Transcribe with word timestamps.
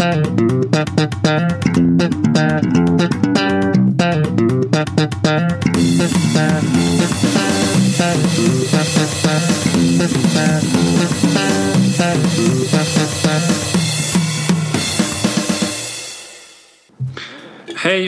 Hej 0.00 0.22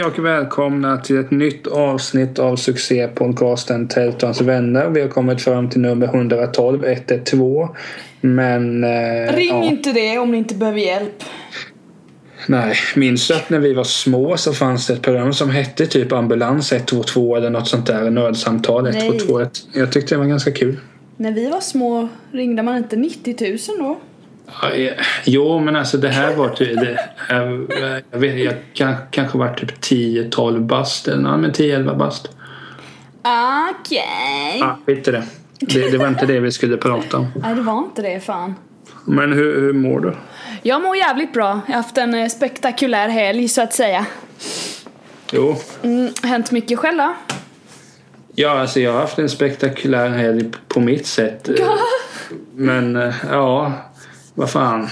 och 0.04 0.18
välkomna 0.18 0.96
till 0.96 1.18
ett 1.18 1.30
nytt 1.30 1.66
avsnitt 1.66 2.38
av 2.38 2.56
succépodcasten 2.56 3.88
Tältans 3.88 4.40
vänner. 4.40 4.88
Vi 4.88 5.00
har 5.00 5.08
kommit 5.08 5.42
fram 5.42 5.68
till 5.68 5.80
nummer 5.80 6.06
112, 6.06 6.84
112. 6.84 7.68
Men... 8.20 8.84
Eh, 8.84 9.34
Ring 9.34 9.48
ja. 9.48 9.64
inte 9.64 9.92
det 9.92 10.18
om 10.18 10.30
ni 10.30 10.38
inte 10.38 10.54
behöver 10.54 10.80
hjälp. 10.80 11.24
Nej, 12.46 12.76
minns 12.96 13.28
du 13.28 13.34
att 13.34 13.50
när 13.50 13.58
vi 13.58 13.72
var 13.74 13.84
små 13.84 14.36
så 14.36 14.52
fanns 14.52 14.86
det 14.86 14.92
ett 14.92 15.02
program 15.02 15.32
som 15.32 15.50
hette 15.50 15.86
typ 15.86 16.12
Ambulans 16.12 16.72
122 16.72 17.36
eller 17.36 17.50
något 17.50 17.68
sånt 17.68 17.86
där. 17.86 18.10
Nödsamtal 18.10 18.82
Nej. 18.82 19.06
122. 19.06 19.40
Jag 19.72 19.92
tyckte 19.92 20.14
det 20.14 20.18
var 20.18 20.26
ganska 20.26 20.50
kul. 20.50 20.76
När 21.16 21.32
vi 21.32 21.50
var 21.50 21.60
små 21.60 22.08
ringde 22.32 22.62
man 22.62 22.76
inte 22.76 22.96
90 22.96 23.36
000 23.40 23.58
då? 23.78 24.00
Jo, 25.24 25.60
men 25.60 25.76
alltså 25.76 25.98
det 25.98 26.08
här 26.08 26.34
var 26.34 26.48
typ... 26.48 26.80
Det, 26.80 26.98
jag, 28.10 28.18
vet, 28.18 28.38
jag 28.38 28.54
kan, 28.74 28.94
kanske 29.10 29.38
var 29.38 29.54
typ 29.54 29.78
10-12 29.80 30.60
bast 30.60 31.08
eller 31.08 31.30
ja, 31.30 31.36
men 31.36 31.52
10-11 31.52 31.96
bast. 31.96 32.28
Okej. 33.22 34.58
Ja, 34.60 34.78
skit 34.86 35.08
i 35.08 35.10
det. 35.10 35.22
det. 35.60 35.90
Det 35.90 35.98
var 35.98 36.08
inte 36.08 36.26
det 36.26 36.40
vi 36.40 36.52
skulle 36.52 36.76
prata 36.76 37.16
om. 37.16 37.26
Nej, 37.42 37.54
det 37.54 37.62
var 37.62 37.78
inte 37.78 38.02
det 38.02 38.20
fan. 38.20 38.54
Men 39.04 39.32
hur, 39.32 39.60
hur 39.60 39.72
mår 39.72 40.00
du? 40.00 40.14
Jag 40.62 40.82
mår 40.82 40.96
jävligt 40.96 41.32
bra. 41.32 41.60
Jag 41.66 41.74
har 41.74 41.82
haft 41.82 41.98
en 41.98 42.14
eh, 42.14 42.28
spektakulär 42.28 43.08
helg 43.08 43.48
så 43.48 43.62
att 43.62 43.72
säga. 43.72 44.06
Jo, 45.32 45.56
Mm, 45.82 46.12
hänt 46.22 46.50
mycket 46.50 46.78
själv 46.78 46.98
då? 46.98 47.14
ja 48.34 48.50
alltså 48.60 48.80
jag 48.80 48.92
har 48.92 49.00
haft 49.00 49.18
en 49.18 49.28
spektakulär 49.28 50.08
helg 50.08 50.50
på 50.68 50.80
mitt 50.80 51.06
sätt. 51.06 51.48
Men 52.54 52.96
eh, 52.96 53.14
ja, 53.30 53.72
vad 54.34 54.50
fan. 54.50 54.88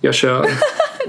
Jag 0.00 0.14
kör. 0.14 0.46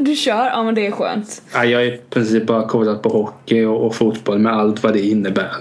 Du 0.02 0.16
kör? 0.16 0.46
Ja 0.46 0.64
men 0.64 0.76
det 0.76 0.88
är 0.88 0.92
skönt. 0.92 1.42
Ja, 1.54 1.66
jag 1.66 1.80
har 1.80 1.84
i 1.86 2.02
princip 2.10 2.48
bara 2.48 2.68
kollat 2.68 3.02
på 3.02 3.10
hockey 3.10 3.66
och, 3.66 3.86
och 3.86 3.96
fotboll 3.96 4.40
med 4.40 4.54
allt 4.54 4.84
vad 4.84 4.94
det 4.94 5.00
innebär. 5.02 5.52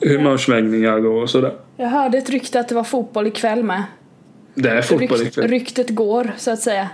Humörsvängningar 0.00 1.06
och 1.06 1.30
sådär. 1.30 1.52
Jag 1.76 1.88
hörde 1.88 2.18
ett 2.18 2.30
rykte 2.30 2.60
att 2.60 2.68
det 2.68 2.74
var 2.74 2.84
fotboll 2.84 3.26
ikväll 3.26 3.62
med. 3.64 3.82
Det 4.54 4.68
är 4.70 4.82
fotboll 4.82 5.08
Rykt, 5.18 5.22
ikväll. 5.38 5.48
ryktet 5.50 5.90
går 5.90 6.32
så 6.36 6.50
att 6.50 6.60
säga. 6.60 6.88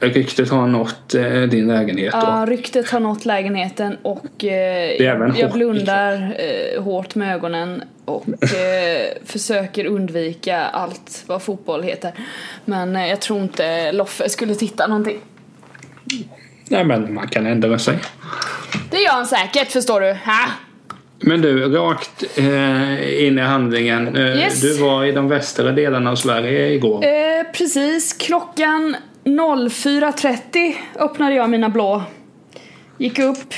Ryktet 0.00 0.50
har 0.50 0.66
nått 0.66 1.14
eh, 1.14 1.22
din 1.42 1.66
lägenhet. 1.68 2.10
Ja, 2.12 2.44
ryktet 2.48 2.90
har 2.90 3.00
nått 3.00 3.24
lägenheten 3.24 3.96
och 4.02 4.44
eh, 4.44 5.02
jag 5.02 5.18
hockey. 5.18 5.48
blundar 5.52 6.36
eh, 6.38 6.82
hårt 6.82 7.14
med 7.14 7.34
ögonen 7.34 7.82
och 8.04 8.28
eh, 8.42 9.22
försöker 9.26 9.86
undvika 9.86 10.58
allt 10.64 11.24
vad 11.26 11.42
fotboll 11.42 11.82
heter. 11.82 12.12
Men 12.64 12.96
eh, 12.96 13.06
jag 13.08 13.20
tror 13.20 13.40
inte 13.42 13.92
Loffe 13.92 14.28
skulle 14.28 14.54
titta 14.54 14.86
någonting. 14.86 15.18
Nej 16.68 16.84
men 16.84 17.14
man 17.14 17.28
kan 17.28 17.46
ändra 17.46 17.78
sig. 17.78 17.98
Det 18.90 18.96
gör 19.00 19.12
han 19.12 19.26
säkert 19.26 19.72
förstår 19.72 20.00
du. 20.00 20.06
Ha! 20.12 20.44
Men 21.20 21.40
du, 21.40 21.68
rakt 21.68 22.24
eh, 22.38 23.24
in 23.26 23.38
i 23.38 23.42
handlingen. 23.42 24.16
Eh, 24.16 24.22
Yes. 24.38 24.60
Du 24.60 24.74
var 24.78 25.04
i 25.04 25.12
de 25.12 25.28
västra 25.28 25.72
delarna 25.72 26.10
av 26.10 26.16
Sverige 26.16 26.68
igår. 26.68 27.04
Eh, 27.04 27.10
precis, 27.54 28.12
klockan 28.12 28.96
04.30 29.24 30.74
öppnade 30.98 31.34
jag 31.34 31.50
mina 31.50 31.68
blå. 31.68 32.02
Gick 32.98 33.18
upp, 33.18 33.54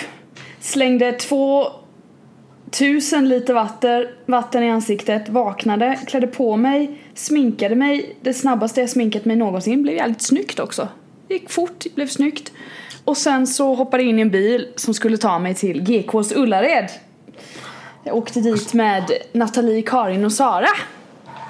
slängde 0.60 1.12
2000 1.12 3.28
liter 3.28 3.54
vatten, 3.54 4.06
vatten 4.26 4.62
i 4.62 4.70
ansiktet, 4.70 5.28
vaknade, 5.28 5.98
klädde 6.06 6.26
på 6.26 6.56
mig, 6.56 7.00
sminkade 7.14 7.74
mig. 7.74 8.16
Det 8.20 8.34
snabbaste 8.34 8.80
jag 8.80 8.90
sminkat 8.90 9.24
mig 9.24 9.36
någonsin. 9.36 9.82
Blev 9.82 9.94
jävligt 9.94 10.22
snyggt 10.22 10.60
också. 10.60 10.88
Gick 11.28 11.50
fort, 11.50 11.84
blev 11.94 12.06
snyggt. 12.06 12.52
Och 13.04 13.16
sen 13.16 13.46
så 13.46 13.74
hoppade 13.74 14.02
jag 14.02 14.10
in 14.10 14.18
i 14.18 14.22
en 14.22 14.30
bil 14.30 14.68
som 14.76 14.94
skulle 14.94 15.16
ta 15.16 15.38
mig 15.38 15.54
till 15.54 15.82
GKs 15.82 16.32
Ullared. 16.32 16.90
Jag 18.04 18.16
åkte 18.16 18.40
dit 18.40 18.74
med 18.74 19.10
Nathalie, 19.32 19.82
Karin 19.82 20.24
och 20.24 20.32
Sara. 20.32 20.68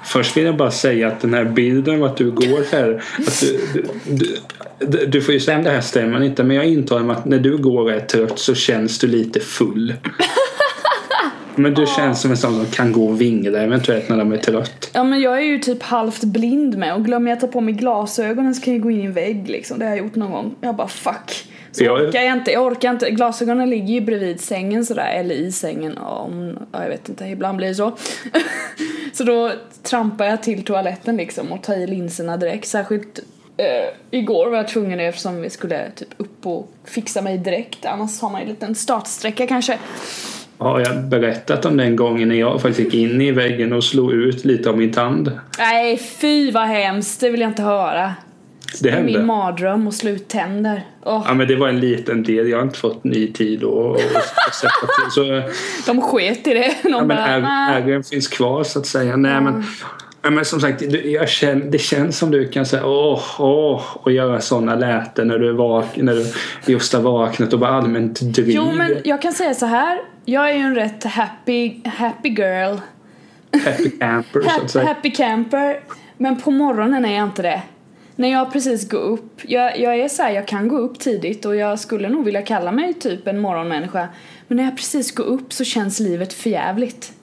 Först 0.07 0.37
vill 0.37 0.45
jag 0.45 0.57
bara 0.57 0.71
säga 0.71 1.07
att 1.07 1.19
den 1.19 1.33
här 1.33 1.45
bilden 1.45 1.95
av 1.95 2.03
att 2.03 2.17
du 2.17 2.31
går 2.31 2.71
här. 2.71 3.03
Att 3.27 3.41
du, 3.41 3.83
du, 4.05 4.37
du, 4.79 5.05
du 5.05 5.21
får 5.21 5.33
ju 5.33 5.39
säga 5.39 5.57
om 5.57 5.63
det 5.63 5.69
här 5.69 5.81
stämmer 5.81 6.23
inte 6.23 6.43
men 6.43 6.55
jag 6.55 6.65
intar 6.65 6.99
mig 6.99 7.15
att 7.15 7.25
när 7.25 7.39
du 7.39 7.57
går 7.57 7.81
och 7.81 7.91
är 7.91 7.99
trött 7.99 8.39
så 8.39 8.55
känns 8.55 8.99
du 8.99 9.07
lite 9.07 9.39
full. 9.39 9.93
Men 11.55 11.73
du 11.73 11.85
känns 11.85 12.21
som 12.21 12.31
en 12.31 12.37
sån 12.37 12.55
som 12.55 12.65
kan 12.65 12.91
gå 12.91 13.07
och 13.07 13.21
vingla 13.21 13.59
eventuellt 13.59 14.09
när 14.09 14.17
de 14.17 14.31
är 14.31 14.37
trött. 14.37 14.89
Ja 14.93 15.03
men 15.03 15.21
jag 15.21 15.37
är 15.37 15.43
ju 15.43 15.59
typ 15.59 15.83
halvt 15.83 16.23
blind 16.23 16.77
med 16.77 16.95
och 16.95 17.05
glömmer 17.05 17.31
jag 17.31 17.39
ta 17.39 17.47
på 17.47 17.61
mig 17.61 17.73
glasögonen 17.73 18.55
så 18.55 18.61
kan 18.61 18.73
jag 18.73 18.83
gå 18.83 18.91
in 18.91 19.01
i 19.01 19.05
en 19.05 19.13
vägg 19.13 19.49
liksom. 19.49 19.79
Det 19.79 19.85
har 19.85 19.91
jag 19.91 20.05
gjort 20.05 20.15
någon 20.15 20.31
gång. 20.31 20.55
Jag 20.61 20.75
bara 20.75 20.87
fuck. 20.87 21.47
Så 21.77 21.83
Jag- 21.83 22.07
orkar 22.07 22.21
jag 22.21 22.33
inte. 22.37 22.51
Jag 22.51 22.65
orkar 22.65 22.89
inte. 22.91 23.11
Glasögonen 23.11 23.69
ligger 23.69 23.93
ju 23.93 24.01
bredvid 24.01 24.39
sängen 24.41 24.85
sådär 24.85 25.11
eller 25.15 25.35
i 25.35 25.51
sängen 25.51 25.97
om, 25.97 26.57
ja, 26.71 26.81
jag 26.83 26.89
vet 26.89 27.09
inte, 27.09 27.25
ibland 27.25 27.57
blir 27.57 27.67
det 27.67 27.75
så. 27.75 27.95
så 29.13 29.23
då 29.23 29.51
trampar 29.83 30.25
jag 30.25 30.43
till 30.43 30.63
toaletten 30.63 31.17
liksom 31.17 31.51
och 31.51 31.63
tar 31.63 31.73
i 31.75 31.87
linserna 31.87 32.37
direkt. 32.37 32.67
Särskilt 32.67 33.19
eh, 33.57 33.65
igår 34.11 34.49
var 34.49 34.57
jag 34.57 34.67
tvungen 34.67 34.99
eftersom 34.99 35.41
vi 35.41 35.49
skulle 35.49 35.91
typ 35.95 36.09
upp 36.17 36.45
och 36.45 36.71
fixa 36.85 37.21
mig 37.21 37.37
direkt. 37.37 37.85
Annars 37.85 38.21
har 38.21 38.29
man 38.29 38.41
ju 38.41 38.43
en 38.43 38.49
liten 38.49 38.75
startsträcka 38.75 39.47
kanske. 39.47 39.77
Har 40.57 40.79
jag 40.79 41.03
berättat 41.03 41.65
om 41.65 41.77
den 41.77 41.95
gången 41.95 42.27
när 42.27 42.35
jag 42.35 42.61
faktiskt 42.61 42.79
gick 42.93 42.93
in 42.93 43.21
i 43.21 43.31
väggen 43.31 43.73
och 43.73 43.83
slog 43.83 44.13
ut 44.13 44.45
lite 44.45 44.69
av 44.69 44.77
min 44.77 44.93
tand? 44.93 45.31
Nej 45.59 45.97
fy 45.97 46.51
vad 46.51 46.67
hemskt, 46.67 47.19
det 47.19 47.29
vill 47.29 47.41
jag 47.41 47.49
inte 47.49 47.61
höra. 47.61 48.13
Det 48.81 48.89
är 48.89 49.03
min 49.03 49.25
mardröm 49.25 49.87
att 49.87 49.93
slå 49.93 50.09
ut 50.11 50.27
tänder. 50.27 50.85
Åh, 51.05 51.23
Ja 51.27 51.33
men 51.33 51.47
det 51.47 51.55
var 51.55 51.67
en 51.67 51.79
liten 51.79 52.23
del. 52.23 52.49
Jag 52.49 52.57
har 52.57 52.63
inte 52.63 52.79
fått 52.79 53.03
ny 53.03 53.33
tid 53.33 53.59
sätta 53.59 54.87
till. 54.87 55.11
Så, 55.11 55.41
De 55.91 56.01
sket 56.01 56.47
i 56.47 56.53
det. 56.53 56.75
De 56.83 56.89
Ja, 56.89 56.97
men 56.97 57.07
bara, 57.07 57.27
är- 57.27 57.41
"Nej." 57.41 57.81
ägaren 57.83 58.03
finns 58.03 58.27
kvar 58.27 58.63
så 58.63 58.79
att 58.79 58.85
säga. 58.85 59.15
Nej, 59.17 59.41
men, 59.41 59.63
ja, 60.21 60.29
men 60.29 60.45
som 60.45 60.61
sagt, 60.61 60.81
jag 61.05 61.29
känner, 61.29 61.65
det 61.65 61.77
känns 61.77 62.17
som 62.17 62.31
du 62.31 62.47
kan 62.47 62.65
säga 62.65 62.85
åh, 62.85 63.21
åh 63.39 63.81
och 63.93 64.11
göra 64.11 64.41
sådana 64.41 64.75
läten 64.75 65.27
när 65.27 65.39
du, 65.39 65.49
är 65.49 65.53
vak, 65.53 65.85
när 65.97 66.13
du 66.15 66.25
just 66.73 66.93
har 66.93 67.01
vaknat 67.01 67.53
och 67.53 67.59
bara 67.59 67.69
allmänt 67.71 68.21
dryg. 68.21 68.55
Jo 68.55 68.71
men 68.71 68.97
jag 69.03 69.21
kan 69.21 69.33
säga 69.33 69.53
så 69.53 69.65
här. 69.65 69.99
Jag 70.25 70.49
är 70.49 70.53
ju 70.53 70.59
en 70.59 70.75
rätt 70.75 71.03
happy, 71.03 71.73
happy 71.85 72.29
girl. 72.29 72.75
Happy 73.65 73.89
camper 73.89 74.41
så 74.41 74.61
att 74.61 74.71
säga. 74.71 74.85
happy 74.85 75.11
camper. 75.11 75.79
Men 76.17 76.41
på 76.41 76.51
morgonen 76.51 77.05
är 77.05 77.15
jag 77.15 77.23
inte 77.23 77.41
det. 77.41 77.61
När 78.17 78.31
jag 78.31 78.53
precis 78.53 78.89
går 78.89 79.01
upp. 79.01 79.41
Jag, 79.41 79.79
jag 79.79 79.99
är 79.99 80.07
så 80.07 80.23
här, 80.23 80.31
jag 80.31 80.47
kan 80.47 80.67
gå 80.67 80.77
upp 80.77 80.99
tidigt 80.99 81.45
och 81.45 81.55
jag 81.55 81.79
skulle 81.79 82.09
nog 82.09 82.25
vilja 82.25 82.41
kalla 82.41 82.71
mig 82.71 82.93
typ 82.93 83.27
en 83.27 83.39
morgonmänniska. 83.39 84.09
Men 84.47 84.57
när 84.57 84.63
jag 84.63 84.77
precis 84.77 85.15
går 85.15 85.23
upp 85.23 85.53
så 85.53 85.63
känns 85.63 85.99
livet 85.99 86.33
förjävligt. 86.33 87.13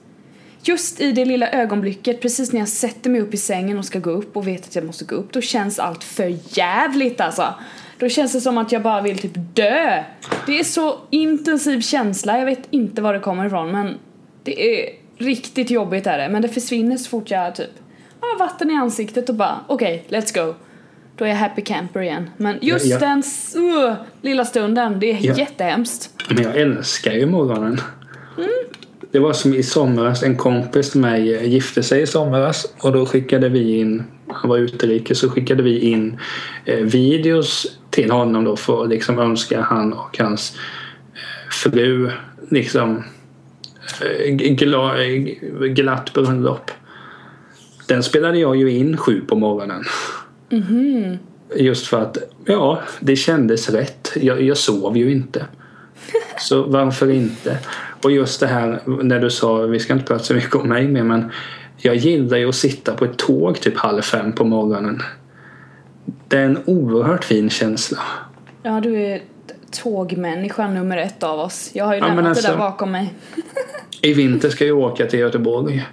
Just 0.63 1.01
i 1.01 1.11
det 1.11 1.25
lilla 1.25 1.49
ögonblicket, 1.49 2.21
precis 2.21 2.53
när 2.53 2.59
jag 2.59 2.69
sätter 2.69 3.09
mig 3.09 3.21
upp 3.21 3.33
i 3.33 3.37
sängen 3.37 3.77
och 3.77 3.85
ska 3.85 3.99
gå 3.99 4.09
upp 4.09 4.37
och 4.37 4.47
vet 4.47 4.65
att 4.65 4.75
jag 4.75 4.85
måste 4.85 5.05
gå 5.05 5.15
upp, 5.15 5.33
då 5.33 5.41
känns 5.41 5.79
allt 5.79 6.03
förjävligt 6.03 7.21
alltså. 7.21 7.53
Då 7.99 8.09
känns 8.09 8.33
det 8.33 8.41
som 8.41 8.57
att 8.57 8.71
jag 8.71 8.81
bara 8.81 9.01
vill 9.01 9.17
typ 9.17 9.35
dö. 9.35 10.03
Det 10.45 10.59
är 10.59 10.63
så 10.63 10.99
intensiv 11.09 11.81
känsla, 11.81 12.37
jag 12.37 12.45
vet 12.45 12.67
inte 12.69 13.01
var 13.01 13.13
det 13.13 13.19
kommer 13.19 13.45
ifrån 13.45 13.71
men 13.71 13.97
det 14.43 14.81
är 14.81 14.89
riktigt 15.17 15.69
jobbigt 15.69 16.07
är 16.07 16.17
det. 16.17 16.29
Men 16.29 16.41
det 16.41 16.49
försvinner 16.49 16.97
så 16.97 17.09
fort 17.09 17.31
jag 17.31 17.55
typ 17.55 17.71
har 18.19 18.39
vatten 18.39 18.71
i 18.71 18.73
ansiktet 18.73 19.29
och 19.29 19.35
bara 19.35 19.59
okej, 19.67 20.05
let's 20.09 20.45
go. 20.45 20.53
Då 21.17 21.25
är 21.25 21.29
jag 21.29 21.35
happy 21.35 21.61
camper 21.61 22.01
igen. 22.01 22.29
Men 22.37 22.57
just 22.61 22.85
Ja, 22.85 22.97
ja. 23.01 23.07
den 23.07 23.23
uh, 23.63 23.93
lilla 24.21 24.45
stunden, 24.45 24.99
det 24.99 25.11
är 25.11 25.17
Ja. 25.21 25.33
jättehemskt. 25.33 26.09
Men 26.29 26.43
jag 26.43 26.55
älskar 26.55 27.11
ju 27.11 27.25
morgonen. 27.25 27.81
Mm. 28.37 28.49
Det 29.11 29.19
var 29.19 29.33
som 29.33 29.53
i 29.53 29.63
somras, 29.63 30.23
en 30.23 30.37
kompis 30.37 30.91
till 30.91 31.01
mig 31.01 31.35
eh, 31.35 31.43
gifte 31.49 31.83
sig 31.83 32.01
i 32.01 32.07
somras 32.07 32.65
och 32.81 32.91
då 32.91 33.05
skickade 33.05 33.49
vi 33.49 33.77
in, 33.79 34.03
han 34.27 34.49
var 34.49 34.57
utrikes, 34.57 35.19
så 35.19 35.29
skickade 35.29 35.63
vi 35.63 35.79
in 35.79 36.19
eh, 36.65 36.79
videos 36.79 37.77
till 37.89 38.11
honom 38.11 38.43
då 38.43 38.55
för 38.55 38.83
att 38.83 38.89
liksom 38.89 39.19
önska 39.19 39.61
han 39.61 39.93
och 39.93 40.17
hans 40.19 40.57
eh, 41.13 41.49
fru 41.51 42.11
liksom 42.49 43.03
gla, 44.29 44.95
glatt 45.69 46.13
bröllop. 46.13 46.71
Den 47.87 48.03
spelade 48.03 48.39
jag 48.39 48.55
ju 48.55 48.71
in 48.71 48.97
sju 48.97 49.21
på 49.21 49.35
morgonen. 49.35 49.83
Just 51.55 51.87
för 51.87 52.01
att, 52.01 52.17
ja, 52.45 52.79
det 52.99 53.15
kändes 53.15 53.69
rätt. 53.69 54.11
Jag, 54.15 54.41
jag 54.41 54.57
sov 54.57 54.97
ju 54.97 55.11
inte. 55.11 55.45
Så 56.39 56.63
varför 56.63 57.11
inte? 57.11 57.57
Och 58.03 58.11
just 58.11 58.39
det 58.39 58.47
här 58.47 58.79
när 59.03 59.19
du 59.19 59.29
sa, 59.29 59.57
vi 59.57 59.79
ska 59.79 59.93
inte 59.93 60.05
prata 60.05 60.23
så 60.23 60.33
mycket 60.33 60.55
om 60.55 60.69
mig 60.69 60.87
mer 60.87 61.03
men 61.03 61.31
jag 61.77 61.95
gillar 61.95 62.37
ju 62.37 62.49
att 62.49 62.55
sitta 62.55 62.93
på 62.93 63.05
ett 63.05 63.17
tåg 63.17 63.59
typ 63.61 63.77
halv 63.77 64.01
fem 64.01 64.31
på 64.31 64.43
morgonen. 64.43 65.01
Det 66.27 66.37
är 66.37 66.45
en 66.45 66.59
oerhört 66.65 67.23
fin 67.23 67.49
känsla. 67.49 67.99
Ja, 68.63 68.79
du 68.81 68.95
är 69.01 69.21
tågmänniskan 69.83 70.73
nummer 70.73 70.97
ett 70.97 71.23
av 71.23 71.39
oss. 71.39 71.69
Jag 71.73 71.85
har 71.85 71.93
ju 71.93 71.99
Ja, 71.99 72.07
lämnat 72.07 72.23
det 72.23 72.41
där 72.41 72.49
alltså- 72.49 72.57
bakom 72.57 72.91
mig. 72.91 73.13
I 74.01 74.13
vinter 74.13 74.49
ska 74.49 74.65
jag 74.65 74.77
åka 74.77 75.05
till 75.05 75.19
Göteborg. 75.19 75.85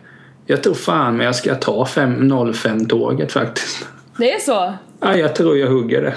Jag 0.46 0.62
tror 0.62 0.74
fan 0.74 1.16
men 1.16 1.26
jag 1.26 1.34
ska 1.34 1.54
ta 1.54 1.84
05-tåget 1.84 3.32
faktiskt. 3.32 3.86
Det 4.16 4.32
är 4.34 4.38
så? 4.38 4.72
Ja, 5.00 5.16
jag 5.16 5.34
tror 5.36 5.58
jag 5.58 5.68
hugger 5.68 6.02
det. 6.02 6.14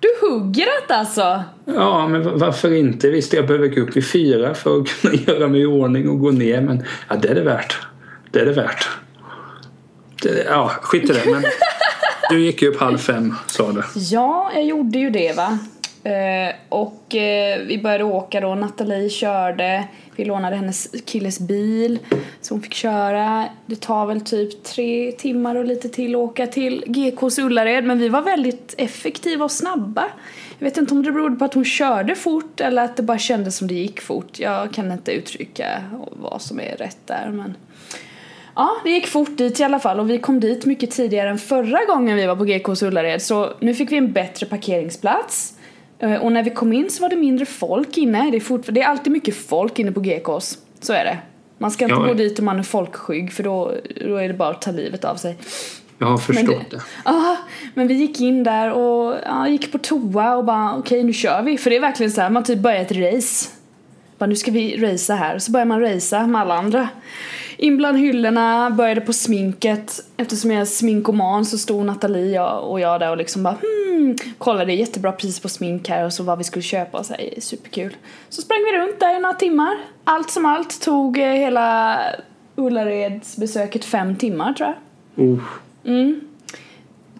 Du 0.00 0.08
hugger 0.28 0.66
det 0.88 0.94
alltså? 0.94 1.42
Ja, 1.64 2.08
men 2.08 2.22
va- 2.22 2.32
varför 2.34 2.72
inte? 2.72 3.10
Visst, 3.10 3.32
jag 3.32 3.46
behöver 3.46 3.68
gå 3.68 3.80
upp 3.80 3.96
vid 3.96 4.06
fyra 4.10 4.54
för 4.54 4.80
att 4.80 4.88
kunna 5.00 5.14
göra 5.14 5.48
mig 5.48 5.60
i 5.60 5.66
ordning 5.66 6.08
och 6.08 6.20
gå 6.20 6.30
ner. 6.30 6.60
Men 6.60 6.84
ja, 7.08 7.16
det 7.16 7.28
är 7.28 7.34
det 7.34 7.42
värt. 7.42 7.76
Det 8.30 8.40
är 8.40 8.46
det 8.46 8.52
värt. 8.52 8.88
Det, 10.22 10.44
ja, 10.48 10.68
skit 10.82 11.10
i 11.10 11.12
det. 11.12 11.30
Men 11.32 11.42
du 12.30 12.40
gick 12.40 12.62
ju 12.62 12.68
upp 12.68 12.80
halv 12.80 12.98
fem, 12.98 13.34
sa 13.46 13.72
du. 13.72 13.82
Ja, 13.94 14.50
jag 14.54 14.64
gjorde 14.64 14.98
ju 14.98 15.10
det 15.10 15.36
va. 15.36 15.58
Eh, 16.04 16.54
och 16.68 17.14
eh, 17.14 17.60
vi 17.66 17.78
började 17.78 18.04
åka 18.04 18.40
då, 18.40 18.54
Nathalie 18.54 19.08
körde, 19.08 19.88
vi 20.16 20.24
lånade 20.24 20.56
hennes 20.56 20.88
killes 21.04 21.40
bil 21.40 21.98
så 22.40 22.54
hon 22.54 22.62
fick 22.62 22.74
köra. 22.74 23.48
Det 23.66 23.80
tar 23.80 24.06
väl 24.06 24.20
typ 24.20 24.64
tre 24.64 25.12
timmar 25.12 25.56
och 25.56 25.64
lite 25.64 25.88
till 25.88 26.14
att 26.14 26.18
åka 26.18 26.46
till 26.46 26.84
GKs 26.86 27.38
Ullared 27.38 27.84
men 27.84 27.98
vi 27.98 28.08
var 28.08 28.22
väldigt 28.22 28.74
effektiva 28.78 29.44
och 29.44 29.50
snabba. 29.50 30.04
Jag 30.58 30.64
vet 30.64 30.76
inte 30.76 30.94
om 30.94 31.02
det 31.02 31.12
berodde 31.12 31.36
på 31.36 31.44
att 31.44 31.54
hon 31.54 31.64
körde 31.64 32.14
fort 32.14 32.60
eller 32.60 32.84
att 32.84 32.96
det 32.96 33.02
bara 33.02 33.18
kändes 33.18 33.56
som 33.56 33.68
det 33.68 33.74
gick 33.74 34.00
fort. 34.00 34.38
Jag 34.38 34.72
kan 34.72 34.92
inte 34.92 35.12
uttrycka 35.12 35.82
vad 36.10 36.42
som 36.42 36.60
är 36.60 36.76
rätt 36.76 37.06
där 37.06 37.30
men 37.30 37.54
Ja, 38.54 38.70
det 38.84 38.90
gick 38.90 39.06
fort 39.06 39.36
dit 39.36 39.60
i 39.60 39.64
alla 39.64 39.78
fall 39.78 40.00
och 40.00 40.10
vi 40.10 40.18
kom 40.18 40.40
dit 40.40 40.66
mycket 40.66 40.90
tidigare 40.90 41.30
än 41.30 41.38
förra 41.38 41.84
gången 41.84 42.16
vi 42.16 42.26
var 42.26 42.36
på 42.36 42.44
GKs 42.44 42.82
Ullared 42.82 43.22
så 43.22 43.52
nu 43.60 43.74
fick 43.74 43.92
vi 43.92 43.96
en 43.96 44.12
bättre 44.12 44.46
parkeringsplats 44.46 45.54
och 46.20 46.32
när 46.32 46.42
vi 46.42 46.50
kom 46.50 46.72
in 46.72 46.90
så 46.90 47.02
var 47.02 47.08
det 47.08 47.16
mindre 47.16 47.46
folk 47.46 47.98
inne. 47.98 48.30
Det 48.30 48.36
är, 48.36 48.40
fort, 48.40 48.62
det 48.68 48.82
är 48.82 48.86
alltid 48.86 49.12
mycket 49.12 49.36
folk 49.36 49.78
inne 49.78 49.92
på 49.92 50.00
GKs, 50.00 50.58
så 50.80 50.92
är 50.92 51.04
det. 51.04 51.18
Man 51.58 51.70
ska 51.70 51.84
inte 51.84 51.94
Ja. 51.94 52.06
gå 52.06 52.14
dit 52.14 52.38
om 52.38 52.44
man 52.44 52.58
är 52.58 52.62
folkskygg 52.62 53.32
för 53.32 53.42
då, 53.42 53.74
då 54.06 54.16
är 54.16 54.28
det 54.28 54.34
bara 54.34 54.48
att 54.50 54.62
ta 54.62 54.70
livet 54.70 55.04
av 55.04 55.16
sig. 55.16 55.36
Jag 55.98 56.06
har 56.06 56.18
förstått 56.18 56.46
Men 56.48 56.64
det. 56.70 56.82
Ja, 57.04 57.36
men 57.74 57.88
vi 57.88 57.94
gick 57.94 58.20
in 58.20 58.44
där 58.44 58.72
och 58.72 59.14
ja, 59.26 59.48
gick 59.48 59.72
på 59.72 59.78
toa 59.78 60.36
och 60.36 60.44
bara 60.44 60.74
okej 60.78 61.04
nu 61.04 61.12
kör 61.12 61.42
vi. 61.42 61.58
För 61.58 61.70
det 61.70 61.76
är 61.76 61.80
verkligen 61.80 62.12
så 62.12 62.20
här, 62.20 62.30
man 62.30 62.44
typ 62.44 62.58
börjar 62.58 62.80
ett 62.80 62.92
race. 63.14 63.48
Bara 64.18 64.26
nu 64.26 64.36
ska 64.36 64.50
vi 64.50 64.76
racea 64.76 65.16
här. 65.16 65.38
Så 65.38 65.52
börjar 65.52 65.66
man 65.66 65.80
racea 65.80 66.26
med 66.26 66.40
alla 66.40 66.54
andra. 66.54 66.88
In 67.62 67.76
bland 67.76 67.98
hyllorna, 67.98 68.70
började 68.70 69.00
på 69.00 69.12
sminket. 69.12 70.00
Eftersom 70.16 70.50
jag 70.50 70.60
är 70.60 70.64
sminkoman 70.64 71.44
så 71.44 71.58
stod 71.58 71.86
Nathalie 71.86 72.40
och 72.40 72.80
jag 72.80 73.00
där 73.00 73.10
och 73.10 73.16
liksom 73.16 73.42
bara 73.42 73.54
hmm, 73.54 74.16
kollade 74.38 74.72
jättebra 74.72 75.12
pris 75.12 75.40
på 75.40 75.48
smink 75.48 75.88
här 75.88 76.04
och 76.04 76.12
så 76.12 76.22
vad 76.22 76.38
vi 76.38 76.44
skulle 76.44 76.62
köpa 76.62 76.98
och 76.98 77.06
så 77.06 77.14
här, 77.14 77.40
superkul. 77.40 77.96
Så 78.28 78.42
sprang 78.42 78.58
vi 78.58 78.78
runt 78.78 79.00
där 79.00 79.16
i 79.16 79.20
några 79.20 79.34
timmar. 79.34 79.76
Allt 80.04 80.30
som 80.30 80.46
allt 80.46 80.80
tog 80.80 81.18
eh, 81.18 81.32
hela 81.32 81.98
Ullareds 82.56 83.36
besöket 83.36 83.84
fem 83.84 84.16
timmar 84.16 84.52
tror 84.52 84.74
jag. 85.14 85.26
Oh, 85.26 85.40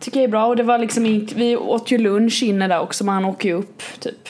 Tycker 0.01 0.21
jag 0.21 0.25
är 0.25 0.31
bra 0.31 0.47
och 0.47 0.57
det 0.57 0.63
var 0.63 0.79
liksom 0.79 1.07
inte, 1.07 1.35
vi 1.35 1.57
åt 1.57 1.91
ju 1.91 1.99
lunch 1.99 2.43
inne 2.43 2.69
där 2.69 2.81
också, 2.81 3.05
man 3.05 3.25
åker 3.25 3.49
ju 3.49 3.55
upp 3.55 3.83
typ 4.01 4.29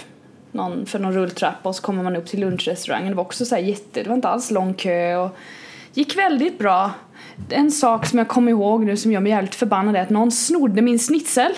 någon, 0.50 0.86
för 0.86 0.98
någon 0.98 1.12
rulltrappa 1.12 1.68
och 1.68 1.76
så 1.76 1.82
kommer 1.82 2.02
man 2.02 2.16
upp 2.16 2.26
till 2.26 2.40
lunchrestaurangen. 2.40 3.08
Det 3.08 3.16
var 3.16 3.24
också 3.24 3.44
så 3.44 3.56
jätte, 3.56 4.02
det 4.02 4.08
var 4.08 4.16
inte 4.16 4.28
alls 4.28 4.50
lång 4.50 4.74
kö 4.74 5.16
och 5.16 5.36
gick 5.94 6.18
väldigt 6.18 6.58
bra. 6.58 6.90
En 7.48 7.70
sak 7.70 8.06
som 8.06 8.18
jag 8.18 8.28
kommer 8.28 8.50
ihåg 8.50 8.84
nu 8.84 8.96
som 8.96 9.12
gör 9.12 9.20
mig 9.20 9.32
jävligt 9.32 9.54
förbannad 9.54 9.96
är 9.96 10.02
att 10.02 10.10
någon 10.10 10.30
snodde 10.30 10.82
min 10.82 10.98
schnitzel 10.98 11.52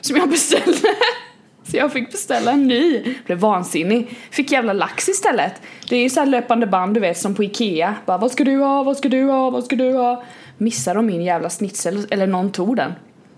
som 0.00 0.16
jag 0.16 0.30
beställde. 0.30 0.88
Så 1.66 1.76
jag 1.76 1.92
fick 1.92 2.12
beställa 2.12 2.52
en 2.52 2.66
ny. 2.66 3.14
Blev 3.26 3.38
vansinnig. 3.38 4.18
Fick 4.30 4.52
jävla 4.52 4.72
lax 4.72 5.08
istället. 5.08 5.52
Det 5.88 5.96
är 5.96 6.02
ju 6.02 6.10
så 6.10 6.20
här 6.20 6.26
löpande 6.26 6.66
band 6.66 6.94
du 6.94 7.00
vet 7.00 7.18
som 7.18 7.34
på 7.34 7.44
Ikea. 7.44 7.94
Bara 8.06 8.18
vad 8.18 8.30
ska 8.32 8.44
du 8.44 8.56
ha, 8.56 8.82
vad 8.82 8.96
ska 8.96 9.08
du 9.08 9.24
ha, 9.24 9.50
vad 9.50 9.64
ska 9.64 9.76
du 9.76 9.92
ha? 9.92 10.24
Missade 10.58 10.98
de 10.98 11.06
min 11.06 11.22
jävla 11.22 11.50
schnitzel, 11.50 12.06
eller 12.10 12.26
någon 12.26 12.52
tog 12.52 12.76
den. 12.76 12.92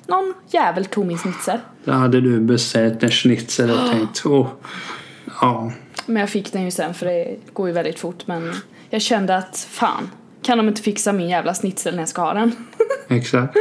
Någon 0.06 0.34
jävel 0.48 0.84
tog 0.84 1.06
min 1.06 1.18
schnitzel. 1.18 1.58
där 1.84 1.92
hade 1.92 2.20
du 2.20 2.40
beställt 2.40 3.02
en 3.02 3.10
schnitzel 3.10 3.70
och 3.70 3.90
tänkt 3.90 4.26
oh, 4.26 4.48
ja, 5.40 5.72
Men 6.06 6.20
jag 6.20 6.30
fick 6.30 6.52
den 6.52 6.64
ju 6.64 6.70
sen 6.70 6.94
för 6.94 7.06
det 7.06 7.36
går 7.52 7.68
ju 7.68 7.74
väldigt 7.74 7.98
fort 7.98 8.26
men 8.26 8.52
jag 8.90 9.02
kände 9.02 9.36
att 9.36 9.66
fan, 9.70 10.10
kan 10.46 10.58
de 10.58 10.68
inte 10.68 10.82
fixa 10.82 11.12
min 11.12 11.28
jävla 11.28 11.54
schnitzel 11.54 11.94
när 11.94 12.02
jag 12.02 12.08
ska 12.08 12.22
ha 12.22 12.34
den? 12.34 12.52
exakt. 13.08 13.56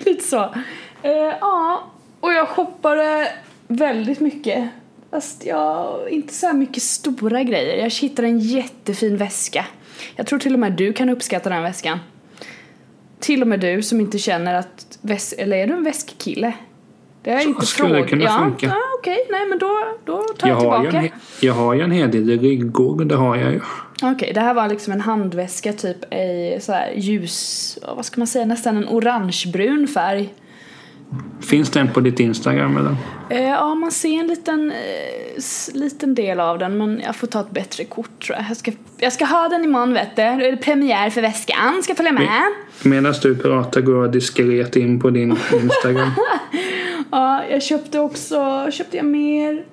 Lite 0.00 0.24
så. 0.24 0.42
Eh, 1.02 1.10
ja, 1.40 1.90
och 2.20 2.32
jag 2.32 2.48
shoppade 2.48 3.28
väldigt 3.68 4.20
mycket. 4.20 4.68
Fast 5.10 5.46
jag, 5.46 5.96
inte 6.10 6.34
så 6.34 6.52
mycket 6.52 6.82
stora 6.82 7.42
grejer. 7.42 7.76
Jag 7.82 7.90
hittade 7.90 8.28
en 8.28 8.38
jättefin 8.38 9.16
väska. 9.16 9.66
Jag 10.16 10.26
tror 10.26 10.38
till 10.38 10.52
och 10.54 10.58
med 10.58 10.72
du 10.72 10.92
kan 10.92 11.08
uppskatta 11.08 11.50
den 11.50 11.62
väskan. 11.62 11.98
Till 13.20 13.42
och 13.42 13.48
med 13.48 13.60
du 13.60 13.82
som 13.82 14.00
inte 14.00 14.18
känner 14.18 14.54
att 14.54 14.98
väs 15.00 15.32
eller 15.32 15.56
är 15.56 15.66
du 15.66 15.72
en 15.72 15.84
väskkille? 15.84 16.52
Det 17.22 17.30
har 17.30 17.36
jag 17.36 17.42
Så 17.42 17.48
inte 17.48 17.66
skulle 17.66 17.88
frågat. 17.88 18.08
kunna 18.10 18.24
ja, 18.24 18.38
funka. 18.38 18.66
Ja, 18.66 18.76
okej, 18.98 19.18
nej 19.30 19.46
men 19.48 19.58
då, 19.58 19.78
då 20.04 20.22
tar 20.22 20.48
jag, 20.48 20.62
Jag 20.62 20.70
har, 20.70 20.80
tillbaka. 20.80 20.98
en, 20.98 21.04
he- 21.04 21.12
jag 21.40 21.54
har 21.54 21.74
ju 21.74 21.80
en 21.82 21.90
hel 21.90 22.10
del 22.10 22.40
ryggor, 22.40 23.04
det 23.04 23.14
har 23.16 23.36
jag 23.36 23.52
ju. 23.52 23.60
Okej, 24.02 24.32
det 24.34 24.40
här 24.40 24.54
var 24.54 24.68
liksom 24.68 24.92
en 24.92 25.00
handväska 25.00 25.72
typ 25.72 26.14
i 26.14 26.58
så 26.60 26.72
här 26.72 26.92
ljus, 26.96 27.78
vad 27.96 28.04
ska 28.04 28.20
man 28.20 28.26
säga, 28.26 28.44
nästan 28.44 28.76
en 28.76 28.88
orangebrun 28.88 29.88
färg. 29.88 30.34
Finns 31.40 31.70
den 31.70 31.88
på 31.88 32.00
ditt 32.00 32.20
Instagram 32.20 32.76
eller? 32.76 32.96
Eh, 33.30 33.48
ja, 33.48 33.74
man 33.74 33.90
ser 33.90 34.20
en 34.20 34.26
liten, 34.26 34.70
eh, 34.70 35.74
liten 35.74 36.14
del 36.14 36.40
av 36.40 36.58
den 36.58 36.78
men 36.78 37.00
jag 37.04 37.16
får 37.16 37.26
ta 37.26 37.40
ett 37.40 37.50
bättre 37.50 37.84
kort 37.84 38.26
tror 38.26 38.38
jag. 38.38 38.46
Jag 38.48 38.56
ska, 38.56 38.72
jag 38.98 39.12
ska 39.12 39.24
ha 39.24 39.48
den 39.48 39.64
imorgon 39.64 39.92
vet 39.92 40.16
du. 40.16 40.22
Då 40.22 40.28
är 40.28 40.50
det 40.50 40.56
premiär 40.56 41.10
för 41.10 41.20
väskan, 41.22 41.82
ska 41.82 41.94
följa 41.94 42.12
med. 42.12 42.42
Medan 42.82 43.14
du 43.22 43.36
pratar 43.38 43.80
går 43.80 44.04
jag 44.04 44.12
diskret 44.12 44.76
in 44.76 45.00
på 45.00 45.10
din 45.10 45.36
Instagram. 45.52 46.10
Ja, 47.10 47.44
jag 47.50 47.62
köpte 47.62 48.00
också, 48.00 48.68
köpte 48.70 48.96
jag 48.96 49.06
mer? 49.06 49.64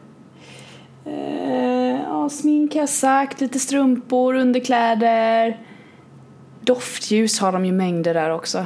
Eh, 1.06 2.02
ja, 2.08 2.30
smink 2.30 2.74
har 2.74 2.80
jag 2.80 2.90
sagt, 2.90 3.42
lite 3.42 3.60
strumpor, 3.60 4.36
underkläder. 4.36 5.60
Doftljus 6.62 7.40
har 7.40 7.52
de 7.52 7.66
ju 7.66 7.72
mängder 7.72 8.14
där 8.14 8.30
också. 8.30 8.66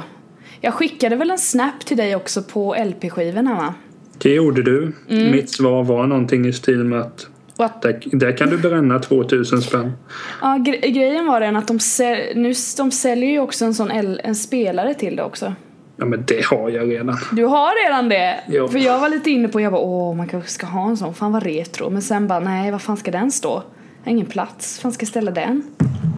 Jag 0.60 0.74
skickade 0.74 1.16
väl 1.16 1.30
en 1.30 1.38
snap 1.38 1.80
till 1.84 1.96
dig 1.96 2.16
också 2.16 2.42
på 2.42 2.74
LP-skivorna 2.84 3.54
va? 3.54 3.74
Det 4.18 4.34
gjorde 4.34 4.62
du. 4.62 4.92
Mm. 5.10 5.30
Mitt 5.32 5.50
svar 5.50 5.84
var 5.84 6.06
någonting 6.06 6.46
i 6.46 6.52
stil 6.52 6.84
med 6.84 7.00
att 7.00 7.26
What? 7.56 7.82
där, 7.82 8.00
där 8.04 8.36
kan 8.36 8.50
du 8.50 8.58
bränna 8.58 8.98
2000 8.98 9.62
spänn. 9.62 9.92
Ja, 10.40 10.46
gre- 10.46 10.86
grejen 10.90 11.26
var 11.26 11.40
den 11.40 11.56
att 11.56 11.68
de, 11.68 11.78
säl- 11.78 12.34
nu, 12.36 12.52
de 12.76 12.90
säljer 12.90 13.30
ju 13.30 13.40
också 13.40 13.64
en 13.64 13.74
sån 13.74 13.90
L- 13.90 14.20
en 14.24 14.34
spelare 14.34 14.94
till 14.94 15.16
det 15.16 15.22
också. 15.22 15.52
Ja 16.00 16.04
men 16.04 16.24
det 16.26 16.44
har 16.44 16.70
jag 16.70 16.90
redan. 16.90 17.18
Du 17.32 17.44
har 17.44 17.84
redan 17.84 18.08
det? 18.08 18.40
Ja. 18.48 18.68
För 18.68 18.78
jag 18.78 19.00
var 19.00 19.08
lite 19.08 19.30
inne 19.30 19.48
på, 19.48 19.60
jag 19.60 19.72
bara 19.72 19.82
åh 19.82 20.16
man 20.16 20.28
kanske 20.28 20.50
ska 20.50 20.66
ha 20.66 20.88
en 20.88 20.96
sån, 20.96 21.14
fan 21.14 21.32
vad 21.32 21.42
retro. 21.42 21.90
Men 21.90 22.02
sen 22.02 22.28
bara 22.28 22.40
nej, 22.40 22.70
vad 22.70 22.82
fan 22.82 22.96
ska 22.96 23.10
den 23.10 23.30
stå? 23.30 23.62
Har 24.04 24.12
ingen 24.12 24.26
plats, 24.26 24.80
fan 24.80 24.92
ska 24.92 25.02
jag 25.02 25.08
ställa 25.08 25.30
den? 25.30 25.62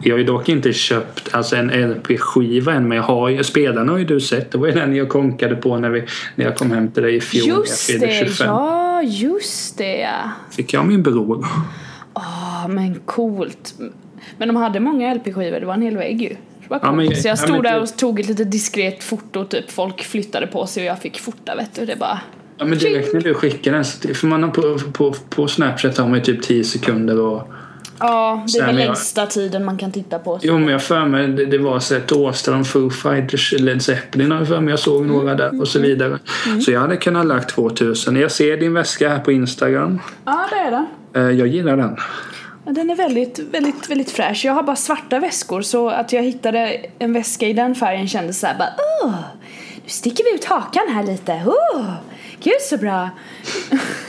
Jag 0.03 0.13
har 0.13 0.19
ju 0.19 0.23
dock 0.23 0.49
inte 0.49 0.73
köpt 0.73 1.29
alltså 1.35 1.55
en 1.55 1.67
LP-skiva 1.67 2.73
än 2.73 2.87
men 2.87 2.95
jag 2.95 3.03
har 3.03 3.29
ju, 3.29 3.43
spelarna 3.43 3.91
har 3.91 3.99
ju 3.99 4.05
du 4.05 4.19
sett. 4.19 4.51
Det 4.51 4.57
var 4.57 4.67
ju 4.67 4.73
den 4.73 4.95
jag 4.95 5.09
konkade 5.09 5.55
på 5.55 5.77
när, 5.77 5.89
vi, 5.89 6.03
när 6.35 6.45
jag 6.45 6.57
kom 6.57 6.71
hem 6.71 6.91
till 6.91 7.03
dig 7.03 7.15
i 7.15 7.21
fjol. 7.21 7.47
Just 7.47 7.99
det, 7.99 8.27
25. 8.27 8.47
ja 8.47 9.01
just 9.03 9.77
det 9.77 9.97
ja. 9.99 10.31
Fick 10.51 10.73
jag 10.73 10.85
min 10.85 11.03
bror. 11.03 11.47
Ah, 12.13 12.67
men 12.67 12.99
coolt. 13.05 13.75
Men 14.37 14.47
de 14.47 14.55
hade 14.55 14.79
många 14.79 15.13
LP-skivor, 15.13 15.59
det 15.59 15.65
var 15.65 15.73
en 15.73 15.81
hel 15.81 15.97
vägg 15.97 16.21
ju. 16.21 16.35
Det 16.79 16.87
var 16.91 17.01
Ja, 17.03 17.15
så 17.15 17.27
jag 17.27 17.31
ja, 17.33 17.37
stod 17.37 17.51
men 17.51 17.61
där 17.63 17.73
det- 17.73 17.79
och 17.79 17.97
tog 17.97 18.19
ett 18.19 18.27
litet 18.27 18.51
diskret 18.51 19.03
foto 19.03 19.45
typ. 19.45 19.71
Folk 19.71 20.03
flyttade 20.03 20.47
på 20.47 20.65
sig 20.67 20.83
och 20.83 20.89
jag 20.89 20.99
fick 20.99 21.19
fota 21.19 21.55
vet 21.55 21.75
du. 21.75 21.85
Det 21.85 21.95
bara... 21.95 22.19
Ja 22.57 22.65
men 22.65 22.77
direkt 22.77 23.13
när 23.13 23.21
du 23.21 23.33
skickar 23.33 23.71
den. 23.71 23.85
så- 23.85 24.13
För 24.13 24.27
man 24.27 24.43
har 24.43 24.49
på, 24.49 24.77
på, 24.93 25.15
på 25.29 25.47
Snapchat 25.47 25.97
har 25.97 26.07
man 26.07 26.17
ju 26.19 26.23
typ 26.25 26.41
10 26.43 26.63
sekunder 26.63 27.19
och 27.19 27.47
Ja, 27.99 28.45
det 28.53 28.59
är 28.59 28.65
väl 28.65 28.75
längsta 28.75 29.25
tiden 29.25 29.65
man 29.65 29.77
kan 29.77 29.91
titta 29.91 30.19
på. 30.19 30.39
Jo 30.41 30.57
men 30.59 30.67
jag 30.67 30.83
för 30.83 31.05
mig 31.05 31.27
det, 31.27 31.45
det 31.45 31.57
var 31.57 31.79
så 31.79 31.95
ett 31.95 32.67
Foo 32.67 32.89
Fighters, 32.89 33.53
Led 33.59 33.81
Zeppelin 33.81 34.31
har 34.31 34.37
jag 34.39 34.47
för 34.47 34.59
mig. 34.61 34.71
Jag 34.71 34.79
såg 34.79 35.05
några 35.05 35.35
där 35.35 35.61
och 35.61 35.67
så 35.67 35.79
vidare. 35.79 36.19
Så 36.65 36.71
jag 36.71 36.79
hade 36.79 36.97
kunnat 36.97 37.25
lagt 37.25 37.49
2000. 37.49 38.15
Jag 38.15 38.31
ser 38.31 38.57
din 38.57 38.73
väska 38.73 39.09
här 39.09 39.19
på 39.19 39.31
Instagram. 39.31 39.99
Ja, 40.25 40.47
det 40.51 40.55
är 40.55 40.71
den. 40.71 40.85
Eh, 41.13 41.37
Jag 41.39 41.47
gillar 41.47 41.77
den. 41.77 41.97
Ja, 42.65 42.71
Den 42.71 42.89
är 42.89 42.95
väldigt, 42.95 43.39
väldigt, 43.39 43.89
väldigt 43.89 44.11
fräsch. 44.11 44.45
Jag 44.45 44.53
har 44.53 44.63
bara 44.63 44.75
svarta 44.75 45.19
väskor 45.19 45.61
så 45.61 45.89
att 45.89 46.13
jag 46.13 46.23
hittade 46.23 46.85
en 46.99 47.13
väska 47.13 47.47
i 47.47 47.53
den 47.53 47.75
färgen 47.75 48.07
kändes 48.07 48.39
såhär 48.39 48.57
bara 48.57 48.73
åh, 49.03 49.15
nu 49.83 49.89
sticker 49.89 50.23
vi 50.23 50.35
ut 50.35 50.45
hakan 50.45 50.83
här 50.89 51.03
lite. 51.03 51.43
Åh, 51.45 51.93
gud 52.43 52.61
så 52.61 52.77
bra. 52.77 53.09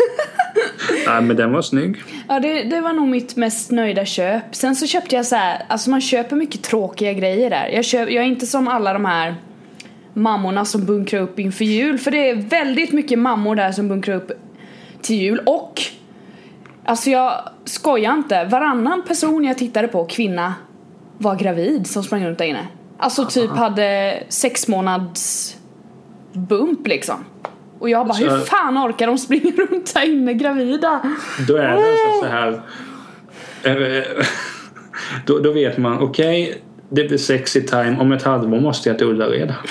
Nej 1.06 1.22
men 1.22 1.36
den 1.36 1.52
var 1.52 1.62
snygg. 1.62 1.96
Ja, 2.28 2.40
det, 2.40 2.62
det 2.62 2.80
var 2.80 2.92
nog 2.92 3.08
mitt 3.08 3.36
mest 3.36 3.70
nöjda 3.70 4.04
köp. 4.04 4.54
Sen 4.54 4.76
så 4.76 4.86
köpte 4.86 5.16
jag 5.16 5.26
så 5.26 5.36
här, 5.36 5.64
alltså 5.68 5.90
man 5.90 6.00
köper 6.00 6.36
mycket 6.36 6.62
tråkiga 6.62 7.12
grejer 7.12 7.50
där. 7.50 7.68
Jag, 7.68 7.84
köp, 7.84 8.10
jag 8.10 8.24
är 8.24 8.28
inte 8.28 8.46
som 8.46 8.68
alla 8.68 8.92
de 8.92 9.04
här 9.04 9.34
mammorna 10.14 10.64
som 10.64 10.86
bunkrar 10.86 11.20
upp 11.20 11.38
inför 11.38 11.64
jul. 11.64 11.98
För 11.98 12.10
det 12.10 12.30
är 12.30 12.34
väldigt 12.34 12.92
mycket 12.92 13.18
mammor 13.18 13.56
där 13.56 13.72
som 13.72 13.88
bunkrar 13.88 14.14
upp 14.16 14.32
till 15.02 15.16
jul 15.16 15.38
och 15.46 15.82
Alltså 16.84 17.10
jag 17.10 17.40
skojar 17.64 18.12
inte, 18.12 18.44
varannan 18.44 19.02
person 19.02 19.44
jag 19.44 19.58
tittade 19.58 19.88
på, 19.88 20.04
kvinna, 20.04 20.54
var 21.18 21.34
gravid 21.36 21.86
som 21.86 22.02
sprang 22.02 22.26
runt 22.26 22.38
där 22.38 22.44
inne. 22.44 22.66
Alltså 22.98 23.24
typ 23.26 23.50
hade 23.50 24.22
sex 24.28 24.68
månads 24.68 25.56
bump 26.32 26.86
liksom. 26.86 27.24
Och 27.78 27.90
jag 27.90 28.06
bara, 28.06 28.14
Så- 28.14 28.30
hur 28.30 28.40
fan 28.40 28.78
orkar 28.78 29.06
de 29.06 29.18
springa 29.18 29.50
runt 29.56 29.94
där 29.94 30.10
inne 30.10 30.34
gravida? 30.34 31.00
Då 31.48 31.56
är 31.56 31.62
det 31.62 31.74
alltså 31.74 32.20
så 32.20 32.26
här. 32.26 32.62
eh, 33.98 34.04
Då, 35.26 35.38
då 35.38 35.52
vet 35.52 35.78
man, 35.78 35.98
okej, 35.98 36.62
det 36.88 37.04
blir 37.04 37.18
sexy 37.18 37.62
time. 37.62 37.96
Om 38.00 38.12
ett 38.12 38.22
halvår 38.22 38.60
måste 38.60 38.88
jag 38.88 38.98
till 38.98 39.06
Ullared. 39.06 39.54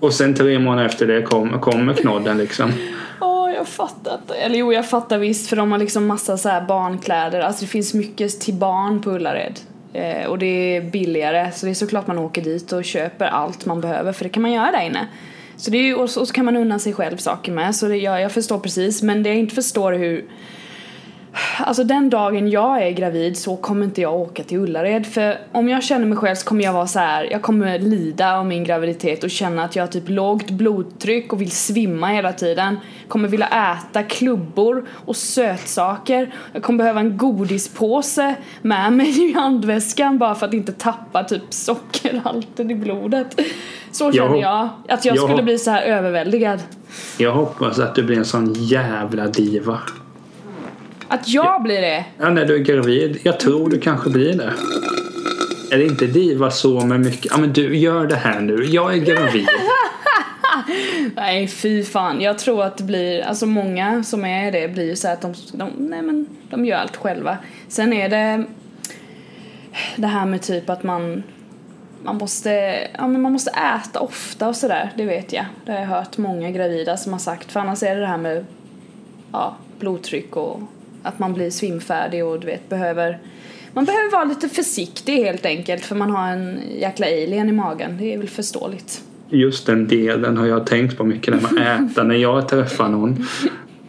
Och 0.00 0.12
sen 0.14 0.34
tre 0.34 0.58
månader 0.58 0.88
efter 0.88 1.06
det 1.06 1.22
kommer 1.22 1.58
kommer 1.58 1.92
knodden 1.94 2.38
liksom. 2.38 2.72
Jag 3.64 3.68
fattar. 3.68 4.20
Eller 4.34 4.58
jo, 4.58 4.72
jag 4.72 4.88
fattar 4.88 5.18
visst 5.18 5.48
för 5.48 5.56
de 5.56 5.72
har 5.72 5.78
liksom 5.78 6.06
massa 6.06 6.36
så 6.36 6.48
här 6.48 6.60
barnkläder. 6.60 7.40
Alltså 7.40 7.64
det 7.64 7.66
finns 7.66 7.94
mycket 7.94 8.40
till 8.40 8.54
barn 8.54 9.02
på 9.02 9.10
Ullared. 9.10 9.60
Eh, 9.92 10.26
och 10.26 10.38
det 10.38 10.76
är 10.76 10.80
billigare 10.80 11.52
så 11.52 11.66
det 11.66 11.72
är 11.72 11.74
såklart 11.74 12.06
man 12.06 12.18
åker 12.18 12.42
dit 12.42 12.72
och 12.72 12.84
köper 12.84 13.26
allt 13.26 13.66
man 13.66 13.80
behöver 13.80 14.12
för 14.12 14.24
det 14.24 14.30
kan 14.30 14.42
man 14.42 14.52
göra 14.52 14.70
där 14.70 14.86
inne. 14.86 15.08
Så 15.56 15.70
det 15.70 15.78
är 15.78 15.82
ju, 15.82 15.94
och, 15.94 16.10
så, 16.10 16.20
och 16.20 16.28
så 16.28 16.34
kan 16.34 16.44
man 16.44 16.56
unna 16.56 16.78
sig 16.78 16.92
själv 16.92 17.16
saker 17.16 17.52
med 17.52 17.76
så 17.76 17.88
det, 17.88 17.96
jag, 17.96 18.20
jag 18.20 18.32
förstår 18.32 18.58
precis 18.58 19.02
men 19.02 19.22
det 19.22 19.28
jag 19.28 19.38
inte 19.38 19.54
förstår 19.54 19.94
är 19.94 19.98
hur 19.98 20.24
Alltså 21.58 21.84
den 21.84 22.10
dagen 22.10 22.50
jag 22.50 22.82
är 22.82 22.90
gravid 22.90 23.36
så 23.38 23.56
kommer 23.56 23.84
inte 23.84 24.00
jag 24.00 24.14
åka 24.14 24.42
till 24.42 24.58
Ullared 24.58 25.06
för 25.06 25.38
om 25.52 25.68
jag 25.68 25.82
känner 25.84 26.06
mig 26.06 26.18
själv 26.18 26.34
så 26.34 26.46
kommer 26.46 26.64
jag 26.64 26.72
vara 26.72 26.86
så 26.86 26.98
här. 26.98 27.28
jag 27.30 27.42
kommer 27.42 27.78
lida 27.78 28.36
av 28.36 28.46
min 28.46 28.64
graviditet 28.64 29.24
och 29.24 29.30
känna 29.30 29.64
att 29.64 29.76
jag 29.76 29.82
har 29.82 29.88
typ 29.88 30.08
lågt 30.08 30.50
blodtryck 30.50 31.32
och 31.32 31.40
vill 31.40 31.50
svimma 31.50 32.06
hela 32.08 32.32
tiden. 32.32 32.76
Kommer 33.08 33.28
vilja 33.28 33.46
äta 33.46 34.02
klubbor 34.02 34.88
och 34.90 35.16
sötsaker. 35.16 36.34
Jag 36.52 36.62
kommer 36.62 36.78
behöva 36.78 37.00
en 37.00 37.16
godispåse 37.16 38.34
med 38.62 38.92
mig 38.92 39.30
i 39.30 39.32
handväskan 39.32 40.18
bara 40.18 40.34
för 40.34 40.46
att 40.46 40.54
inte 40.54 40.72
tappa 40.72 41.24
typ 41.24 41.42
sockerhalten 41.50 42.70
i 42.70 42.74
blodet. 42.74 43.40
Så 43.92 44.12
känner 44.12 44.36
Jag- 44.40 44.68
att 44.88 45.04
jag 45.04 45.16
jag- 45.16 45.24
skulle 45.28 45.42
bli 45.42 45.58
så 45.58 45.70
här 45.70 45.82
överväldigad. 45.82 46.60
Jag 47.18 47.32
hoppas 47.32 47.78
att 47.78 47.94
du 47.94 48.02
blir 48.02 48.18
en 48.18 48.24
sån 48.24 48.52
jävla 48.54 49.26
diva. 49.26 49.78
Att 51.08 51.28
jag 51.28 51.62
blir 51.62 51.80
det? 51.80 52.04
Ja, 52.18 52.30
när 52.30 52.44
du 52.44 52.54
är 52.54 52.58
gravid. 52.58 53.18
Jag 53.22 53.40
tror 53.40 53.70
du 53.70 53.80
kanske 53.80 54.10
blir 54.10 54.32
det. 54.32 54.52
Är 55.70 55.78
det 55.78 55.84
inte 55.84 56.06
diva 56.06 56.50
så 56.50 56.80
med 56.80 57.00
mycket? 57.00 57.32
Ja 57.32 57.38
men 57.38 57.52
du, 57.52 57.76
gör 57.76 58.06
det 58.06 58.16
här 58.16 58.40
nu. 58.40 58.64
Jag 58.64 58.94
är 58.94 58.98
gravid. 58.98 59.48
Nej 61.16 61.48
fy 61.48 61.84
fan, 61.84 62.20
jag 62.20 62.38
tror 62.38 62.64
att 62.64 62.76
det 62.76 62.84
blir, 62.84 63.22
alltså 63.22 63.46
många 63.46 64.02
som 64.02 64.24
är 64.24 64.52
det 64.52 64.68
blir 64.68 64.84
ju 64.84 64.96
så 64.96 65.08
att 65.08 65.20
de, 65.20 65.34
de, 65.52 65.70
nej 65.78 66.02
men 66.02 66.26
de 66.50 66.64
gör 66.64 66.76
allt 66.76 66.96
själva. 66.96 67.38
Sen 67.68 67.92
är 67.92 68.08
det 68.08 68.44
det 69.96 70.06
här 70.06 70.26
med 70.26 70.42
typ 70.42 70.70
att 70.70 70.82
man 70.82 71.22
man 72.04 72.16
måste, 72.16 72.50
ja 72.98 73.06
men 73.06 73.22
man 73.22 73.32
måste 73.32 73.50
äta 73.50 74.00
ofta 74.00 74.48
och 74.48 74.56
sådär, 74.56 74.92
det 74.96 75.04
vet 75.04 75.32
jag. 75.32 75.44
Det 75.66 75.72
har 75.72 75.78
jag 75.78 75.86
hört 75.86 76.18
många 76.18 76.50
gravida 76.50 76.96
som 76.96 77.12
har 77.12 77.20
sagt, 77.20 77.52
för 77.52 77.60
annars 77.60 77.82
är 77.82 77.94
det 77.94 78.00
det 78.00 78.06
här 78.06 78.16
med 78.16 78.44
ja, 79.32 79.56
blodtryck 79.78 80.36
och 80.36 80.60
att 81.04 81.18
man 81.18 81.34
blir 81.34 81.50
svimfärdig 81.50 82.24
och 82.24 82.40
du 82.40 82.46
vet 82.46 82.68
behöver 82.68 83.18
man 83.72 83.84
behöver 83.84 84.10
vara 84.10 84.24
lite 84.24 84.48
försiktig 84.48 85.16
helt 85.16 85.46
enkelt 85.46 85.84
för 85.84 85.94
man 85.94 86.10
har 86.10 86.28
en 86.28 86.60
jäkla 86.78 87.06
alien 87.06 87.48
i 87.48 87.52
magen, 87.52 87.98
det 87.98 88.14
är 88.14 88.18
väl 88.18 88.28
förståeligt. 88.28 89.02
Just 89.28 89.66
den 89.66 89.88
delen 89.88 90.36
har 90.36 90.46
jag 90.46 90.66
tänkt 90.66 90.96
på 90.96 91.04
mycket 91.04 91.34
när 91.34 91.42
man 91.42 91.58
äter 91.58 92.04
när 92.04 92.14
jag 92.14 92.48
träffar 92.48 92.88
någon. 92.88 93.26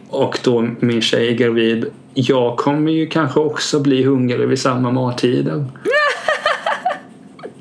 Och 0.08 0.38
då 0.44 0.68
min 0.80 1.02
tjej 1.02 1.28
är 1.28 1.34
gravid. 1.34 1.86
Jag 2.14 2.56
kommer 2.56 2.92
ju 2.92 3.06
kanske 3.06 3.40
också 3.40 3.80
bli 3.80 4.02
hungrig 4.02 4.48
vid 4.48 4.58
samma 4.58 4.90
mattider. 4.90 5.64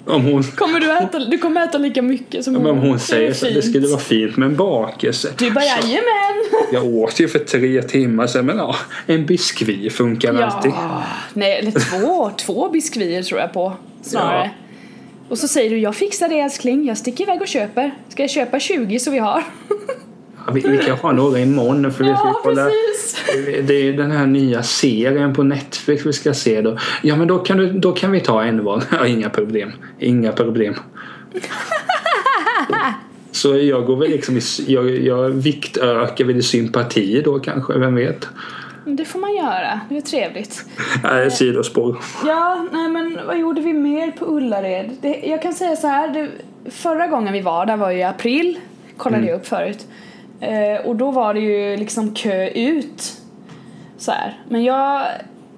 Om 0.08 0.26
hon, 0.26 0.44
Kommer 0.44 0.80
du 0.80 0.92
äta, 0.92 1.20
du 1.20 1.38
kommer 1.38 1.64
äta 1.64 1.78
lika 1.78 2.02
mycket 2.02 2.46
som 2.46 2.56
om 2.56 2.66
hon? 2.66 2.78
hon 2.78 2.94
Det 2.94 3.00
säger 3.00 3.30
är 3.30 3.34
så 3.34 3.46
det 3.46 3.62
skulle 3.62 3.88
vara 3.88 4.00
fint 4.00 4.38
med 4.38 4.46
en 4.46 4.56
bakelse. 4.56 5.34
Du 5.38 5.52
bara 5.52 5.66
jajamän! 5.66 6.44
Jag 6.72 6.86
åt 6.86 7.20
ju 7.20 7.28
för 7.28 7.40
tre 7.40 7.82
timmar 7.82 8.28
sedan 8.28 8.46
men 8.46 8.58
ja, 8.58 8.76
en 9.06 9.26
biskvi 9.26 9.90
funkar 9.90 10.42
alltid. 10.42 10.72
Ja, 10.72 11.04
nej 11.34 11.60
eller 11.60 11.72
två, 11.72 12.32
två 12.38 12.70
biskvier 12.70 13.24
tror 13.24 13.40
jag 13.40 13.54
på 13.54 13.74
snarare. 14.02 14.52
Och 15.30 15.38
så 15.38 15.48
säger 15.48 15.70
du 15.70 15.78
jag 15.78 15.96
fixar 15.96 16.30
det 16.30 16.40
älskling, 16.40 16.86
jag 16.88 16.98
sticker 16.98 17.24
iväg 17.24 17.42
och 17.42 17.48
köper. 17.48 17.92
Ska 18.10 18.24
jag 18.24 18.30
köpa 18.30 18.60
20 18.60 19.00
så 19.00 19.12
vi 19.12 19.20
har? 19.20 19.44
Vi, 20.54 20.62
vi 20.62 20.78
kan 20.78 20.98
ha 20.98 21.12
några 21.12 21.40
imorgon 21.40 21.92
för 21.94 22.04
vi 22.04 22.10
ska 22.10 22.28
Ja 22.28 22.40
kolla. 22.44 22.66
precis! 22.66 23.18
Det 23.68 23.74
är 23.74 23.94
den 23.94 24.12
här 24.12 24.26
nya 24.26 24.64
serien 24.64 25.34
på 25.34 25.44
Netflix 25.44 26.06
vi 26.06 26.14
ska 26.14 26.34
se 26.34 26.62
då. 26.62 26.78
Ja 27.02 27.16
men 27.16 27.28
då 27.28 27.40
kan, 27.40 27.58
du, 27.58 27.72
då 27.74 27.92
kan 27.92 28.12
vi 28.12 28.20
ta 28.20 28.44
en 28.44 28.64
var. 28.64 28.84
Ja, 28.92 29.08
inga 29.08 29.30
problem. 29.30 29.72
Inga 30.00 30.32
problem. 30.32 30.76
Så 33.32 33.58
jag 33.58 33.86
går 33.86 33.96
väl 33.96 34.10
liksom 34.12 34.38
i, 34.38 34.42
jag, 34.68 34.90
jag 34.90 35.30
viktökar 35.30 36.26
väl 36.26 36.38
i 36.38 36.44
sympati 36.44 37.22
då 37.22 37.40
kanske, 37.40 37.78
vem 37.80 37.96
vet? 37.96 38.28
Det 38.86 39.06
får 39.06 39.20
man 39.20 39.36
göra, 39.36 39.80
det 39.90 39.98
är 39.98 40.02
trevligt. 40.02 40.66
Nej, 41.04 41.32
sidospår. 41.32 41.98
Ja, 42.26 42.68
nej 42.72 42.90
men 42.90 43.20
vad 43.28 43.38
gjorde 43.40 43.62
vi 43.62 43.74
mer 43.74 44.12
på 44.12 44.26
Ullared? 44.26 44.92
Det, 45.02 45.22
jag 45.26 45.42
kan 45.42 45.54
säga 45.54 45.76
så 45.76 45.88
här, 45.88 46.08
det, 46.08 46.30
förra 46.72 47.08
gången 47.08 47.34
vi 47.34 47.42
var 47.42 47.66
där 47.66 47.78
var 47.78 47.92
ju 47.92 47.98
i 47.98 48.04
april, 48.04 48.60
kollade 48.98 49.28
jag 49.28 49.36
upp 49.36 49.48
förut. 49.48 49.86
Eh, 50.40 50.86
och 50.86 50.96
då 50.96 51.12
var 51.12 51.34
det 51.34 51.40
ju 51.40 51.78
liksom 51.78 52.14
kö 52.14 52.50
ut. 52.50 53.22
Så 53.98 54.12
här. 54.12 54.40
Men 54.50 54.64
jag, 54.64 55.08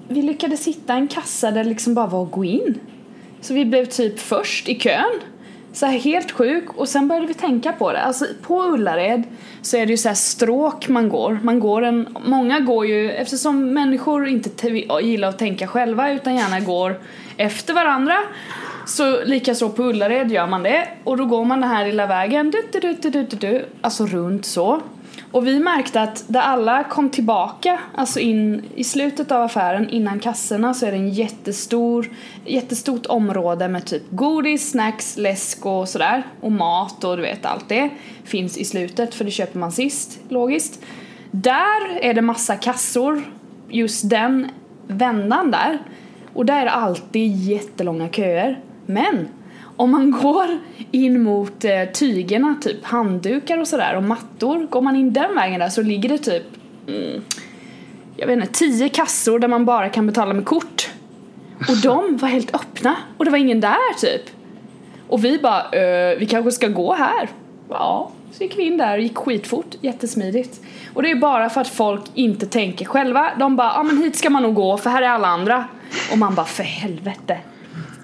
vi 0.08 0.22
lyckades 0.22 0.68
hitta 0.68 0.94
en 0.94 1.08
kassa 1.08 1.52
där 1.52 1.64
det 1.64 1.70
liksom 1.70 1.94
bara 1.94 2.08
var 2.08 2.24
att 2.24 2.32
gå 2.32 2.46
in. 2.46 2.80
Så 3.42 3.54
vi 3.54 3.66
blev 3.66 3.86
typ 3.86 4.20
först 4.20 4.70
i 4.70 4.76
kön. 4.80 5.20
Så 5.74 5.86
här 5.86 6.00
helt 6.00 6.32
sjuk 6.32 6.74
och 6.76 6.90
sen 6.90 7.08
började 7.08 7.28
vi 7.28 7.34
tänka 7.34 7.72
på 7.72 7.92
det. 7.92 8.02
Alltså 8.02 8.26
på 8.42 8.64
Ullared 8.64 9.24
så 9.62 9.78
är 9.78 9.86
det 9.86 9.92
ju 9.92 9.98
så 9.98 10.08
här 10.08 10.16
stråk 10.16 10.88
man 10.88 11.10
går. 11.10 11.40
Man 11.44 11.60
går 11.60 11.82
en, 11.82 12.18
många 12.26 12.60
går 12.60 12.86
ju, 12.86 13.12
eftersom 13.12 13.74
människor 13.74 14.28
inte 14.28 14.68
gillar 15.02 15.30
att 15.30 15.40
tänka 15.40 15.68
själva 15.68 16.12
utan 16.12 16.36
gärna 16.36 16.60
går 16.60 17.00
efter 17.38 17.74
varandra. 17.74 18.16
Så 18.88 19.24
likaså 19.24 19.70
på 19.70 19.84
Ullared 19.84 20.32
gör 20.32 20.48
man 20.48 20.64
det 20.64 20.88
och 21.04 21.18
då 21.18 21.26
går 21.26 21.46
man 21.46 21.62
den 21.62 21.70
här 21.70 21.86
lilla 21.86 22.08
vägen, 22.08 22.52
du, 22.52 22.64
du, 22.72 22.80
du, 22.80 22.94
du, 22.94 23.10
du, 23.10 23.24
du, 23.24 23.38
du, 23.38 23.66
alltså 23.82 24.06
runt 24.06 24.46
så. 24.46 24.82
Och 25.32 25.48
vi 25.48 25.60
märkte 25.60 26.02
att 26.02 26.24
där 26.28 26.40
alla 26.40 26.84
kom 26.84 27.10
tillbaka, 27.10 27.80
alltså 27.96 28.20
in 28.20 28.64
i 28.76 28.84
slutet 28.84 29.32
av 29.32 29.42
affären 29.42 29.90
innan 29.90 30.20
kassorna 30.20 30.74
så 30.74 30.86
är 30.86 30.92
det 30.92 30.98
en 30.98 31.10
jättestor, 31.10 32.10
jättestort 32.46 33.06
område 33.06 33.68
med 33.68 33.86
typ 33.86 34.04
godis, 34.10 34.72
snacks, 34.72 35.18
läsk 35.18 35.66
och 35.66 35.90
sådär. 35.90 36.24
Och 36.42 36.52
mat 36.52 37.04
och 37.04 37.18
du 37.18 37.22
vet 37.22 37.46
allt 37.46 37.70
det 37.70 37.90
finns 38.24 38.58
i 38.58 38.66
slutet 38.66 39.16
för 39.16 39.26
det 39.26 39.32
köper 39.32 39.60
man 39.60 39.72
sist, 39.72 40.20
logiskt. 40.30 40.82
Där 41.32 42.00
är 42.02 42.14
det 42.14 42.22
massa 42.22 42.56
kassor, 42.56 43.24
just 43.70 44.10
den 44.10 44.48
vändan 44.88 45.52
där. 45.52 45.80
Och 46.34 46.46
där 46.46 46.62
är 46.62 46.66
det 46.66 46.72
alltid 46.72 47.36
jättelånga 47.36 48.10
köer. 48.10 48.60
Men 48.88 49.28
om 49.78 49.92
man 49.92 50.12
går 50.12 50.60
in 50.92 51.24
mot 51.24 51.66
eh, 51.66 51.84
tygerna, 51.94 52.56
typ 52.62 52.86
handdukar 52.86 53.58
och 53.58 53.68
sådär 53.68 53.96
och 53.96 54.04
mattor, 54.04 54.68
går 54.70 54.82
man 54.82 54.96
in 54.96 55.14
den 55.14 55.36
vägen 55.36 55.60
där 55.60 55.70
så 55.70 55.82
ligger 55.82 56.10
det 56.10 56.18
typ 56.18 56.44
mm, 56.88 57.22
jag 58.18 58.28
vet 58.28 58.36
inte, 58.36 58.54
tio 58.54 58.90
kassor 58.90 59.40
där 59.40 59.48
man 59.48 59.66
bara 59.66 59.90
kan 59.90 60.08
betala 60.08 60.34
med 60.34 60.46
kort. 60.46 60.90
Och 61.70 61.78
de 61.84 62.18
var 62.18 62.30
helt 62.30 62.56
öppna 62.56 62.96
och 63.18 63.26
det 63.26 63.32
var 63.32 63.38
ingen 63.38 63.62
där 63.62 64.00
typ. 64.02 64.22
Och 65.08 65.26
vi 65.26 65.40
bara, 65.40 65.64
eh, 65.64 66.18
vi 66.18 66.26
kanske 66.26 66.52
ska 66.52 66.68
gå 66.68 66.94
här. 66.94 67.30
Ja, 67.70 68.12
så 68.32 68.44
gick 68.44 68.58
vi 68.58 68.64
in 68.64 68.78
där 68.78 68.98
och 68.98 69.04
gick 69.04 69.18
skitfort, 69.18 69.76
jättesmidigt. 69.82 70.62
Och 70.94 71.04
det 71.04 71.12
är 71.12 71.16
bara 71.16 71.50
för 71.50 71.62
att 71.62 71.68
folk 71.68 72.02
inte 72.14 72.46
tänker 72.46 72.86
själva. 72.86 73.32
De 73.40 73.56
bara, 73.56 73.72
ja 73.76 73.84
men 73.84 73.98
hit 73.98 74.16
ska 74.16 74.30
man 74.30 74.44
nog 74.44 74.56
gå 74.56 74.78
för 74.78 74.90
här 74.90 75.02
är 75.02 75.10
alla 75.10 75.28
andra. 75.28 75.66
Och 76.12 76.18
man 76.18 76.36
bara, 76.36 76.46
för 76.46 76.64
helvete. 76.64 77.38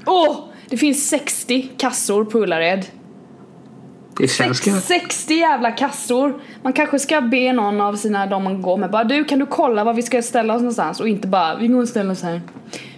Åh! 0.06 0.38
Det 0.70 0.78
finns 0.78 1.10
60 1.10 1.70
kassor 1.78 2.26
på 2.26 2.40
Ullared. 2.40 2.86
Det 4.18 4.28
känns 4.28 4.58
Sex, 4.58 4.66
ganska... 4.66 5.00
60 5.00 5.34
jävla 5.34 5.72
kassor. 5.72 6.42
Man 6.62 6.74
kanske 6.74 7.00
ska 7.00 7.22
be 7.22 7.54
någon 7.54 7.82
av 7.82 7.96
sina, 7.96 8.26
de 8.26 8.44
man 8.44 8.62
går 8.62 8.78
med, 8.78 8.92
bara 8.92 9.04
du 9.04 9.24
kan 9.24 9.40
du 9.40 9.46
kolla 9.46 9.84
var 9.84 9.94
vi 9.94 10.02
ska 10.02 10.22
ställa 10.22 10.54
oss 10.54 10.62
någonstans 10.62 11.00
och 11.00 11.08
inte 11.08 11.28
bara 11.28 11.56
vi 11.56 11.68
går 11.68 11.82
och 11.82 11.90
ställer 11.90 12.12
oss 12.12 12.24
här. 12.24 12.42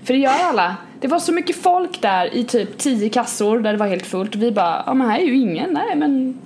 För 0.04 0.14
det 0.14 0.20
gör 0.20 0.34
alla. 0.44 0.76
Det 1.00 1.08
var 1.08 1.20
så 1.20 1.32
mycket 1.32 1.56
folk 1.56 2.02
där 2.02 2.36
i 2.36 2.44
typ 2.44 2.78
10 2.78 3.10
kassor 3.10 3.60
där 3.60 3.72
det 3.72 3.78
var 3.78 3.88
helt 3.88 4.06
fullt 4.06 4.36
och 4.36 4.42
vi 4.42 4.52
bara, 4.52 4.84
ja 4.86 4.94
men 4.94 5.10
här 5.10 5.20
är 5.20 5.24
ju 5.24 5.36
ingen, 5.36 5.74
nej 5.74 5.96
men 5.96 6.40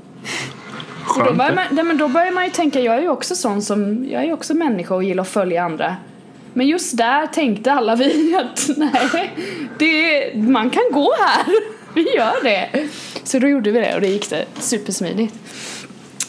och 1.17 1.25
då 1.25 1.33
börjar, 1.33 1.55
man, 1.55 1.65
nej, 1.71 1.83
men 1.83 1.97
då 1.97 2.07
börjar 2.07 2.31
man 2.31 2.43
ju 2.43 2.49
tänka, 2.49 2.79
jag 2.79 2.95
är 2.95 3.01
ju 3.01 3.09
också 3.09 3.35
sån 3.35 3.61
som, 3.61 4.05
jag 4.09 4.21
är 4.21 4.25
ju 4.25 4.33
också 4.33 4.53
människa 4.53 4.95
och 4.95 5.03
gillar 5.03 5.21
att 5.21 5.29
följa 5.29 5.63
andra. 5.63 5.95
Men 6.53 6.67
just 6.67 6.97
där 6.97 7.27
tänkte 7.27 7.71
alla 7.73 7.95
vi 7.95 8.35
att 8.39 8.69
nej, 8.77 9.31
det, 9.77 10.31
man 10.35 10.69
kan 10.69 10.83
gå 10.91 11.13
här. 11.19 11.45
Vi 11.95 12.15
gör 12.15 12.43
det. 12.43 12.87
Så 13.23 13.39
då 13.39 13.47
gjorde 13.47 13.71
vi 13.71 13.79
det 13.79 13.95
och 13.95 14.01
det 14.01 14.07
gick 14.07 14.29
det 14.29 14.45
supersmidigt. 14.59 15.35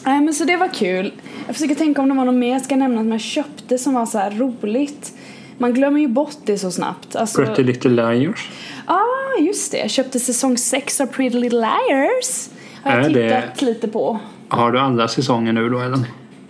Nej 0.05 0.21
men 0.21 0.35
så 0.35 0.45
det 0.45 0.57
var 0.57 0.69
kul. 0.69 1.13
Jag 1.47 1.57
försöker 1.57 1.75
tänka 1.75 2.03
om 2.03 2.09
det 2.09 2.15
var 2.15 2.25
något 2.25 2.35
mer 2.35 2.53
jag 2.53 2.63
ska 2.63 2.77
nämna 2.77 3.01
som 3.01 3.13
jag 3.13 3.21
köpte 3.21 3.79
som 3.79 3.95
var 3.95 4.07
så 4.07 4.19
här 4.19 4.31
roligt. 4.31 5.13
Man 5.59 5.75
glömmer 5.75 6.01
ju 6.01 6.09
bort 6.09 6.37
det 6.45 6.59
så 6.59 6.71
snabbt. 6.71 7.17
Alltså, 7.17 7.45
Pretty 7.45 7.63
Little 7.63 7.91
Liars. 7.91 8.49
ah, 8.87 9.41
just 9.41 9.73
det. 9.73 9.79
Jag 9.79 9.91
köpte 9.91 10.21
säsong 10.21 10.57
6 10.59 11.01
av 11.01 11.07
Pretty 11.07 11.39
Little 11.39 11.59
Liars. 11.61 12.49
Har 12.85 12.97
jag 12.97 13.05
Är 13.05 13.11
det- 13.11 13.41
tittat 13.43 13.63
lite 13.63 13.89
på. 13.89 14.19
Har 14.49 14.73
du 14.73 14.79
alla 14.81 15.09
säsonger 15.09 15.53
nu 15.53 15.69
då 15.69 15.81
eller? 15.81 15.99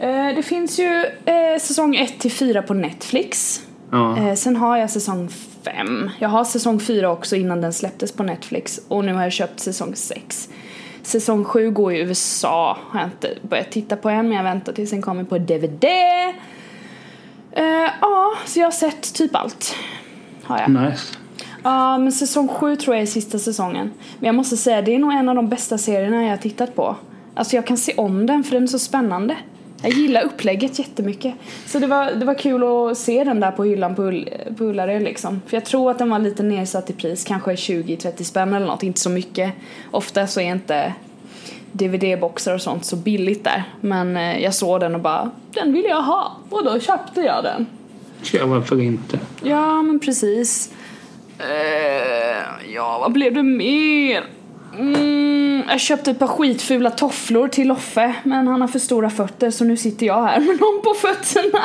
Eh, 0.01 0.35
det 0.35 0.43
finns 0.43 0.79
ju 0.79 1.05
eh, 1.25 1.61
säsong 1.61 1.97
1 1.97 2.19
till 2.19 2.33
4 2.33 2.63
på 2.63 2.75
Netflix. 2.75 3.63
Ja. 3.91 4.19
Eh, 4.19 4.35
sen 4.35 4.57
har 4.57 4.77
jag 4.77 4.91
säsong 4.91 5.29
5. 5.63 6.11
Jag 6.19 6.29
har 6.29 6.45
säsong 6.45 6.81
4 6.81 7.11
också 7.11 7.37
innan 7.37 7.61
den 7.61 7.73
släpptes 7.73 8.13
på 8.13 8.23
Netflix. 8.23 8.81
Och 8.89 9.05
nu 9.05 9.15
har 9.15 9.23
jag 9.23 9.33
köpt 9.33 9.61
säsong 9.61 9.97
6. 9.97 10.49
Säsong 11.03 11.45
7 11.45 11.71
går 11.71 11.93
i 11.93 11.99
USA. 12.01 12.79
Har 12.91 13.01
jag 13.01 13.09
inte 13.09 13.35
börjat 13.43 13.71
titta 13.71 13.97
på 13.97 14.09
än 14.09 14.29
men 14.29 14.37
jag 14.37 14.45
väntar 14.45 14.73
tills 14.73 14.91
den 14.91 15.03
kommer 15.03 15.25
på 15.25 15.39
DVD. 15.39 15.85
Ja, 18.01 18.35
så 18.47 18.61
jag 18.61 18.67
har 18.67 18.73
sett 18.73 19.15
typ 19.15 19.37
allt. 19.37 19.75
Har 20.43 20.59
jag. 20.59 20.71
Nice. 20.71 21.17
Ja, 21.63 21.99
men 21.99 22.13
säsong 22.13 22.49
7 22.49 22.77
tror 22.77 22.97
jag 22.97 23.03
är 23.03 23.07
sista 23.07 23.39
säsongen. 23.39 23.91
Men 24.19 24.27
jag 24.27 24.35
måste 24.35 24.57
säga, 24.57 24.83
det 24.83 24.95
är 24.95 24.99
nog 24.99 25.13
en 25.13 25.29
av 25.29 25.35
de 25.35 25.49
bästa 25.49 25.79
serierna 25.79 26.23
jag 26.23 26.31
har 26.31 26.37
tittat 26.37 26.75
på. 26.75 26.97
Alltså 27.35 27.57
jag 27.57 27.67
kan 27.67 27.77
se 27.77 27.95
om 27.97 28.27
den 28.27 28.45
för 28.45 28.55
den 28.55 28.63
är 28.63 28.67
så 28.67 28.79
spännande. 28.79 29.37
Jag 29.83 29.93
gillar 29.93 30.23
upplägget 30.23 30.79
jättemycket. 30.79 31.35
Så 31.67 31.79
det 31.79 31.87
var, 31.87 32.13
det 32.13 32.25
var 32.25 32.35
kul 32.35 32.63
att 32.63 32.99
se 32.99 33.25
den 33.25 33.41
där 33.41 33.51
på 33.51 33.65
hyllan 33.65 33.95
på, 33.95 34.03
Ull, 34.03 34.29
på 34.59 34.65
Ullared 34.65 35.03
liksom. 35.03 35.41
För 35.47 35.57
jag 35.57 35.65
tror 35.65 35.91
att 35.91 35.99
den 35.99 36.11
var 36.11 36.19
lite 36.19 36.43
nedsatt 36.43 36.91
i 36.91 36.93
pris, 36.93 37.25
kanske 37.25 37.55
20-30 37.55 38.23
spänn 38.23 38.55
eller 38.55 38.67
något, 38.67 38.83
inte 38.83 39.01
så 39.01 39.11
mycket. 39.11 39.53
Ofta 39.91 40.27
så 40.27 40.41
är 40.41 40.45
inte 40.53 40.95
DVD-boxar 41.73 42.55
och 42.55 42.63
sånt 42.63 42.85
så 42.85 42.97
billigt 42.97 43.45
där. 43.45 43.65
Men 43.81 44.17
eh, 44.17 44.43
jag 44.43 44.55
såg 44.55 44.81
den 44.81 44.95
och 44.95 45.01
bara, 45.01 45.31
den 45.51 45.73
vill 45.73 45.85
jag 45.85 46.03
ha. 46.03 46.37
Och 46.51 46.65
då 46.65 46.81
köpte 46.81 47.21
jag 47.21 47.45
den. 47.45 47.67
Ja, 48.33 48.47
varför 48.47 48.81
inte? 48.81 49.19
Ja, 49.43 49.83
men 49.83 49.99
precis. 49.99 50.73
Eh, 51.39 52.73
ja, 52.75 52.99
vad 52.99 53.13
blev 53.13 53.35
det 53.35 53.43
mer? 53.43 54.25
Mm, 54.79 55.50
jag 55.69 55.81
köpte 55.81 56.11
ett 56.11 56.19
par 56.19 56.27
skitfula 56.27 56.91
tofflor 56.91 57.49
till 57.49 57.69
Loffe, 57.69 58.15
men 58.23 58.47
han 58.47 58.61
har 58.61 58.69
för 58.69 58.79
stora 58.79 59.11
fötter 59.11 59.51
så 59.51 59.65
nu 59.65 59.77
sitter 59.77 60.07
jag 60.07 60.23
här 60.23 60.41
med 60.41 60.59
dem 60.59 60.81
på 60.85 60.95
fötterna. 60.95 61.65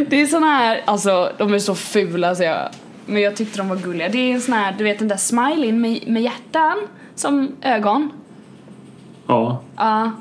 Det 0.08 0.22
är 0.22 0.26
såna 0.26 0.46
här, 0.46 0.82
alltså 0.84 1.32
de 1.38 1.54
är 1.54 1.58
så 1.58 1.74
fula 1.74 2.34
så 2.34 2.42
jag, 2.42 2.68
men 3.06 3.22
jag 3.22 3.36
tyckte 3.36 3.58
de 3.58 3.68
var 3.68 3.76
gulliga. 3.76 4.08
Det 4.08 4.18
är 4.18 4.34
en 4.34 4.40
sån 4.40 4.54
här, 4.54 4.74
du 4.78 4.84
vet 4.84 4.98
den 4.98 5.08
där 5.08 5.16
smileyn 5.16 5.80
med, 5.80 6.02
med 6.06 6.22
hjärtan 6.22 6.78
som 7.14 7.52
ögon. 7.62 8.10
Ja. 9.26 9.62
Ja, 9.76 10.12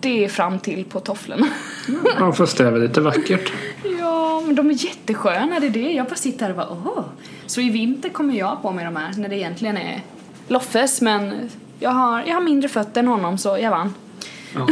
det 0.00 0.24
är 0.24 0.28
fram 0.28 0.58
till 0.58 0.84
på 0.84 1.00
tofflorna. 1.00 1.46
ja, 2.18 2.32
fast 2.32 2.58
det 2.58 2.66
är 2.66 2.70
väl 2.70 2.82
lite 2.82 3.00
vackert. 3.00 3.52
Ja, 3.98 4.42
men 4.46 4.54
de 4.54 4.70
är 4.70 4.84
jättesköna, 4.84 5.60
det 5.60 5.66
är 5.66 5.70
det. 5.70 5.92
Jag 5.92 6.06
bara 6.06 6.14
sitter 6.14 6.46
här 6.46 6.50
och 6.50 6.56
bara 6.56 6.68
åh. 6.70 7.04
Så 7.46 7.60
i 7.60 7.70
vinter 7.70 8.08
kommer 8.08 8.34
jag 8.34 8.62
på 8.62 8.70
mig 8.70 8.84
de 8.84 8.96
här 8.96 9.12
när 9.16 9.28
det 9.28 9.36
egentligen 9.36 9.76
är 9.76 10.02
Loffes 10.48 11.00
men 11.00 11.50
jag 11.78 11.90
har, 11.90 12.22
jag 12.26 12.34
har 12.34 12.40
mindre 12.40 12.68
fötter 12.68 13.00
än 13.00 13.06
honom 13.06 13.38
så 13.38 13.58
jag 13.60 13.70
vann. 13.70 13.94
Ja. 14.54 14.66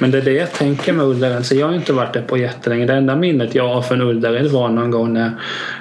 Men 0.00 0.10
det 0.10 0.18
är 0.18 0.22
det 0.22 0.32
jag 0.32 0.52
tänker 0.52 0.92
med 0.92 1.06
Ullared. 1.06 1.46
Så 1.46 1.54
jag 1.54 1.66
har 1.66 1.74
inte 1.74 1.92
varit 1.92 2.12
där 2.12 2.22
på 2.22 2.36
jättelänge. 2.36 2.86
Det 2.86 2.94
enda 2.94 3.16
minnet 3.16 3.54
jag 3.54 3.68
har 3.68 3.82
från 3.82 4.00
Ullared 4.00 4.46
var 4.46 4.68
någon 4.68 4.90
gång 4.90 5.12
när 5.12 5.30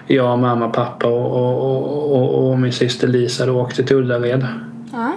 jag, 0.08 0.40
mamma, 0.40 0.70
pappa 0.70 1.08
och, 1.08 1.32
och, 1.32 2.16
och, 2.16 2.50
och 2.50 2.60
min 2.60 2.74
syster 2.74 3.08
Lisa 3.08 3.52
åkte 3.52 3.84
till 3.84 3.96
Ullared. 3.96 4.48
Ja. 4.92 5.12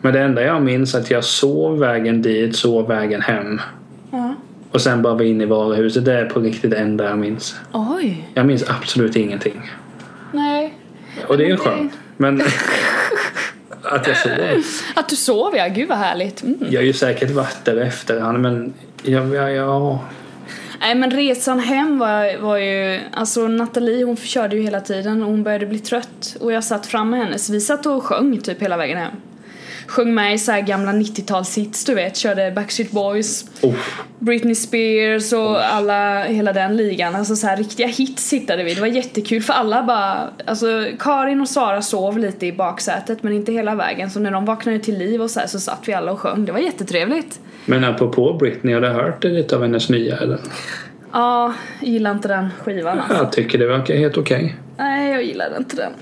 Men 0.00 0.12
det 0.12 0.20
enda 0.20 0.42
jag 0.42 0.62
minns 0.62 0.94
är 0.94 0.98
att 0.98 1.10
jag 1.10 1.24
sov 1.24 1.78
vägen 1.78 2.22
dit, 2.22 2.56
sov 2.56 2.88
vägen 2.88 3.20
hem. 3.20 3.60
ja. 4.10 4.34
Och 4.70 4.80
sen 4.80 5.02
bara 5.02 5.14
var 5.14 5.22
inne 5.22 5.44
i 5.44 5.46
varuhuset. 5.46 6.04
Det 6.04 6.12
är 6.12 6.26
på 6.26 6.40
riktigt 6.40 6.70
det 6.70 6.76
enda 6.76 7.04
jag 7.04 7.18
minns. 7.18 7.56
Oj. 7.72 8.28
Jag 8.34 8.46
minns 8.46 8.70
absolut 8.70 9.16
ingenting. 9.16 9.70
Nej. 10.32 10.74
Och 11.26 11.38
det 11.38 11.44
är 11.44 11.48
ju 11.48 11.56
skönt. 11.56 11.92
Men 12.16 12.36
att 13.90 14.06
jag 14.06 14.16
sov. 14.16 14.32
Att 14.94 15.08
du 15.08 15.16
sov 15.16 15.56
ja, 15.56 15.68
gud 15.68 15.88
vad 15.88 15.98
härligt. 15.98 16.42
Mm. 16.42 16.58
Jag 16.70 16.80
har 16.80 16.86
ju 16.86 16.92
säkert 16.92 17.30
varit 17.30 17.64
där 17.64 17.76
efterhand 17.76 18.40
men 18.40 18.74
ja, 19.02 19.24
ja, 19.34 19.50
ja. 19.50 20.04
Nej 20.80 20.94
men 20.94 21.10
resan 21.10 21.60
hem 21.60 21.98
var, 21.98 22.38
var 22.38 22.56
ju, 22.56 23.00
alltså 23.12 23.48
Nathalie 23.48 24.04
hon 24.04 24.16
körde 24.16 24.56
ju 24.56 24.62
hela 24.62 24.80
tiden 24.80 25.22
och 25.22 25.30
hon 25.30 25.42
började 25.42 25.66
bli 25.66 25.78
trött 25.78 26.36
och 26.40 26.52
jag 26.52 26.64
satt 26.64 26.86
fram 26.86 27.10
med 27.10 27.20
henne 27.20 27.38
så 27.38 27.52
vi 27.52 27.60
satt 27.60 27.86
och 27.86 28.02
sjöng 28.02 28.40
typ 28.40 28.62
hela 28.62 28.76
vägen 28.76 28.98
hem. 28.98 29.12
Sjöng 29.86 30.14
med 30.14 30.34
i 30.34 30.38
så 30.38 30.52
här 30.52 30.60
gamla 30.60 30.92
90-talshits 30.92 31.86
du 31.86 31.94
vet, 31.94 32.16
körde 32.16 32.50
Backstreet 32.50 32.90
Boys, 32.90 33.44
Oh, 33.62 33.74
Britney 34.18 34.54
Spears 34.54 35.32
och 35.32 35.64
alla, 35.64 36.24
hela 36.24 36.52
den 36.52 36.76
ligan. 36.76 37.14
Alltså 37.16 37.36
så 37.36 37.46
här 37.46 37.56
riktiga 37.56 37.86
hits 37.86 38.32
hittade 38.32 38.64
vi. 38.64 38.74
Det 38.74 38.80
var 38.80 38.88
jättekul 38.88 39.42
för 39.42 39.52
alla 39.52 39.82
bara, 39.82 40.30
alltså 40.46 40.66
Karin 40.98 41.40
och 41.40 41.48
Sara 41.48 41.82
sov 41.82 42.18
lite 42.18 42.46
i 42.46 42.52
baksätet 42.52 43.22
men 43.22 43.32
inte 43.32 43.52
hela 43.52 43.74
vägen 43.74 44.10
så 44.10 44.20
när 44.20 44.30
de 44.30 44.44
vaknade 44.44 44.78
till 44.78 44.98
liv 44.98 45.22
och 45.22 45.30
så 45.30 45.40
här 45.40 45.46
så 45.46 45.60
satt 45.60 45.82
vi 45.86 45.94
alla 45.94 46.12
och 46.12 46.20
sjöng. 46.20 46.44
Det 46.44 46.52
var 46.52 46.58
jättetrevligt. 46.58 47.40
Men 47.64 47.84
apropå 47.84 48.32
Britney, 48.32 48.74
har 48.74 48.80
du 48.80 48.88
hört 48.88 49.24
lite 49.24 49.56
av 49.56 49.62
hennes 49.62 49.88
nya 49.88 50.16
eller? 50.16 50.38
Ja, 51.12 51.54
jag 51.80 51.88
gillar 51.88 52.10
inte 52.10 52.28
den 52.28 52.48
skivan 52.62 52.98
alltså. 52.98 53.14
Jag 53.14 53.32
tycker 53.32 53.58
det 53.58 53.66
verkar 53.66 53.96
helt 53.96 54.16
okej. 54.16 54.56
Nej, 54.76 55.12
jag 55.12 55.24
gillar 55.24 55.56
inte 55.58 55.76
den. 55.76 55.92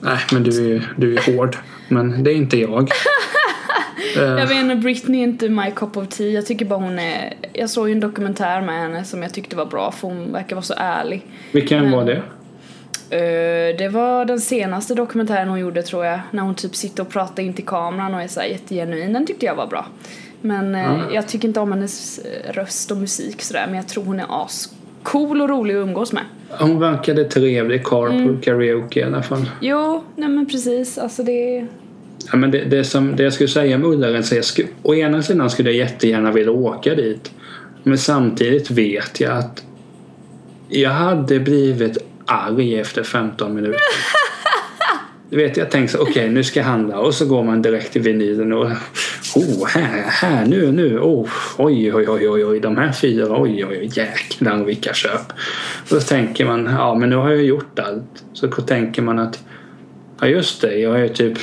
Nej, 0.00 0.18
men 0.32 0.42
du 0.42 0.76
är 0.76 0.92
du 0.96 1.16
är 1.16 1.36
hård. 1.36 1.56
Men 1.88 2.24
det 2.24 2.30
är 2.30 2.34
inte 2.34 2.56
jag. 2.58 2.90
Jag 4.16 4.46
vet 4.46 4.56
inte, 4.56 4.74
Britney 4.76 5.20
är 5.20 5.24
inte 5.24 5.48
my 5.48 5.70
cup 5.70 5.96
of 5.96 6.08
tea. 6.08 6.26
Jag 6.26 6.46
tycker 6.46 6.64
bara 6.64 6.78
hon 6.78 6.98
är... 6.98 7.34
Jag 7.52 7.70
såg 7.70 7.88
ju 7.88 7.92
en 7.92 8.00
dokumentär 8.00 8.60
med 8.62 8.74
henne 8.80 9.04
som 9.04 9.22
jag 9.22 9.34
tyckte 9.34 9.56
var 9.56 9.66
bra 9.66 9.92
för 9.92 10.08
hon 10.08 10.32
verkar 10.32 10.56
vara 10.56 10.62
så 10.62 10.74
ärlig. 10.76 11.26
vilken 11.52 11.90
var 11.90 12.04
det? 12.04 12.16
Eh, 13.10 13.76
det 13.78 13.88
var 13.88 14.24
den 14.24 14.40
senaste 14.40 14.94
dokumentären 14.94 15.48
hon 15.48 15.60
gjorde 15.60 15.82
tror 15.82 16.04
jag. 16.04 16.20
När 16.30 16.42
hon 16.42 16.54
typ 16.54 16.76
sitter 16.76 17.02
och 17.02 17.08
pratar 17.08 17.42
in 17.42 17.54
till 17.54 17.64
kameran 17.66 18.14
och 18.14 18.22
är 18.22 18.28
så 18.28 18.40
här 18.40 18.46
jättegenuin. 18.46 19.12
Den 19.12 19.26
tyckte 19.26 19.46
jag 19.46 19.54
var 19.54 19.66
bra. 19.66 19.86
Men 20.40 20.74
Ja. 20.74 21.00
jag 21.12 21.28
tycker 21.28 21.48
inte 21.48 21.60
om 21.60 21.72
hennes 21.72 22.18
eh, 22.18 22.52
röst 22.52 22.90
och 22.90 22.96
musik 22.96 23.42
sådär. 23.42 23.64
Men 23.66 23.76
jag 23.76 23.88
tror 23.88 24.04
hon 24.04 24.20
är 24.20 24.26
ascool 25.02 25.40
och 25.40 25.48
rolig 25.48 25.74
att 25.74 25.82
umgås 25.82 26.12
med. 26.12 26.24
Hon 26.50 26.80
verkade 26.80 27.24
trevlig. 27.24 27.84
Carpool 27.84 28.20
Mm. 28.20 28.40
karaoke 28.40 29.00
i 29.00 29.02
alla 29.02 29.22
fall. 29.22 29.50
Jo, 29.60 30.04
nej 30.16 30.28
men 30.28 30.46
precis. 30.46 30.98
Alltså 30.98 31.22
det... 31.22 31.66
Ja, 32.32 32.36
men 32.36 32.50
det, 32.50 32.64
det, 32.64 32.84
som, 32.84 33.16
det 33.16 33.22
jag 33.22 33.32
skulle 33.32 33.48
säga 33.48 33.76
om 33.76 33.84
Ullared, 33.84 34.24
så 34.24 34.34
jag 34.34 34.44
skulle, 34.44 34.68
å 34.82 34.94
ena 34.94 35.22
sidan 35.22 35.50
skulle 35.50 35.70
jag 35.70 35.78
jättegärna 35.78 36.32
vilja 36.32 36.52
åka 36.52 36.94
dit. 36.94 37.30
Men 37.82 37.98
samtidigt 37.98 38.70
vet 38.70 39.20
jag 39.20 39.38
att 39.38 39.64
jag 40.68 40.90
hade 40.90 41.40
blivit 41.40 41.98
arg 42.26 42.78
efter 42.78 43.02
15 43.02 43.54
minuter. 43.54 43.80
Du 45.30 45.36
vet, 45.36 45.56
jag 45.56 45.70
tänkte 45.70 45.96
så 45.96 46.02
okej 46.02 46.28
nu 46.28 46.44
ska 46.44 46.60
jag 46.60 46.66
handla 46.66 46.98
och 46.98 47.14
så 47.14 47.26
går 47.26 47.42
man 47.42 47.62
direkt 47.62 47.92
till 47.92 48.02
vinylen 48.02 48.52
och 48.52 48.64
oh, 49.36 49.66
här, 49.68 50.02
här, 50.06 50.46
nu, 50.46 50.72
nu, 50.72 50.98
oh, 50.98 51.28
oj, 51.58 51.94
oj, 51.94 52.08
oj, 52.08 52.28
oj, 52.28 52.44
oj, 52.44 52.60
de 52.60 52.76
här 52.76 52.92
fyra, 52.92 53.26
oj, 53.40 53.64
oj, 53.64 53.78
oj, 53.80 53.90
jäklar 53.92 54.64
vilka 54.64 54.94
köp. 54.94 55.32
Och 55.82 55.88
så 55.88 56.00
tänker 56.00 56.44
man, 56.44 56.64
ja 56.78 56.94
men 56.94 57.10
nu 57.10 57.16
har 57.16 57.30
jag 57.30 57.42
gjort 57.44 57.78
allt. 57.78 58.24
Så 58.32 58.48
tänker 58.48 59.02
man 59.02 59.18
att 59.18 59.38
Ja 60.20 60.26
just 60.26 60.60
det, 60.60 60.78
jag 60.78 60.90
har 60.90 60.98
ju 60.98 61.08
typ 61.08 61.38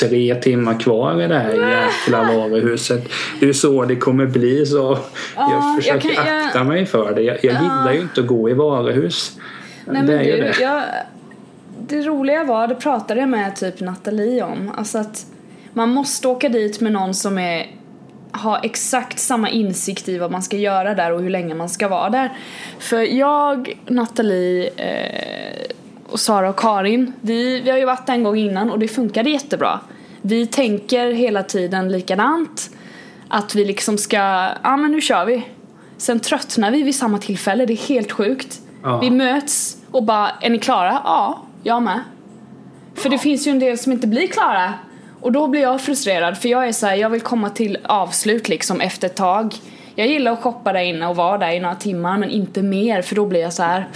tre 0.00 0.34
timmar 0.34 0.80
kvar 0.80 1.22
i 1.22 1.28
det 1.28 1.38
här 1.38 1.52
jäkla 1.70 2.22
varuhuset. 2.22 3.08
Det 3.40 3.48
är 3.48 3.52
så 3.52 3.84
det 3.84 3.96
kommer 3.96 4.26
bli 4.26 4.66
så 4.66 4.98
Ja, 5.36 5.52
jag 5.52 5.76
försöker 5.82 6.08
jag 6.08 6.16
kan- 6.16 6.34
jag- 6.36 6.46
akta 6.46 6.64
mig 6.64 6.86
för 6.86 7.14
det. 7.14 7.22
Jag, 7.22 7.36
jag 7.44 7.54
Ja. 7.54 7.62
gillar 7.62 7.92
ju 7.92 8.00
inte 8.00 8.20
att 8.20 8.26
gå 8.26 8.50
i 8.50 8.52
varuhus. 8.52 9.32
Nej 9.84 10.02
det 10.02 10.06
men 10.06 10.18
är 10.18 10.24
ju 10.24 10.32
du, 10.32 10.38
det. 10.42 10.54
jag, 10.60 10.82
det 11.88 12.02
roliga 12.02 12.44
var, 12.44 12.66
det 12.66 12.74
pratade 12.74 13.20
jag 13.20 13.28
med 13.28 13.56
typ 13.56 13.80
Nathalie 13.80 14.42
om, 14.42 14.72
alltså 14.76 14.98
att 14.98 15.26
man 15.72 15.88
måste 15.88 16.28
åka 16.28 16.48
dit 16.48 16.80
med 16.80 16.92
någon 16.92 17.14
som 17.14 17.38
är 17.38 17.66
har 18.30 18.60
exakt 18.62 19.18
samma 19.18 19.50
insikt 19.50 20.08
i 20.08 20.18
vad 20.18 20.30
man 20.30 20.42
ska 20.42 20.56
göra 20.56 20.94
där 20.94 21.12
och 21.12 21.22
hur 21.22 21.30
länge 21.30 21.54
man 21.54 21.68
ska 21.68 21.88
vara 21.88 22.10
där. 22.10 22.32
För 22.78 23.00
jag, 23.00 23.78
Nathalie 23.86 24.70
eh, 24.76 25.66
och 26.08 26.20
Sara 26.20 26.48
och 26.48 26.58
Karin, 26.58 27.12
vi, 27.20 27.60
vi 27.60 27.70
har 27.70 27.78
ju 27.78 27.84
varit 27.84 28.06
där 28.06 28.14
en 28.14 28.22
gång 28.22 28.36
innan 28.36 28.70
och 28.70 28.78
det 28.78 28.88
funkade 28.88 29.30
jättebra. 29.30 29.80
Vi 30.22 30.46
tänker 30.46 31.12
hela 31.12 31.42
tiden 31.42 31.92
likadant. 31.92 32.70
Att 33.28 33.54
vi 33.54 33.64
liksom 33.64 33.98
ska, 33.98 34.48
ja 34.62 34.76
men 34.76 34.92
nu 34.92 35.00
kör 35.00 35.24
vi. 35.24 35.46
Sen 35.96 36.20
tröttnar 36.20 36.70
vi 36.70 36.82
vid 36.82 36.94
samma 36.94 37.18
tillfälle, 37.18 37.66
det 37.66 37.72
är 37.72 37.88
helt 37.88 38.12
sjukt. 38.12 38.60
Ja. 38.82 38.98
Vi 38.98 39.10
möts 39.10 39.76
och 39.90 40.02
bara, 40.02 40.30
är 40.40 40.50
ni 40.50 40.58
klara? 40.58 41.00
Ja, 41.04 41.42
jag 41.66 41.82
med. 41.82 42.00
För 42.94 43.08
det 43.08 43.18
finns 43.18 43.46
ju 43.46 43.50
en 43.50 43.58
del 43.58 43.78
som 43.78 43.92
inte 43.92 44.06
blir 44.06 44.26
klara. 44.26 44.74
Och 45.20 45.32
då 45.32 45.48
blir 45.48 45.60
jag 45.60 45.80
frustrerad 45.80 46.38
för 46.38 46.48
jag 46.48 46.68
är 46.68 46.72
så 46.72 46.86
här, 46.86 46.94
jag 46.94 47.10
vill 47.10 47.20
komma 47.20 47.50
till 47.50 47.78
avslut 47.84 48.48
liksom 48.48 48.80
efter 48.80 49.06
ett 49.06 49.16
tag. 49.16 49.54
Jag 49.94 50.06
gillar 50.06 50.32
att 50.32 50.42
shoppa 50.42 50.72
där 50.72 50.80
inne 50.80 51.06
och 51.06 51.16
vara 51.16 51.38
där 51.38 51.50
i 51.50 51.60
några 51.60 51.74
timmar 51.74 52.18
men 52.18 52.30
inte 52.30 52.62
mer 52.62 53.02
för 53.02 53.14
då 53.14 53.26
blir 53.26 53.40
jag 53.40 53.52
så 53.52 53.62
här. 53.62 53.88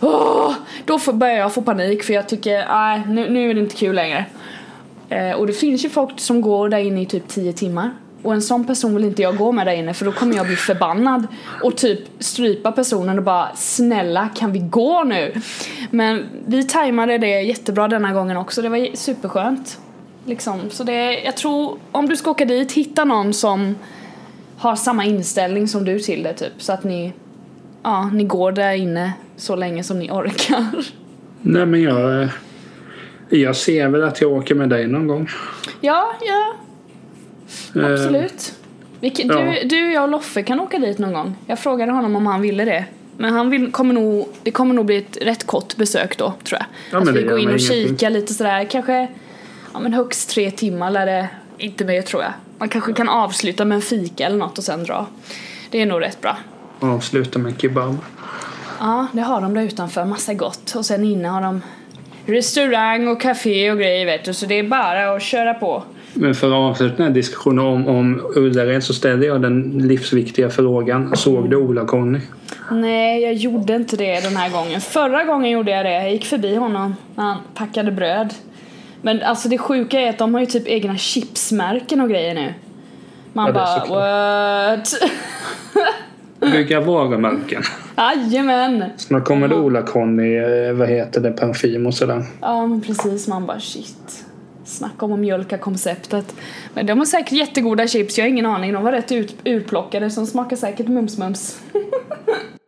Åh! 0.00 0.54
Då 0.84 0.98
får, 0.98 1.12
börjar 1.12 1.36
jag 1.36 1.54
få 1.54 1.62
panik 1.62 2.02
för 2.02 2.14
jag 2.14 2.28
tycker, 2.28 2.66
nej 2.68 3.02
nu, 3.08 3.30
nu 3.30 3.50
är 3.50 3.54
det 3.54 3.60
inte 3.60 3.76
kul 3.76 3.94
längre. 3.94 4.24
Eh, 5.08 5.32
och 5.32 5.46
det 5.46 5.52
finns 5.52 5.84
ju 5.84 5.88
folk 5.88 6.20
som 6.20 6.40
går 6.40 6.68
där 6.68 6.78
inne 6.78 7.02
i 7.02 7.06
typ 7.06 7.28
10 7.28 7.52
timmar. 7.52 7.90
Och 8.24 8.34
en 8.34 8.42
sån 8.42 8.64
person 8.66 8.94
vill 8.94 9.04
inte 9.04 9.22
jag 9.22 9.36
gå 9.36 9.52
med 9.52 9.66
där 9.66 9.72
inne 9.74 9.94
för 9.94 10.04
då 10.04 10.12
kommer 10.12 10.36
jag 10.36 10.46
bli 10.46 10.56
förbannad 10.56 11.26
och 11.62 11.76
typ 11.76 12.00
strypa 12.18 12.72
personen 12.72 13.18
och 13.18 13.24
bara 13.24 13.48
snälla 13.56 14.28
kan 14.34 14.52
vi 14.52 14.58
gå 14.58 15.04
nu? 15.04 15.32
Men 15.90 16.24
vi 16.46 16.64
tajmade 16.64 17.18
det 17.18 17.40
jättebra 17.40 17.88
denna 17.88 18.12
gången 18.12 18.36
också, 18.36 18.62
det 18.62 18.68
var 18.68 18.96
superskönt. 18.96 19.78
Liksom. 20.24 20.60
Så 20.70 20.84
det, 20.84 21.20
jag 21.22 21.36
tror 21.36 21.78
om 21.92 22.08
du 22.08 22.16
ska 22.16 22.30
åka 22.30 22.44
dit, 22.44 22.72
hitta 22.72 23.04
någon 23.04 23.32
som 23.32 23.74
har 24.56 24.76
samma 24.76 25.04
inställning 25.04 25.68
som 25.68 25.84
du 25.84 25.98
till 25.98 26.22
det 26.22 26.32
typ 26.32 26.52
så 26.58 26.72
att 26.72 26.84
ni, 26.84 27.12
ja, 27.82 28.10
ni 28.12 28.24
går 28.24 28.52
där 28.52 28.72
inne 28.72 29.12
så 29.36 29.56
länge 29.56 29.84
som 29.84 29.98
ni 29.98 30.10
orkar. 30.10 30.66
Nej 31.42 31.66
men 31.66 31.82
jag... 31.82 32.22
eh, 32.22 32.28
Jag 33.28 33.56
ser 33.56 33.88
väl 33.88 34.02
att 34.04 34.20
jag 34.20 34.32
åker 34.32 34.54
med 34.54 34.68
dig 34.68 34.86
någon 34.86 35.06
gång. 35.06 35.28
Ja, 35.80 36.12
ja, 36.20 36.54
absolut. 37.74 38.54
Vi, 39.00 39.10
kan- 39.10 39.26
ja. 39.28 39.54
du, 39.62 39.68
du, 39.68 39.92
jag 39.92 40.02
och 40.02 40.08
Loffe 40.08 40.42
kan 40.42 40.60
åka 40.60 40.78
dit 40.78 40.98
någon 40.98 41.12
gång. 41.12 41.36
Jag 41.46 41.58
frågade 41.58 41.92
honom 41.92 42.16
om 42.16 42.26
han 42.26 42.40
ville 42.40 42.64
det. 42.64 42.84
Men 43.16 43.32
han 43.34 43.50
vill, 43.50 43.72
kommer 43.72 43.94
nog, 43.94 44.28
det 44.42 44.50
kommer 44.50 44.74
nog 44.74 44.86
bli 44.86 44.96
ett 44.96 45.18
rätt 45.20 45.46
kort 45.46 45.76
besök 45.76 46.18
då, 46.18 46.34
tror 46.44 46.60
jag. 46.60 46.66
Ja, 46.90 47.10
att 47.10 47.16
vi 47.16 47.22
går 47.22 47.38
in 47.38 47.48
och 47.48 47.58
ingenting. 47.58 47.88
kikar 47.88 48.10
lite 48.10 48.34
sådär, 48.34 48.64
kanske 48.64 49.08
ja, 49.72 49.80
men 49.80 49.92
högst 49.92 50.30
tre 50.30 50.50
timmar 50.50 50.88
eller 50.88 51.06
det, 51.06 51.28
inte 51.58 51.84
mer 51.84 52.02
tror 52.02 52.22
jag. 52.22 52.32
Man 52.58 52.68
kanske 52.68 52.92
kan 52.92 53.08
avsluta 53.08 53.64
med 53.64 53.76
en 53.76 53.82
fika 53.82 54.26
eller 54.26 54.36
något 54.36 54.58
och 54.58 54.64
sen 54.64 54.84
dra. 54.84 55.06
Det 55.70 55.82
är 55.82 55.86
nog 55.86 56.00
rätt 56.02 56.20
bra. 56.20 56.36
Avsluta 56.80 57.38
med 57.38 57.60
kebab. 57.60 57.96
Ja, 58.80 59.06
det 59.12 59.20
har 59.20 59.40
de 59.40 59.54
där 59.54 59.62
utanför, 59.62 60.04
massa 60.04 60.34
gott. 60.34 60.74
Och 60.74 60.86
sen 60.86 61.04
inne 61.04 61.28
har 61.28 61.40
de 61.42 61.62
restaurang 62.26 63.08
och 63.08 63.20
café 63.20 63.70
och 63.70 63.78
grejer 63.78 64.06
vet 64.06 64.24
du, 64.24 64.34
så 64.34 64.46
det 64.46 64.58
är 64.58 64.62
bara 64.62 65.14
att 65.14 65.22
köra 65.22 65.54
på. 65.54 65.82
Men 66.14 66.34
för 66.34 66.46
att 66.46 66.52
avsluta 66.70 66.96
den 66.96 67.06
här 67.06 67.14
diskussionen 67.14 67.64
om, 67.64 67.88
om 67.88 68.20
Ullared 68.36 68.84
så 68.84 68.94
ställde 68.94 69.26
jag 69.26 69.42
den 69.42 69.62
livsviktiga 69.88 70.50
frågan. 70.50 71.16
Såg 71.16 71.50
du 71.50 71.56
Ola-Conny? 71.56 72.20
Nej, 72.70 73.22
jag 73.22 73.34
gjorde 73.34 73.74
inte 73.76 73.96
det 73.96 74.20
den 74.20 74.36
här 74.36 74.50
gången. 74.50 74.80
Förra 74.80 75.24
gången 75.24 75.50
gjorde 75.50 75.70
jag 75.70 75.84
det. 75.84 75.92
Jag 75.92 76.12
gick 76.12 76.24
förbi 76.24 76.56
honom 76.56 76.96
när 77.14 77.24
han 77.24 77.38
packade 77.54 77.92
bröd. 77.92 78.34
Men 79.02 79.22
alltså 79.22 79.48
det 79.48 79.58
sjuka 79.58 80.00
är 80.00 80.10
att 80.10 80.18
de 80.18 80.34
har 80.34 80.40
ju 80.40 80.46
typ 80.46 80.68
egna 80.68 80.96
chipsmärken 80.96 82.00
och 82.00 82.10
grejer 82.10 82.34
nu. 82.34 82.54
Man 83.32 83.46
Ja, 83.46 83.52
bara 83.52 84.76
what? 84.76 84.94
Bygga 86.52 86.80
varumärken. 86.80 87.62
Jajamän! 87.96 88.84
Snart 88.96 89.24
kommer 89.24 89.48
det 89.48 89.54
Ola-Conny, 89.54 90.36
eh, 90.36 90.72
vad 90.72 90.88
heter 90.88 91.20
det, 91.20 91.30
parfym 91.30 91.86
och 91.86 91.94
sådär. 91.94 92.24
Ja 92.40 92.66
men 92.66 92.80
precis, 92.80 93.28
man 93.28 93.46
bara 93.46 93.60
shit. 93.60 94.23
Snacka 94.74 95.06
om 95.06 95.12
att 95.12 95.18
mjölka 95.18 95.58
konceptet. 95.58 96.34
Men 96.74 96.86
de 96.86 96.98
har 96.98 97.06
säkert 97.06 97.32
jättegoda 97.32 97.88
chips, 97.88 98.18
jag 98.18 98.24
har 98.24 98.30
ingen 98.30 98.46
aning. 98.46 98.72
De 98.72 98.82
var 98.84 98.92
rätt 98.92 99.12
ut, 99.12 99.36
urplockade 99.44 100.10
så 100.10 100.20
de 100.20 100.26
smakar 100.26 100.56
säkert 100.56 100.86
mums-mums. 100.86 101.58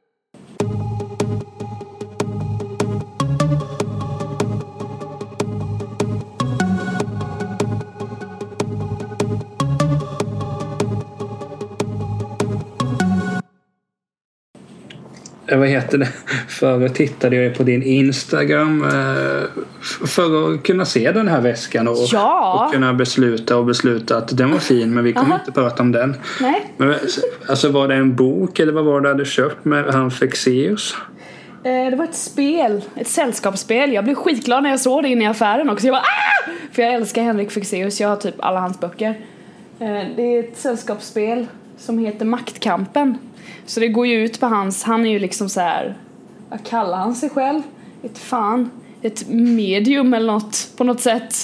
Vad 15.49 15.69
heter 15.69 15.99
det? 15.99 16.09
Förr 16.49 16.89
tittade 16.89 17.37
jag 17.37 17.55
på 17.55 17.63
din 17.63 17.83
Instagram 17.83 18.85
eh, 18.85 19.49
för 20.07 20.55
att 20.55 20.63
kunna 20.63 20.85
se 20.85 21.13
den 21.13 21.29
här 21.29 21.41
väskan 21.41 21.89
och, 21.89 21.97
Ja. 22.13 22.65
och 22.67 22.73
kunna 22.73 22.95
besluta 22.95 23.57
och 23.57 23.65
besluta 23.67 24.17
att 24.17 24.37
den 24.37 24.51
var 24.53 24.59
fin 24.59 24.95
men 24.95 25.05
vi 25.05 25.13
kommer 25.13 25.29
Aha. 25.31 25.39
inte 25.39 25.53
prata 25.53 25.83
om 25.83 25.93
den. 25.93 26.17
Nej. 26.41 26.73
Men, 26.77 26.95
alltså 27.49 27.69
var 27.69 27.89
det 27.89 27.95
en 27.95 28.17
bok 28.17 28.59
eller 28.59 28.73
vad 28.73 28.85
var 28.85 29.01
det 29.01 29.09
du 29.09 29.13
hade 29.13 29.25
köpt 29.25 29.65
med 29.65 29.85
han 29.85 30.11
Fexeus? 30.11 30.95
Eh, 31.65 31.91
Det 31.91 31.97
var 31.97 32.05
ett 32.05 32.15
spel, 32.15 32.83
ett 32.97 33.09
sällskapsspel. 33.09 33.93
Jag 33.93 34.05
blev 34.05 34.15
skitglad 34.15 34.63
när 34.63 34.71
jag 34.71 34.81
såg 34.81 35.03
det 35.03 35.09
inne 35.09 35.25
i 35.25 35.27
affären 35.27 35.71
också. 35.71 35.87
Jag 35.87 35.93
bara 35.95 36.01
ah! 36.03 36.51
För 36.73 36.83
jag 36.83 36.95
älskar 36.95 37.23
Henrik 37.23 37.51
Fexeus, 37.51 38.01
jag 38.01 38.09
har 38.09 38.17
typ 38.17 38.35
alla 38.39 38.61
hans 38.61 38.81
böcker. 38.81 39.09
Eh, 39.81 39.87
Det 40.17 40.23
är 40.23 40.41
ett 40.41 40.57
sällskapsspel 40.59 41.47
som 41.79 41.99
heter 41.99 42.25
Maktkampen. 42.25 43.19
Så 43.67 43.81
det 43.81 43.89
går 43.89 44.07
ju 44.07 44.25
ut 44.25 44.41
på 44.41 44.47
hans, 44.47 44.83
han 44.83 45.07
är 45.07 45.11
ju 45.11 45.19
liksom 45.19 45.49
så 45.49 45.61
här. 45.61 45.97
vad 46.49 46.65
kallar 46.65 46.99
han 46.99 47.15
sig 47.15 47.31
själv? 47.31 47.63
Ett 48.03 48.19
fan, 48.19 48.71
ett 49.03 49.29
medium 49.29 50.15
eller 50.15 50.33
något 50.33 50.69
på 50.77 50.85
något 50.85 51.01
sätt. 51.01 51.35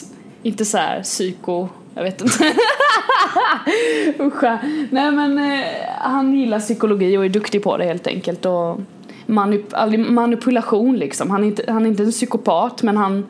Inte 0.43 0.65
så 0.65 0.79
här 0.79 1.03
psyko, 1.03 1.69
jag 1.95 2.03
vet 2.03 2.21
inte. 2.21 2.55
Uscha. 4.19 4.59
Nej 4.91 5.11
men 5.11 5.39
eh, 5.39 5.65
han 5.99 6.35
gillar 6.35 6.61
psykologi 6.61 7.17
och 7.17 7.25
är 7.25 7.29
duktig 7.29 7.63
på 7.63 7.77
det 7.77 7.85
helt 7.85 8.07
enkelt 8.07 8.47
och 8.47 8.81
manip- 9.27 9.75
alltså 9.75 9.99
manipulation 9.99 10.97
liksom. 10.97 11.31
Han 11.31 11.43
är, 11.43 11.47
inte, 11.47 11.65
han 11.73 11.85
är 11.87 11.91
inte 11.91 12.03
en 12.03 12.11
psykopat 12.11 12.83
men 12.83 12.97
han, 12.97 13.27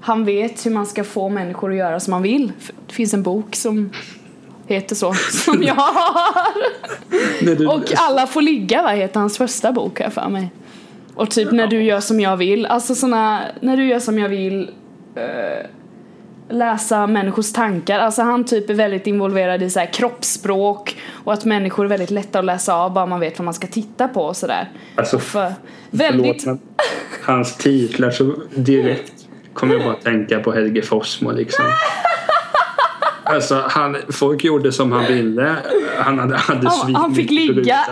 han 0.00 0.24
vet 0.24 0.66
hur 0.66 0.70
man 0.70 0.86
ska 0.86 1.04
få 1.04 1.28
människor 1.28 1.70
att 1.70 1.76
göra 1.76 2.00
som 2.00 2.10
man 2.10 2.22
vill. 2.22 2.52
Det 2.86 2.94
finns 2.94 3.14
en 3.14 3.22
bok 3.22 3.54
som 3.56 3.90
heter 4.66 4.94
så, 4.94 5.14
som 5.30 5.62
jag 5.62 5.74
har. 5.74 6.52
Och 7.74 7.84
alla 7.96 8.26
får 8.26 8.42
ligga 8.42 8.82
va, 8.82 8.88
heter 8.88 9.20
hans 9.20 9.38
första 9.38 9.72
bok 9.72 10.00
här 10.00 10.10
för 10.10 10.28
mig. 10.28 10.52
Och 11.14 11.30
typ 11.30 11.52
när 11.52 11.66
du 11.66 11.82
gör 11.82 12.00
som 12.00 12.20
jag 12.20 12.36
vill, 12.36 12.66
alltså 12.66 12.94
såna, 12.94 13.42
när 13.60 13.76
du 13.76 13.86
gör 13.86 14.00
som 14.00 14.18
jag 14.18 14.28
vill 14.28 14.70
eh, 15.14 15.66
läsa 16.48 17.06
människors 17.06 17.52
tankar, 17.52 17.98
alltså 17.98 18.22
han 18.22 18.44
typ 18.44 18.70
är 18.70 18.74
väldigt 18.74 19.06
involverad 19.06 19.62
i 19.62 19.70
så 19.70 19.78
här 19.78 19.92
kroppsspråk 19.92 20.96
och 21.24 21.32
att 21.32 21.44
människor 21.44 21.84
är 21.84 21.88
väldigt 21.88 22.10
lätta 22.10 22.38
att 22.38 22.44
läsa 22.44 22.74
av 22.74 22.92
bara 22.92 23.06
man 23.06 23.20
vet 23.20 23.38
vad 23.38 23.44
man 23.44 23.54
ska 23.54 23.66
titta 23.66 24.08
på 24.08 24.22
och 24.22 24.36
sådär. 24.36 24.70
Alltså, 24.94 25.18
för, 25.18 25.52
väldigt, 25.90 26.42
Förlåt, 26.42 26.60
hans 27.22 27.56
titlar 27.56 28.10
så 28.10 28.34
direkt 28.54 29.12
kommer 29.52 29.74
jag 29.74 29.84
bara 29.84 29.94
tänka 29.94 30.40
på 30.40 30.52
Helge 30.52 30.82
Fossmo 30.82 31.30
liksom. 31.30 31.64
Alltså 33.24 33.62
han, 33.68 33.96
folk 34.08 34.44
gjorde 34.44 34.72
som 34.72 34.92
han 34.92 35.06
ville. 35.06 35.56
Han 35.98 36.18
hade, 36.18 36.36
hade 36.36 36.68
han, 36.68 36.94
han 36.94 37.14
fick 37.14 37.30
ligga. 37.30 37.78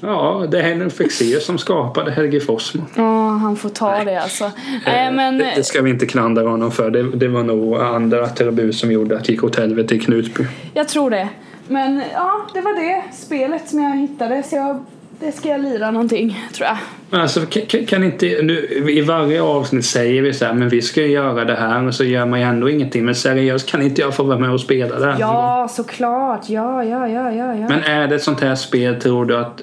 Ja, 0.00 0.46
det 0.50 0.58
är 0.58 0.62
Henrik 0.62 0.92
Fexeus 0.92 1.46
som 1.46 1.58
skapade 1.58 2.10
Helge 2.10 2.40
Fossmo. 2.40 2.82
Ja, 2.94 3.28
han 3.28 3.56
får 3.56 3.68
ta 3.68 4.04
det 4.04 4.22
alltså. 4.22 4.50
Nej 4.86 5.12
men, 5.12 5.38
det, 5.38 5.52
det 5.56 5.64
ska 5.64 5.82
vi 5.82 5.90
inte 5.90 6.06
klandra 6.06 6.48
honom 6.48 6.72
för. 6.72 6.90
Det, 6.90 7.02
det 7.02 7.28
var 7.28 7.42
nog 7.42 7.76
andra 7.76 8.24
attribut 8.24 8.76
som 8.76 8.92
gjorde 8.92 9.16
att 9.16 9.24
det 9.24 9.32
gick 9.32 9.44
åt 9.44 9.56
helvete 9.56 9.94
i 9.94 9.98
Knutby. 10.00 10.46
jag 10.74 10.88
tror 10.88 11.10
det. 11.10 11.28
Men 11.68 12.02
ja, 12.12 12.46
det 12.54 12.60
var 12.60 12.74
det 12.74 13.02
spelet 13.12 13.68
som 13.68 13.82
jag 13.82 13.96
hittade 13.96 14.42
så 14.42 14.56
jag, 14.56 14.84
det 15.20 15.32
ska 15.32 15.48
jag 15.48 15.60
lira 15.60 15.90
någonting 15.90 16.38
tror 16.54 16.68
jag. 16.68 17.20
Alltså, 17.20 17.40
kan, 17.46 17.86
kan 17.86 18.04
inte, 18.04 18.26
nu, 18.42 18.66
I 18.90 19.00
varje 19.00 19.42
avsnitt 19.42 19.84
säger 19.84 20.22
vi 20.22 20.32
så 20.34 20.44
här, 20.44 20.52
men 20.52 20.68
vi 20.68 20.82
ska 20.82 21.00
göra 21.02 21.44
det 21.44 21.54
här 21.56 21.86
och 21.86 21.94
så 21.94 22.04
gör 22.04 22.26
man 22.26 22.40
ju 22.40 22.46
ändå 22.46 22.70
ingenting. 22.70 23.04
Men 23.04 23.14
seriöst, 23.14 23.68
kan 23.70 23.82
inte 23.82 24.00
jag 24.00 24.14
få 24.16 24.22
vara 24.22 24.38
med 24.38 24.50
och 24.50 24.60
spela 24.60 24.98
det 24.98 25.06
här? 25.12 25.16
Ja, 25.20 25.68
såklart. 25.70 26.48
Ja, 26.48 26.84
ja, 26.84 27.08
ja, 27.08 27.32
ja, 27.32 27.54
ja. 27.54 27.68
Men 27.68 27.82
är 27.82 28.08
det 28.08 28.14
ett 28.14 28.22
sånt 28.22 28.40
här 28.40 28.54
spel, 28.54 29.00
tror 29.00 29.24
du 29.24 29.36
att 29.36 29.62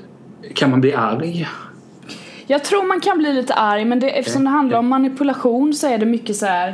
kan 0.56 0.70
man 0.72 0.82
bli 0.82 0.94
arg? 0.94 1.48
Jag 2.48 2.64
tror 2.64 2.88
man 2.88 3.00
kan 3.00 3.18
bli 3.18 3.34
lite 3.34 3.54
arg 3.54 3.86
men 3.86 4.00
det, 4.00 4.10
eftersom 4.10 4.44
det 4.44 4.50
handlar 4.50 4.78
om 4.80 4.88
manipulation 4.88 5.74
så 5.74 5.88
är 5.88 5.98
det 5.98 6.06
mycket 6.06 6.36
så 6.36 6.46
här. 6.46 6.74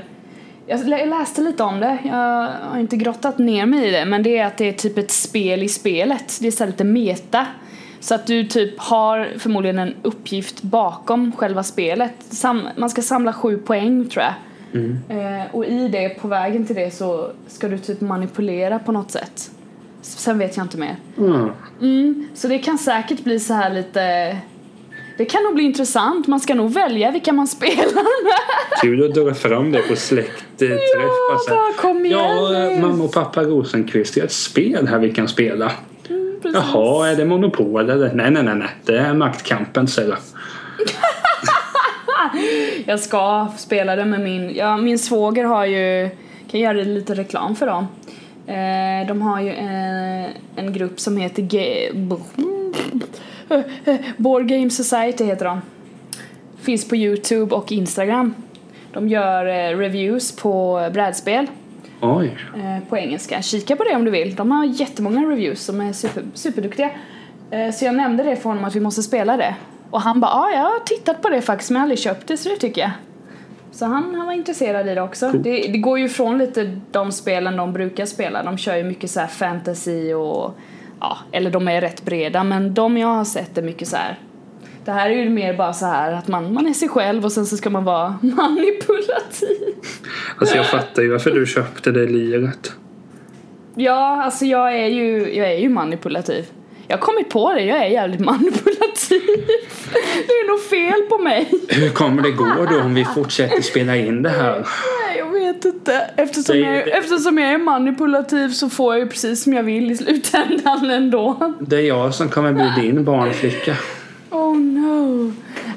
Jag 0.68 0.88
lä- 0.88 1.00
jag 1.00 1.10
läste 1.10 1.42
lite 1.42 1.64
om 1.64 1.80
det, 1.80 1.98
jag 2.06 2.48
har 2.72 2.80
inte 2.80 2.96
grottat 2.96 3.38
ner 3.38 3.66
mig 3.66 3.88
i 3.88 3.92
det 3.92 4.06
men 4.06 4.24
det 4.24 4.38
är 4.38 4.46
att 4.46 4.58
det 4.58 4.70
är 4.70 4.74
typ 4.74 4.98
ett 4.98 5.12
spel 5.12 5.64
i 5.64 5.68
spelet. 5.70 6.38
Det 6.42 6.48
är 6.48 6.52
så 6.52 6.66
lite 6.66 6.84
meta. 6.84 7.46
Så 8.00 8.16
att 8.16 8.28
du 8.28 8.44
typ 8.44 8.80
har 8.80 9.28
förmodligen 9.38 9.80
en 9.80 9.94
uppgift 10.02 10.62
bakom 10.62 11.32
själva 11.32 11.64
spelet. 11.64 12.14
Sam, 12.20 12.62
man 12.78 12.90
ska 12.90 13.02
samla 13.02 13.34
sju 13.34 13.58
poäng 13.58 14.10
tror 14.10 14.24
jag. 14.24 14.34
Eh, 15.10 15.46
och 15.52 15.66
i 15.66 15.88
det, 15.88 16.10
på 16.10 16.28
vägen 16.28 16.66
till 16.66 16.76
det 16.76 16.92
så 16.92 17.32
ska 17.48 17.68
du 17.68 17.78
typ 17.78 18.02
manipulera 18.02 18.80
på 18.80 18.92
något 18.92 19.12
sätt. 19.12 19.52
Sen 20.02 20.38
vet 20.40 20.58
jag 20.58 20.66
inte 20.66 20.78
mer. 20.78 20.96
Mm. 21.18 21.50
Mm, 21.82 22.28
så 22.34 22.48
det 22.48 22.60
kan 22.60 22.78
säkert 22.78 23.24
bli 23.24 23.40
så 23.40 23.54
här 23.54 23.74
lite 23.74 24.38
Det 25.18 25.26
kan 25.26 25.44
nog 25.44 25.56
bli 25.56 25.64
intressant, 25.64 26.28
man 26.28 26.40
ska 26.40 26.56
nog 26.56 26.72
välja 26.72 27.12
vilka 27.12 27.34
man 27.34 27.48
spelar 27.58 28.24
med 28.24 28.34
Kul 28.82 29.06
att 29.10 29.16
dra 29.16 29.34
fram 29.34 29.72
det 29.72 29.82
på 29.82 29.96
släktträff. 29.96 30.80
Ja, 30.94 31.30
Bara 31.30 31.38
så 31.40 31.50
här, 31.50 31.56
bara 31.58 31.74
kom 31.74 32.06
igen 32.06 32.20
Ja, 32.20 32.50
nu. 32.50 32.82
mamma 32.82 33.04
och 33.04 33.12
pappa 33.14 33.44
Rosenqvist, 33.44 34.14
det 34.16 34.22
är 34.22 34.26
ett 34.26 34.32
spel 34.32 34.88
här 34.88 35.00
vi 35.00 35.14
kan 35.14 35.28
spela. 35.28 35.72
Precis. 36.42 36.62
Jaha, 36.74 37.08
är 37.10 37.16
det 37.16 37.26
Monopol 37.26 37.90
eller? 37.90 38.14
Nej, 38.14 38.32
nej, 38.32 38.44
nej, 38.44 38.56
nej. 38.56 38.70
Det 38.86 38.98
är 38.98 39.14
Maktkampen, 39.14 39.88
säger 39.88 40.10
jag. 40.10 40.18
Jag 42.86 43.00
ska 43.00 43.48
spela 43.58 43.96
det 43.96 44.06
med 44.06 44.20
min, 44.20 44.56
ja 44.56 44.78
min 44.78 45.00
svåger 45.00 45.44
har 45.44 45.66
ju, 45.66 46.10
kan 46.52 46.60
göra 46.60 46.74
lite 46.74 47.14
reklam 47.16 47.56
för 47.56 47.66
dem 47.66 47.88
eh, 48.48 49.08
De 49.08 49.22
har 49.22 49.42
ju 49.42 49.50
en, 49.54 50.26
en 50.56 50.74
grupp 50.74 51.00
som 51.00 51.18
heter 51.18 51.44
Ge- 51.44 51.92
Board 54.18 54.48
Game 54.48 54.70
Society 54.70 55.24
heter 55.26 55.46
de 55.46 55.62
Finns 56.62 56.90
på 56.90 56.96
Youtube 56.96 57.56
och 57.56 57.72
Instagram 57.72 58.34
De 58.94 59.08
gör 59.10 59.46
eh, 59.46 59.78
reviews 59.78 60.32
på 60.36 60.90
brädspel 60.94 61.48
Oj. 62.02 62.38
eh, 62.56 62.90
på 62.90 62.98
engelska. 62.98 63.42
Kika 63.42 63.76
på 63.76 63.84
det 63.84 63.96
om 63.96 64.06
du 64.06 64.12
vill. 64.12 64.36
De 64.36 64.52
har 64.52 64.66
jättemånga 64.66 65.22
reviews 65.22 65.62
som 65.62 65.82
är 65.82 65.94
super, 65.94 66.24
superduktiga. 66.34 66.90
Eh, 67.52 67.72
så 67.72 67.86
jag 67.86 67.96
nämnde 67.96 68.24
det 68.24 68.36
för 68.36 68.50
honom 68.50 68.66
att 68.66 68.76
vi 68.76 68.80
måste 68.80 69.04
spela 69.04 69.38
det. 69.38 69.56
Och 69.90 70.02
han 70.02 70.20
bara, 70.20 70.32
ja 70.32 70.50
jag 70.52 70.64
har 70.64 70.80
tittat 70.80 71.22
på 71.22 71.30
det 71.30 71.42
faktiskt 71.42 71.72
men 71.72 71.76
jag 71.76 71.80
har 71.80 71.84
aldrig 71.84 72.00
köpt 72.00 72.28
det 72.28 72.38
så 72.38 72.50
det 72.50 72.56
tycker 72.56 72.82
jag. 72.82 72.92
Så 73.72 73.86
han, 73.86 74.16
han 74.16 74.26
var 74.26 74.34
intresserad 74.34 74.90
i 74.90 74.96
det 74.96 75.02
också. 75.02 75.32
Det, 75.32 75.62
det 75.62 75.78
går 75.78 76.00
ju 76.00 76.06
ifrån 76.06 76.38
lite 76.38 76.80
de 76.92 77.12
spelen 77.12 77.58
de 77.58 77.74
brukar 77.74 78.06
spela. 78.06 78.44
De 78.44 78.58
kör 78.58 78.76
ju 78.76 78.84
mycket 78.84 79.12
så 79.12 79.20
här 79.20 79.28
fantasy 79.28 80.14
och 80.14 80.56
ja, 81.00 81.18
eller 81.32 81.52
de 81.52 81.68
är 81.68 81.82
rätt 81.82 82.06
breda 82.06 82.44
men 82.44 82.74
de 82.74 82.98
jag 82.98 83.08
har 83.08 83.26
sett 83.26 83.58
är 83.58 83.62
mycket 83.62 83.88
så 83.88 83.98
här. 83.98 84.20
Det 84.90 84.94
här 84.94 85.10
är 85.10 85.16
ju 85.24 85.30
mer 85.30 85.54
bara 85.54 85.74
så 85.74 85.86
här 85.86 86.12
att 86.12 86.28
man, 86.28 86.54
man 86.54 86.68
är 86.68 86.74
sig 86.74 86.90
själv 86.90 87.26
och 87.26 87.32
sen 87.32 87.46
så 87.46 87.58
ska 87.58 87.70
man 87.70 87.84
vara 87.84 88.10
manipulativ. 88.22 89.76
Alltså 90.38 90.56
jag 90.56 90.68
fattar 90.68 91.02
ju 91.02 91.10
varför 91.10 91.32
du 91.32 91.46
köpte 91.46 91.92
det 91.92 92.06
liret. 92.06 92.72
Ja, 93.76 94.24
alltså 94.24 94.46
jag 94.46 94.80
är 94.80 94.88
ju, 94.88 95.36
jag 95.36 95.52
är 95.52 95.58
ju 95.58 95.70
manipulativ. 95.70 96.46
Jag 96.88 96.98
har 96.98 97.02
kommit 97.02 97.30
på 97.30 97.54
det, 97.54 97.62
jag 97.62 97.78
är 97.78 97.86
jävligt 97.86 98.20
manipulativ. 98.26 99.48
Det 100.28 100.34
är 100.34 100.48
nog 100.48 100.62
fel 100.62 101.02
på 101.10 101.18
mig. 101.18 101.52
Hur 101.68 101.90
kommer 101.90 102.22
det 102.22 102.32
gå 102.32 102.68
då 102.70 102.82
om 102.82 102.94
vi 102.94 103.06
fortsätter 103.06 103.62
spela 103.62 103.96
in 103.96 104.24
det 104.24 104.30
här? 104.30 104.56
Nej, 104.56 105.18
jag 105.18 105.32
vet 105.32 105.66
inte. 105.66 106.10
Eftersom, 106.16 106.60
jag, 106.60 106.88
eftersom 106.88 107.38
jag 107.38 107.52
är 107.52 107.58
manipulativ 107.58 108.50
så 108.50 108.70
får 108.70 108.94
jag 108.94 109.00
ju 109.00 109.10
precis 109.10 109.44
som 109.44 109.54
jag 109.54 109.64
vill 109.64 109.92
i 109.92 109.98
slutändan 109.98 110.90
ändå. 110.90 111.54
Det 111.60 111.76
är 111.76 111.88
jag 111.88 112.14
som 112.14 112.30
kommer 112.30 112.54
bli 112.54 112.82
din 112.82 113.04
barnflicka. 113.04 113.76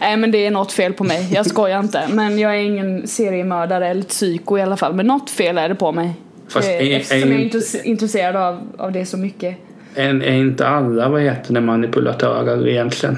Nej 0.02 0.16
men 0.16 0.30
det 0.30 0.46
är 0.46 0.50
något 0.50 0.72
fel 0.72 0.92
på 0.92 1.04
mig, 1.04 1.28
jag 1.34 1.46
skojar 1.46 1.80
inte. 1.80 2.08
Men 2.12 2.38
jag 2.38 2.56
är 2.56 2.60
ingen 2.60 3.06
seriemördare 3.06 3.88
eller 3.88 4.02
psyko 4.02 4.58
i 4.58 4.62
alla 4.62 4.76
fall. 4.76 4.94
Men 4.94 5.06
något 5.06 5.30
fel 5.30 5.58
är 5.58 5.68
det 5.68 5.74
på 5.74 5.92
mig. 5.92 6.14
Fast 6.48 6.68
Eh, 6.68 6.74
är- 6.74 6.96
Eftersom 7.00 7.30
jag 7.30 7.40
är 7.40 7.44
inte- 7.44 7.80
intresserad 7.84 8.36
av, 8.36 8.60
av 8.78 8.92
det 8.92 9.06
så 9.06 9.16
mycket. 9.16 9.56
Är, 9.94 10.22
är 10.22 10.32
inte 10.32 10.68
alla 10.68 11.08
vad 11.08 11.20
heter 11.22 11.54
det, 11.54 11.60
manipulatörer 11.60 12.68
egentligen? 12.68 13.16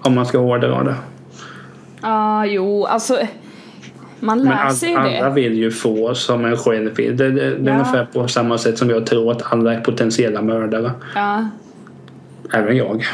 Om 0.00 0.14
man 0.14 0.26
ska 0.26 0.38
hårdra 0.38 0.82
det. 0.84 0.94
Ja, 2.02 2.46
jo, 2.46 2.84
alltså. 2.86 3.18
Man 4.20 4.42
lär 4.44 4.52
all, 4.52 4.74
sig 4.74 4.94
alla 4.94 5.28
det. 5.28 5.34
vill 5.34 5.54
ju 5.58 5.70
få 5.70 6.14
som 6.14 6.44
en 6.44 6.56
vill. 6.56 7.16
Det, 7.16 7.30
det, 7.30 7.30
det 7.30 7.42
är 7.42 7.58
Ja. 7.64 7.72
ungefär 7.72 8.04
på 8.12 8.28
samma 8.28 8.58
sätt 8.58 8.78
som 8.78 8.90
jag 8.90 9.06
tror 9.06 9.32
att 9.32 9.52
alla 9.52 9.74
är 9.74 9.80
potentiella 9.80 10.42
mördare. 10.42 10.90
Ja. 11.14 11.48
Även 12.54 12.76
jag. 12.76 13.04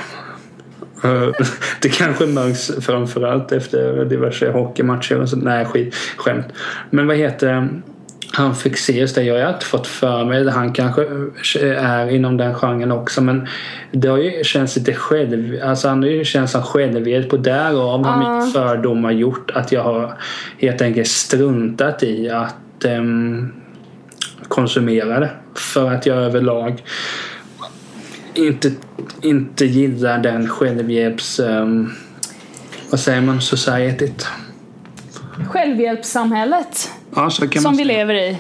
Eh, 1.05 1.29
Det 1.81 1.89
kanske 1.89 2.27
märks 2.27 2.71
framförallt 2.87 3.53
efter 3.53 4.05
diverse 4.05 4.51
hockeymatcher 4.51 5.21
och 5.21 5.29
sånt. 5.29 5.45
Nej, 5.45 5.65
skit, 5.65 5.95
skämt. 6.17 6.47
Men 6.91 7.07
vad 7.07 7.17
heter? 7.17 7.69
Han 8.35 8.55
fick 8.55 8.75
ses 8.75 9.15
det. 9.15 9.23
Jag 9.23 9.47
har 9.47 9.55
inte 9.55 9.67
fått 9.67 9.87
för 9.87 10.25
mig. 10.25 10.51
Han 10.51 10.73
kanske 10.73 11.07
är 11.65 12.11
inom 12.11 12.37
den 12.37 12.55
genren 12.55 12.93
också. 12.93 13.21
Men 13.21 13.49
det 13.93 14.09
har 14.09 14.19
ju 14.19 14.45
känts 14.45 14.77
lite 14.77 14.95
själv... 14.95 15.59
Alltså 15.65 15.89
han 15.89 16.03
har 16.03 16.11
ju 16.11 16.25
känts 16.25 16.53
som 16.53 16.63
självhjälp 16.63 17.33
och 17.33 17.41
därav 17.41 18.05
har 18.05 18.13
Ja. 18.13 18.19
mina 18.19 18.47
fördomar 18.47 19.11
gjort 19.11 19.51
att 19.55 19.73
jag 19.73 19.83
har 19.83 20.19
helt 20.59 20.83
enkelt 20.83 21.09
struntat 21.09 22.03
i 22.03 22.31
att 22.31 22.85
ehm, 22.85 23.53
konsumera 24.49 25.21
det. 25.21 25.31
För 25.55 25.91
att 25.91 26.07
jag 26.07 26.17
överlag 26.17 26.83
inte, 28.35 28.73
inte 29.23 29.65
gillar 29.65 30.19
den 30.19 30.49
självhjälps... 30.49 31.41
Um, 31.41 31.93
vad 32.91 33.01
säger 33.01 33.21
man? 33.21 33.41
Societyt. 33.41 34.27
Självhjälpssamhället 35.49 36.91
Ja, 37.15 37.31
så 37.31 37.49
kan 37.49 37.63
som 37.63 37.71
man 37.71 37.77
vi 37.77 37.85
lever 37.85 38.15
i. 38.15 38.37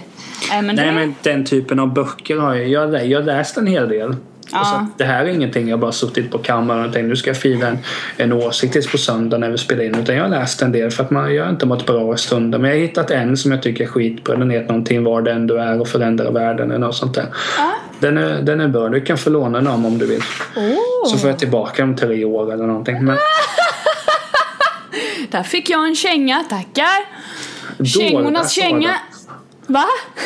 Nej 0.50 0.62
men 0.62 0.76
Nej 0.76 0.86
det... 0.86 0.92
men 0.92 1.14
den 1.22 1.44
typen 1.44 1.78
av 1.78 1.94
böcker 1.94 2.36
har 2.36 2.54
jag. 2.54 2.68
Jag 3.06 3.18
har 3.18 3.22
läst 3.22 3.56
en 3.56 3.66
hel 3.66 3.88
del. 3.88 4.16
Ja. 4.52 4.64
Så, 4.64 4.86
det 4.96 5.04
här 5.04 5.24
är 5.24 5.28
ingenting 5.28 5.68
jag 5.68 5.78
bara 5.78 5.92
suttit 5.92 6.30
på 6.30 6.38
kammaren 6.38 6.86
och 6.86 6.92
tänkt 6.92 7.08
nu 7.08 7.16
ska 7.16 7.30
jag 7.30 7.36
fila 7.36 7.68
en, 7.68 7.78
en 8.16 8.32
åsikt 8.32 8.72
tills 8.72 8.92
på 8.92 8.98
söndag 8.98 9.38
när 9.38 9.50
vi 9.50 9.58
spelar 9.58 9.84
in. 9.84 9.94
Utan 9.94 10.16
jag 10.16 10.22
har 10.22 10.30
läst 10.30 10.62
en 10.62 10.72
del 10.72 10.90
för 10.90 11.04
att 11.04 11.10
man, 11.10 11.34
jag 11.34 11.44
har 11.44 11.50
inte 11.50 11.66
mått 11.66 11.86
bra 11.86 12.14
i 12.14 12.18
stunden. 12.18 12.60
Men 12.60 12.70
jag 12.70 12.76
har 12.76 12.82
hittat 12.82 13.10
en 13.10 13.36
som 13.36 13.52
jag 13.52 13.62
tycker 13.62 13.84
är 13.84 13.88
skitbra. 13.88 14.36
Den 14.36 14.50
heter 14.50 14.68
någonting 14.68 15.04
Var 15.04 15.22
den 15.22 15.46
du 15.46 15.58
är 15.58 15.80
och 15.80 15.88
förändra 15.88 16.30
världen 16.30 16.70
eller 16.70 16.86
något 16.86 16.96
sånt 16.96 17.14
där. 17.14 17.26
Ja. 17.58 17.72
Den 18.00 18.18
är, 18.18 18.42
den 18.42 18.60
är 18.60 18.68
bra. 18.68 18.88
Du 18.88 19.00
kan 19.00 19.18
få 19.18 19.30
låna 19.30 19.58
den 19.58 19.66
om 19.66 19.98
du 19.98 20.06
vill. 20.06 20.22
Oh. 20.56 21.10
Så 21.10 21.18
får 21.18 21.30
jag 21.30 21.38
tillbaka 21.38 21.84
om 21.84 21.96
tre 21.96 22.24
år 22.24 22.52
eller 22.52 22.66
någonting. 22.66 23.04
Men 23.04 23.16
Där 25.30 25.42
fick 25.42 25.70
jag 25.70 25.88
en 25.88 25.94
känga, 25.94 26.44
tackar. 26.48 27.04
Kängornas 27.84 28.52
känga. 28.52 28.94
Va? 29.66 29.84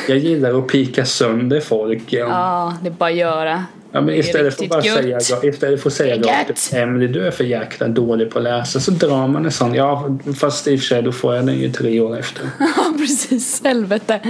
Jag 0.08 0.18
gillar 0.18 0.58
att 0.58 0.66
pika 0.66 1.04
sönder 1.04 1.60
folk. 1.60 2.02
Ja. 2.06 2.18
Ja, 2.18 2.74
det 2.82 2.88
är 2.88 2.92
bara 2.92 3.10
att 3.10 3.16
göra. 3.16 3.64
Ja, 3.96 4.00
men 4.00 4.14
är 4.14 4.18
istället 4.18 4.56
för 4.56 4.66
bara 4.66 4.82
säga, 4.82 5.18
istället 5.42 5.82
för 5.82 5.90
att 5.90 5.94
säga 5.94 6.14
är 6.14 6.22
rakt 6.22 6.50
ut, 6.50 6.70
Emily 6.72 7.06
du 7.06 7.26
är 7.26 7.30
för 7.30 7.44
jäkla 7.44 7.88
dålig 7.88 8.30
på 8.30 8.38
att 8.38 8.44
läsa 8.44 8.80
så 8.80 8.90
drar 8.90 9.28
man 9.28 9.44
en 9.44 9.52
sån. 9.52 9.74
Ja 9.74 10.18
fast 10.40 10.68
i 10.68 10.76
och 10.76 10.80
för 10.80 10.86
sig 10.86 11.02
då 11.02 11.12
får 11.12 11.34
jag 11.34 11.46
den 11.46 11.58
ju 11.58 11.72
tre 11.72 12.00
år 12.00 12.18
efter. 12.18 12.48
Ja, 12.58 12.94
precis. 12.98 13.64
Helvete. 13.64 14.20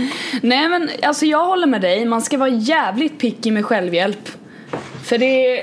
Nej, 0.42 0.68
men 0.68 0.88
alltså 1.02 1.26
jag 1.26 1.46
håller 1.46 1.66
med 1.66 1.80
dig. 1.80 2.04
Man 2.04 2.22
ska 2.22 2.38
vara 2.38 2.48
jävligt 2.48 3.18
picky 3.18 3.50
med 3.50 3.64
självhjälp. 3.64 4.28
För 5.04 5.18
det... 5.18 5.62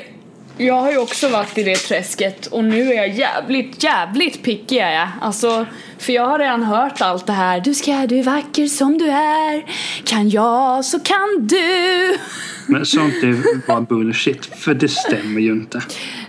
Jag 0.57 0.81
har 0.81 0.91
ju 0.91 0.97
också 0.97 1.27
varit 1.27 1.57
i 1.57 1.63
det 1.63 1.75
träsket 1.75 2.45
och 2.45 2.63
nu 2.63 2.91
är 2.91 2.93
jag 2.93 3.09
jävligt, 3.09 3.83
jävligt 3.83 4.43
picky 4.43 4.77
är 4.77 4.91
jag. 4.91 5.07
Alltså, 5.21 5.65
för 5.97 6.13
jag 6.13 6.27
har 6.27 6.39
redan 6.39 6.63
hört 6.63 7.01
allt 7.01 7.25
det 7.25 7.33
här. 7.33 7.59
Du 7.59 7.73
ska, 7.73 7.91
du 7.91 8.19
är 8.19 8.23
vacker 8.23 8.67
som 8.67 8.97
du 8.97 9.09
är. 9.09 9.65
Kan 10.03 10.29
jag 10.29 10.85
så 10.85 10.99
kan 10.99 11.47
du. 11.47 12.17
Men 12.67 12.85
sånt 12.85 13.13
är 13.13 13.67
bara 13.67 13.81
bullshit 13.81 14.45
för 14.45 14.73
det 14.73 14.87
stämmer 14.87 15.41
ju 15.41 15.51
inte. 15.51 15.81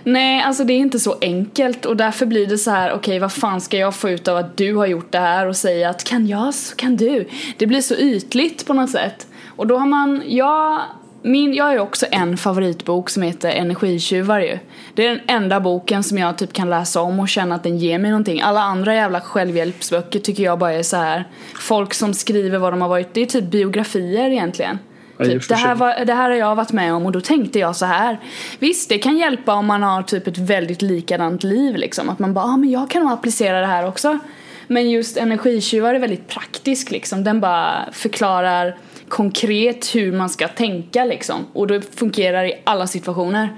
Nej, 0.03 0.41
alltså 0.41 0.63
det 0.63 0.73
är 0.73 0.77
inte 0.77 0.99
så 0.99 1.17
enkelt 1.21 1.85
och 1.85 1.97
därför 1.97 2.25
blir 2.25 2.47
det 2.47 2.57
så 2.57 2.71
här, 2.71 2.93
okej 2.93 3.19
vad 3.19 3.33
fan 3.33 3.61
ska 3.61 3.77
jag 3.77 3.95
få 3.95 4.09
ut 4.09 4.27
av 4.27 4.37
att 4.37 4.57
du 4.57 4.75
har 4.75 4.85
gjort 4.85 5.11
det 5.11 5.19
här 5.19 5.47
och 5.47 5.55
säga 5.55 5.89
att 5.89 6.03
kan 6.03 6.27
jag 6.27 6.53
så 6.53 6.75
kan 6.75 6.95
du. 6.95 7.27
Det 7.57 7.67
blir 7.67 7.81
så 7.81 7.95
ytligt 7.95 8.65
på 8.65 8.73
något 8.73 8.89
sätt. 8.89 9.27
Och 9.55 9.67
då 9.67 9.77
har 9.77 9.87
man, 9.87 10.23
jag, 10.25 10.81
min, 11.25 11.53
jag 11.53 11.65
har 11.65 11.73
ju 11.73 11.79
också 11.79 12.05
en 12.11 12.37
favoritbok 12.37 13.09
som 13.09 13.23
heter 13.23 13.49
Energitjuvar 13.49 14.39
ju. 14.39 14.59
Det 14.93 15.05
är 15.05 15.09
den 15.09 15.19
enda 15.27 15.59
boken 15.59 16.03
som 16.03 16.17
jag 16.17 16.37
typ 16.37 16.53
kan 16.53 16.69
läsa 16.69 17.01
om 17.01 17.19
och 17.19 17.29
känna 17.29 17.55
att 17.55 17.63
den 17.63 17.77
ger 17.77 17.99
mig 17.99 18.11
någonting. 18.11 18.41
Alla 18.41 18.61
andra 18.61 18.95
jävla 18.95 19.21
självhjälpsböcker 19.21 20.19
tycker 20.19 20.43
jag 20.43 20.59
bara 20.59 20.73
är 20.73 20.83
så 20.83 20.97
här 20.97 21.27
folk 21.55 21.93
som 21.93 22.13
skriver 22.13 22.57
vad 22.57 22.73
de 22.73 22.81
har 22.81 22.89
varit, 22.89 23.13
det 23.13 23.21
är 23.21 23.25
typ 23.25 23.43
biografier 23.43 24.31
egentligen. 24.31 24.79
Ja, 25.17 25.25
Typ, 25.25 25.47
det, 25.47 25.55
här 25.55 25.75
var, 25.75 26.05
det 26.05 26.13
här 26.13 26.29
har 26.29 26.37
jag 26.37 26.55
varit 26.55 26.71
med 26.71 26.93
om 26.93 27.05
och 27.05 27.11
då 27.11 27.21
tänkte 27.21 27.59
jag 27.59 27.75
så 27.75 27.85
här. 27.85 28.19
Visst, 28.59 28.89
det 28.89 28.97
kan 28.97 29.17
hjälpa 29.17 29.53
om 29.53 29.65
man 29.65 29.83
har 29.83 30.03
typ 30.03 30.27
ett 30.27 30.37
väldigt 30.37 30.81
likadant 30.81 31.43
liv 31.43 31.75
liksom. 31.75 32.09
Att 32.09 32.19
man 32.19 32.33
bara, 32.33 32.45
ah, 32.45 32.57
men 32.57 32.71
jag 32.71 32.89
kan 32.89 33.03
nog 33.03 33.11
applicera 33.11 33.59
det 33.59 33.67
här 33.67 33.87
också. 33.87 34.19
Men 34.67 34.91
just 34.91 35.17
energitjuvar 35.17 35.95
är 35.95 35.99
väldigt 35.99 36.27
praktisk 36.27 36.91
liksom. 36.91 37.23
Den 37.23 37.39
bara 37.39 37.85
förklarar 37.91 38.75
konkret 39.09 39.95
hur 39.95 40.11
man 40.11 40.29
ska 40.29 40.47
tänka 40.47 41.05
liksom. 41.05 41.45
Och 41.53 41.67
det 41.67 41.95
fungerar 41.95 42.45
i 42.45 42.61
alla 42.63 42.87
situationer. 42.87 43.57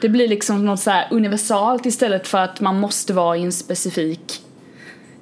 Det 0.00 0.08
blir 0.08 0.28
liksom 0.28 0.66
något 0.66 0.80
så 0.80 0.90
här 0.90 1.08
universalt 1.10 1.86
istället 1.86 2.28
för 2.28 2.38
att 2.38 2.60
man 2.60 2.80
måste 2.80 3.12
vara 3.12 3.36
i 3.36 3.42
en 3.42 3.52
specifik 3.52 4.42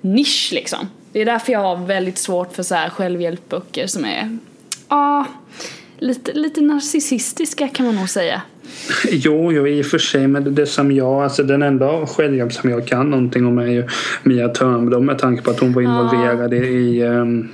nisch 0.00 0.50
liksom. 0.52 0.88
Det 1.12 1.20
är 1.20 1.24
därför 1.24 1.52
jag 1.52 1.60
har 1.60 1.76
väldigt 1.76 2.18
svårt 2.18 2.52
för 2.52 2.62
så 2.62 2.74
här 2.74 2.90
självhjälpböcker 2.90 3.86
som 3.86 4.04
är, 4.04 4.38
ja, 4.88 5.26
lite, 5.98 6.32
lite 6.32 6.60
narcissistiska 6.60 7.68
kan 7.68 7.86
man 7.86 7.96
nog 7.96 8.08
säga. 8.08 8.42
Jo, 9.10 9.52
jo 9.52 9.66
i 9.66 9.82
och 9.82 9.86
för 9.86 9.98
sig 9.98 10.28
men 10.28 10.54
det, 10.54 10.66
som 10.66 10.92
jag, 10.92 11.22
alltså 11.22 11.42
den 11.42 11.62
enda 11.62 12.06
självhjälp 12.06 12.52
som 12.52 12.70
jag 12.70 12.86
kan 12.86 13.10
någonting 13.10 13.46
om 13.46 13.58
är 13.58 13.66
ju 13.66 13.84
Mia 14.22 14.48
Törnblom 14.48 15.06
med 15.06 15.18
tanke 15.18 15.42
på 15.42 15.50
att 15.50 15.60
hon 15.60 15.72
var 15.72 15.82
involverad 15.82 16.54
i, 16.54 16.56
i 16.56 17.02
um, 17.04 17.48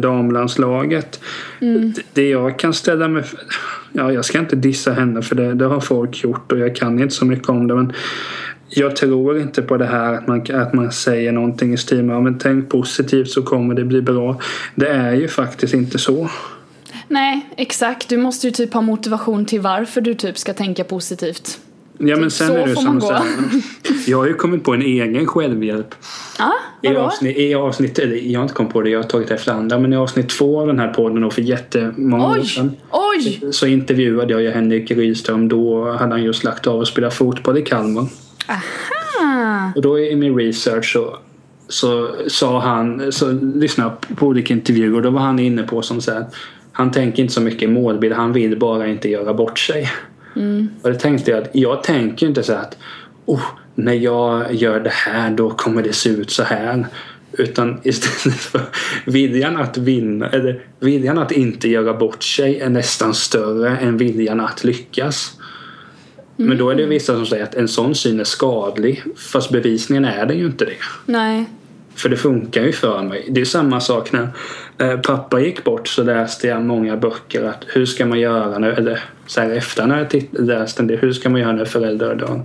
damlandslaget. 0.00 1.20
Det, 1.60 2.02
det 2.12 2.28
jag 2.28 2.58
kan 2.58 2.74
ställa 2.74 3.08
mig 3.08 3.22
för, 3.22 3.38
ja 3.92 4.12
jag 4.12 4.24
ska 4.24 4.38
inte 4.38 4.56
dissa 4.56 4.92
henne 4.92 5.22
för 5.22 5.36
det, 5.36 5.54
det 5.54 5.64
har 5.64 5.80
folk 5.80 6.24
gjort 6.24 6.52
och 6.52 6.58
jag 6.58 6.76
kan 6.76 7.00
inte 7.00 7.14
så 7.14 7.24
mycket 7.24 7.48
om 7.48 7.66
det 7.66 7.74
men 7.74 7.92
jag 8.68 8.96
tror 8.96 9.38
inte 9.38 9.62
på 9.62 9.76
det 9.76 9.86
här 9.86 10.14
att 10.14 10.26
man, 10.26 10.46
att 10.54 10.72
man 10.72 10.92
säger 10.92 11.32
någonting 11.32 11.72
i 11.72 11.76
stil 11.76 12.02
med 12.02 12.22
men 12.22 12.38
tänk 12.38 12.68
positivt 12.68 13.30
så 13.30 13.42
kommer 13.42 13.74
det 13.74 13.84
bli 13.84 14.02
bra. 14.02 14.40
Det 14.74 14.88
är 14.88 15.14
ju 15.14 15.28
faktiskt 15.28 15.74
inte 15.74 15.98
så. 15.98 16.30
Nej, 17.08 17.46
exakt. 17.56 18.08
Du 18.08 18.16
måste 18.16 18.46
ju 18.46 18.50
typ 18.50 18.74
ha 18.74 18.80
motivation 18.80 19.44
till 19.44 19.60
varför 19.60 20.00
du 20.00 20.14
typ 20.14 20.38
ska 20.38 20.54
tänka 20.54 20.84
positivt. 20.84 21.60
Ja 21.98 22.16
men 22.16 22.30
sen 22.30 22.48
så 22.48 22.54
är 22.54 22.66
det 22.66 22.76
som 22.76 23.00
så 23.00 23.12
här, 23.12 23.24
Jag 24.06 24.18
har 24.18 24.26
ju 24.26 24.34
kommit 24.34 24.64
på 24.64 24.74
en 24.74 24.82
egen 24.82 25.26
självhjälp. 25.26 25.94
Ja, 26.38 26.52
I 26.82 26.96
avsnitt, 26.96 27.36
I 27.36 27.54
avsnitt, 27.54 27.98
eller 27.98 28.16
jag 28.16 28.40
har 28.40 28.44
inte 28.44 28.54
kommit 28.54 28.72
på 28.72 28.82
det, 28.82 28.90
jag 28.90 28.98
har 28.98 29.08
tagit 29.08 29.30
efter 29.30 29.52
andra, 29.52 29.78
men 29.78 29.92
i 29.92 29.96
avsnitt 29.96 30.28
två 30.28 30.60
av 30.60 30.66
den 30.66 30.78
här 30.78 30.88
podden 30.88 31.20
då 31.20 31.30
för 31.30 31.42
jättemånga 31.42 32.26
år 32.26 32.36
Oj! 32.38 32.46
sedan 32.46 32.76
Oj! 32.90 33.40
så 33.52 33.66
intervjuade 33.66 34.32
jag 34.32 34.42
ju 34.42 34.50
Henrik 34.50 34.90
Rydström. 34.90 35.48
Då 35.48 35.92
hade 35.92 36.12
han 36.12 36.22
just 36.22 36.44
lagt 36.44 36.66
av 36.66 36.78
och 36.78 36.88
spela 36.88 37.10
fotboll 37.10 37.58
i 37.58 37.62
Kalmar. 37.62 38.06
Aha! 38.48 39.72
Och 39.76 39.82
då 39.82 39.98
i 39.98 40.16
min 40.16 40.36
research 40.36 40.92
så 40.92 41.18
så 41.68 42.14
sa 42.28 42.60
han, 42.60 43.12
så 43.12 43.32
lyssnade 43.32 43.90
jag 43.90 44.16
på 44.16 44.26
olika 44.26 44.54
intervjuer 44.54 44.96
och 44.96 45.02
då 45.02 45.10
var 45.10 45.20
han 45.20 45.38
inne 45.38 45.62
på 45.62 45.82
som 45.82 46.00
så 46.00 46.12
här, 46.12 46.26
han 46.76 46.90
tänker 46.90 47.22
inte 47.22 47.34
så 47.34 47.40
mycket 47.40 47.70
målbild, 47.70 48.14
han 48.14 48.32
vill 48.32 48.58
bara 48.58 48.86
inte 48.86 49.08
göra 49.08 49.34
bort 49.34 49.58
sig. 49.58 49.90
Mm. 50.36 50.68
Och 50.82 50.90
det 50.90 50.98
tänkte 50.98 51.30
jag 51.30 51.46
jag 51.52 51.82
tänker 51.82 52.26
inte 52.26 52.42
så 52.42 52.52
att 52.52 52.76
oh, 53.24 53.42
när 53.74 53.92
jag 53.92 54.54
gör 54.54 54.80
det 54.80 54.92
här 54.92 55.30
då 55.30 55.50
kommer 55.50 55.82
det 55.82 55.92
se 55.92 56.10
ut 56.10 56.30
så 56.30 56.42
här. 56.42 56.86
Utan 57.32 57.80
istället 57.82 58.38
för 58.38 58.60
viljan 59.06 59.56
att 59.56 59.76
vinna, 59.76 60.28
eller 60.28 60.64
viljan 60.80 61.18
att 61.18 61.32
inte 61.32 61.68
göra 61.68 61.94
bort 61.94 62.22
sig 62.22 62.60
är 62.60 62.68
nästan 62.68 63.14
större 63.14 63.76
än 63.76 63.96
viljan 63.96 64.40
att 64.40 64.64
lyckas. 64.64 65.38
Men 66.36 66.58
då 66.58 66.70
är 66.70 66.74
det 66.74 66.86
vissa 66.86 67.14
som 67.14 67.26
säger 67.26 67.44
att 67.44 67.54
en 67.54 67.68
sån 67.68 67.94
syn 67.94 68.20
är 68.20 68.24
skadlig. 68.24 69.02
Fast 69.16 69.50
bevisningen 69.50 70.04
är 70.04 70.26
det 70.26 70.34
ju 70.34 70.46
inte 70.46 70.64
det. 70.64 70.76
Nej. 71.06 71.44
För 71.94 72.08
det 72.08 72.16
funkar 72.16 72.62
ju 72.62 72.72
för 72.72 73.02
mig. 73.02 73.26
Det 73.28 73.40
är 73.40 73.44
samma 73.44 73.80
sak 73.80 74.12
när 74.12 74.28
pappa 75.06 75.40
gick 75.40 75.64
bort 75.64 75.88
så 75.88 76.02
läste 76.02 76.46
jag 76.48 76.62
många 76.62 76.96
böcker 76.96 77.44
att 77.44 77.64
hur 77.66 77.86
ska 77.86 78.06
man 78.06 78.20
göra 78.20 78.58
nu, 78.58 78.72
eller 78.72 79.00
så 79.26 79.40
här 79.40 79.50
efter 79.50 79.86
när 79.86 79.98
jag 79.98 80.10
titt- 80.10 80.28
läste 80.32 80.82
det, 80.82 80.96
hur 80.96 81.12
ska 81.12 81.28
man 81.30 81.40
göra 81.40 81.52
när 81.52 81.64
föräldrar 81.64 82.14
dör? 82.14 82.42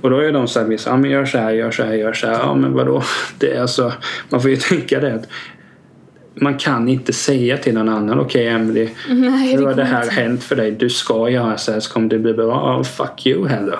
Och 0.00 0.10
då 0.10 0.18
är 0.18 0.32
de 0.32 0.48
så 0.48 0.60
här, 0.60 0.66
vissa, 0.66 0.90
ja 0.90 0.96
men 0.96 1.10
gör 1.10 1.24
så 1.24 1.38
här, 1.38 1.50
gör 1.52 1.70
så 1.70 1.82
här, 1.84 1.92
gör 1.94 2.12
så 2.12 2.26
här. 2.26 2.34
Ja 2.34 2.54
men 2.54 2.72
vadå? 2.72 3.02
Det 3.38 3.52
är 3.56 3.60
alltså, 3.60 3.92
man 4.28 4.40
får 4.40 4.50
ju 4.50 4.56
tänka 4.70 5.00
det 5.00 5.14
att 5.14 5.28
man 6.34 6.58
kan 6.58 6.88
inte 6.88 7.12
säga 7.12 7.56
till 7.56 7.74
någon 7.74 7.88
annan, 7.88 8.20
okej 8.20 8.48
Emily, 8.48 8.88
Nej, 9.08 9.56
nu 9.56 9.60
det 9.62 9.66
har 9.66 9.74
det 9.74 9.84
här 9.84 10.02
inte. 10.02 10.14
hänt 10.14 10.42
för 10.44 10.56
dig, 10.56 10.70
du 10.70 10.90
ska 10.90 11.28
göra 11.28 11.56
så 11.56 11.72
här 11.72 11.80
så 11.80 11.92
kommer 11.92 12.08
det 12.08 12.18
bli 12.18 12.32
bra. 12.34 12.46
Ja, 12.46 12.84
fuck 12.84 13.26
you 13.26 13.48
heller. 13.48 13.78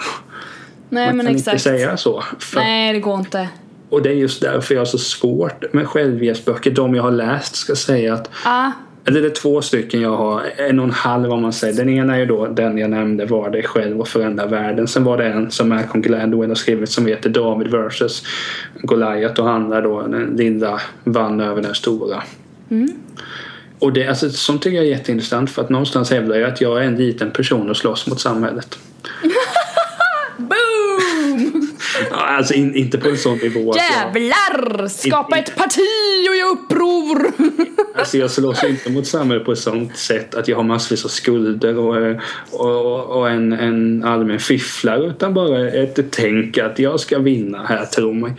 Nej, 0.88 1.06
man 1.06 1.16
men 1.16 1.26
kan 1.26 1.34
exakt. 1.36 1.52
inte 1.52 1.62
säga 1.62 1.96
så. 1.96 2.24
För 2.38 2.60
Nej, 2.60 2.92
det 2.92 3.00
går 3.00 3.18
inte. 3.18 3.48
Och 3.94 4.02
det 4.02 4.09
är 4.09 4.14
just 4.14 4.40
därför 4.40 4.74
jag 4.74 4.80
har 4.80 4.87
så 4.87 4.98
svårt 4.98 5.72
med 5.72 5.87
självhjälpsböcker. 5.87 6.70
De 6.70 6.94
jag 6.94 7.02
har 7.02 7.11
läst 7.11 7.57
ska 7.57 7.76
säga 7.76 8.14
att 8.14 8.30
Ah, 8.44 8.70
eller 9.07 9.20
det 9.20 9.26
är 9.26 9.30
två 9.30 9.62
stycken 9.62 10.00
jag 10.00 10.16
har. 10.16 10.42
En 10.57 10.78
och 10.78 10.85
en 10.85 10.90
halv 10.90 11.33
om 11.33 11.42
man 11.42 11.52
säger. 11.52 11.74
Den 11.74 11.88
ena 11.88 12.14
är 12.14 12.18
ju 12.18 12.26
då 12.26 12.46
den 12.46 12.78
jag 12.78 12.90
nämnde 12.90 13.26
var 13.26 13.50
dig 13.50 13.62
själv 13.62 14.00
och 14.00 14.09
förändra 14.09 14.46
världen. 14.46 14.88
Sen 14.88 15.04
var 15.04 15.16
det 15.16 15.24
en 15.24 15.50
som 15.50 15.68
Malcolm 15.68 16.02
Gladwell 16.02 16.48
har 16.48 16.54
skrivit 16.54 16.90
som 16.90 17.07
heter 17.07 17.30
David 17.30 17.68
vs 17.68 18.22
Goliath 18.83 19.40
och 19.40 19.46
handlar 19.46 19.83
då 19.83 20.02
den 20.02 20.37
lilla 20.37 20.80
vann 21.04 21.40
över 21.40 21.62
den 21.62 21.74
stora. 21.74 22.22
Och 23.78 23.92
det, 23.92 24.09
alltså, 24.09 24.30
sånt 24.30 24.62
tycker 24.62 24.76
jag 24.76 24.87
är 24.87 24.90
jätteintressant 24.90 25.50
för 25.50 25.62
att 25.62 25.70
någonstans 25.70 26.11
hävdar 26.11 26.37
jag 26.37 26.50
att 26.50 26.61
jag 26.61 26.78
är 26.78 26.83
en 26.83 26.96
liten 26.96 27.30
person 27.30 27.70
och 27.70 27.76
slåss 27.76 28.07
mot 28.07 28.20
samhället. 28.20 28.78
boom! 30.37 30.73
Alltså 32.10 32.54
in, 32.54 32.74
inte 32.74 32.98
på 32.98 33.08
en 33.08 33.16
sån 33.16 33.38
nivå. 33.38 33.74
jag- 33.76 33.76
Jävlar! 34.16 34.88
Skapa 34.88 35.38
ett 35.38 35.56
parti 35.56 35.80
och 36.30 36.36
göra 36.36 36.50
uppror! 36.50 37.32
Alltså 37.96 38.18
jag 38.18 38.30
slåss 38.30 38.64
inte 38.64 38.90
mot 38.90 39.06
samhället 39.06 39.44
på 39.44 39.52
ett 39.52 39.58
sånt 39.58 39.96
sätt 39.96 40.34
att 40.34 40.48
jag 40.48 40.56
har 40.56 40.62
massvis 40.62 41.04
av 41.04 41.08
skulder 41.08 41.78
och, 41.78 42.16
och, 42.50 43.04
och 43.18 43.30
en, 43.30 43.52
en 43.52 44.04
allmän 44.04 44.38
fifflare 44.38 45.06
utan 45.06 45.34
bara 45.34 45.70
ett 45.70 45.98
tänk 46.10 46.58
att 46.58 46.78
jag 46.78 47.00
ska 47.00 47.18
vinna 47.18 47.64
här, 47.66 47.84
tro 47.84 48.12
mig. 48.12 48.32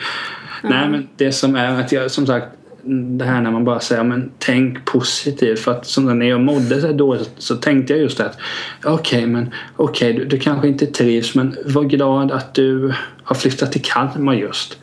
Nej 0.64 0.90
men 0.90 1.08
det 1.18 1.32
som 1.32 1.56
är 1.56 1.80
att 1.82 1.92
jag 1.92 2.12
som 2.12 2.26
sagt 2.28 2.48
det 2.88 3.26
här 3.26 3.42
när 3.42 3.52
man 3.52 3.66
bara 3.66 3.80
säger 3.80 4.04
men 4.04 4.32
tänk 4.40 4.86
positivt 4.86 5.60
för 5.60 5.72
att 5.72 5.86
som 5.86 6.20
när 6.20 6.26
jag 6.26 6.42
mådde 6.42 6.82
så 6.82 6.92
dåligt 6.92 7.32
så 7.38 7.56
tänkte 7.56 7.94
jag 7.94 8.02
just 8.02 8.20
att 8.20 8.38
okej 8.84 9.28
men 9.28 9.54
okej 9.76 10.14
du, 10.14 10.26
du 10.26 10.40
kanske 10.40 10.68
inte 10.68 10.86
trivs 10.86 11.36
men 11.36 11.56
var 11.66 11.84
glad 11.84 12.32
att 12.32 12.54
du 12.54 12.94
har 13.24 13.36
flyttat 13.36 13.72
till 13.72 13.82
Kalmar 13.82 14.34
just. 14.34 14.78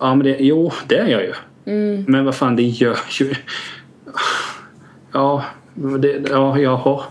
Ja 0.00 0.14
men 0.14 0.18
det, 0.18 0.36
jo 0.40 0.72
det 0.86 0.98
är 0.98 1.06
jag 1.08 1.22
ju. 1.22 1.34
Men 2.06 2.24
vad 2.24 2.34
fan 2.34 2.56
det 2.56 2.62
gör 2.62 2.98
ju 3.20 3.34
Ja, 5.12 5.44
det, 5.98 6.22
ja, 6.30 6.58
jaha. 6.58 7.02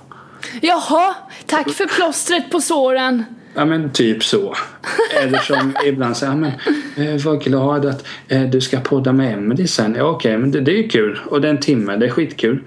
Jaha, 0.62 1.16
tack 1.46 1.70
för 1.70 1.86
plåstret 1.86 2.52
på 2.52 2.62
såren. 2.62 3.26
Ja 3.56 3.66
men 3.66 3.90
typ 3.90 4.24
så. 4.24 4.56
Eller 5.22 5.38
som 5.38 5.74
ibland 5.86 6.18
säger 6.18 6.36
men 6.36 6.52
eh, 6.96 7.26
var 7.26 7.36
glad 7.36 7.86
att 7.86 8.06
eh, 8.28 8.42
du 8.42 8.62
ska 8.62 8.80
podda 8.80 9.14
med 9.14 9.34
Emelie 9.34 9.68
sen. 9.68 9.96
Ja 9.98 10.04
okej 10.04 10.38
men 10.38 10.52
det, 10.52 10.62
det 10.62 10.86
är 10.86 10.90
kul. 10.90 11.20
Och 11.26 11.42
det 11.42 11.48
är 11.48 11.50
en 11.50 11.60
timme, 11.60 11.96
det 11.96 12.06
är 12.06 12.10
skitkul. 12.10 12.60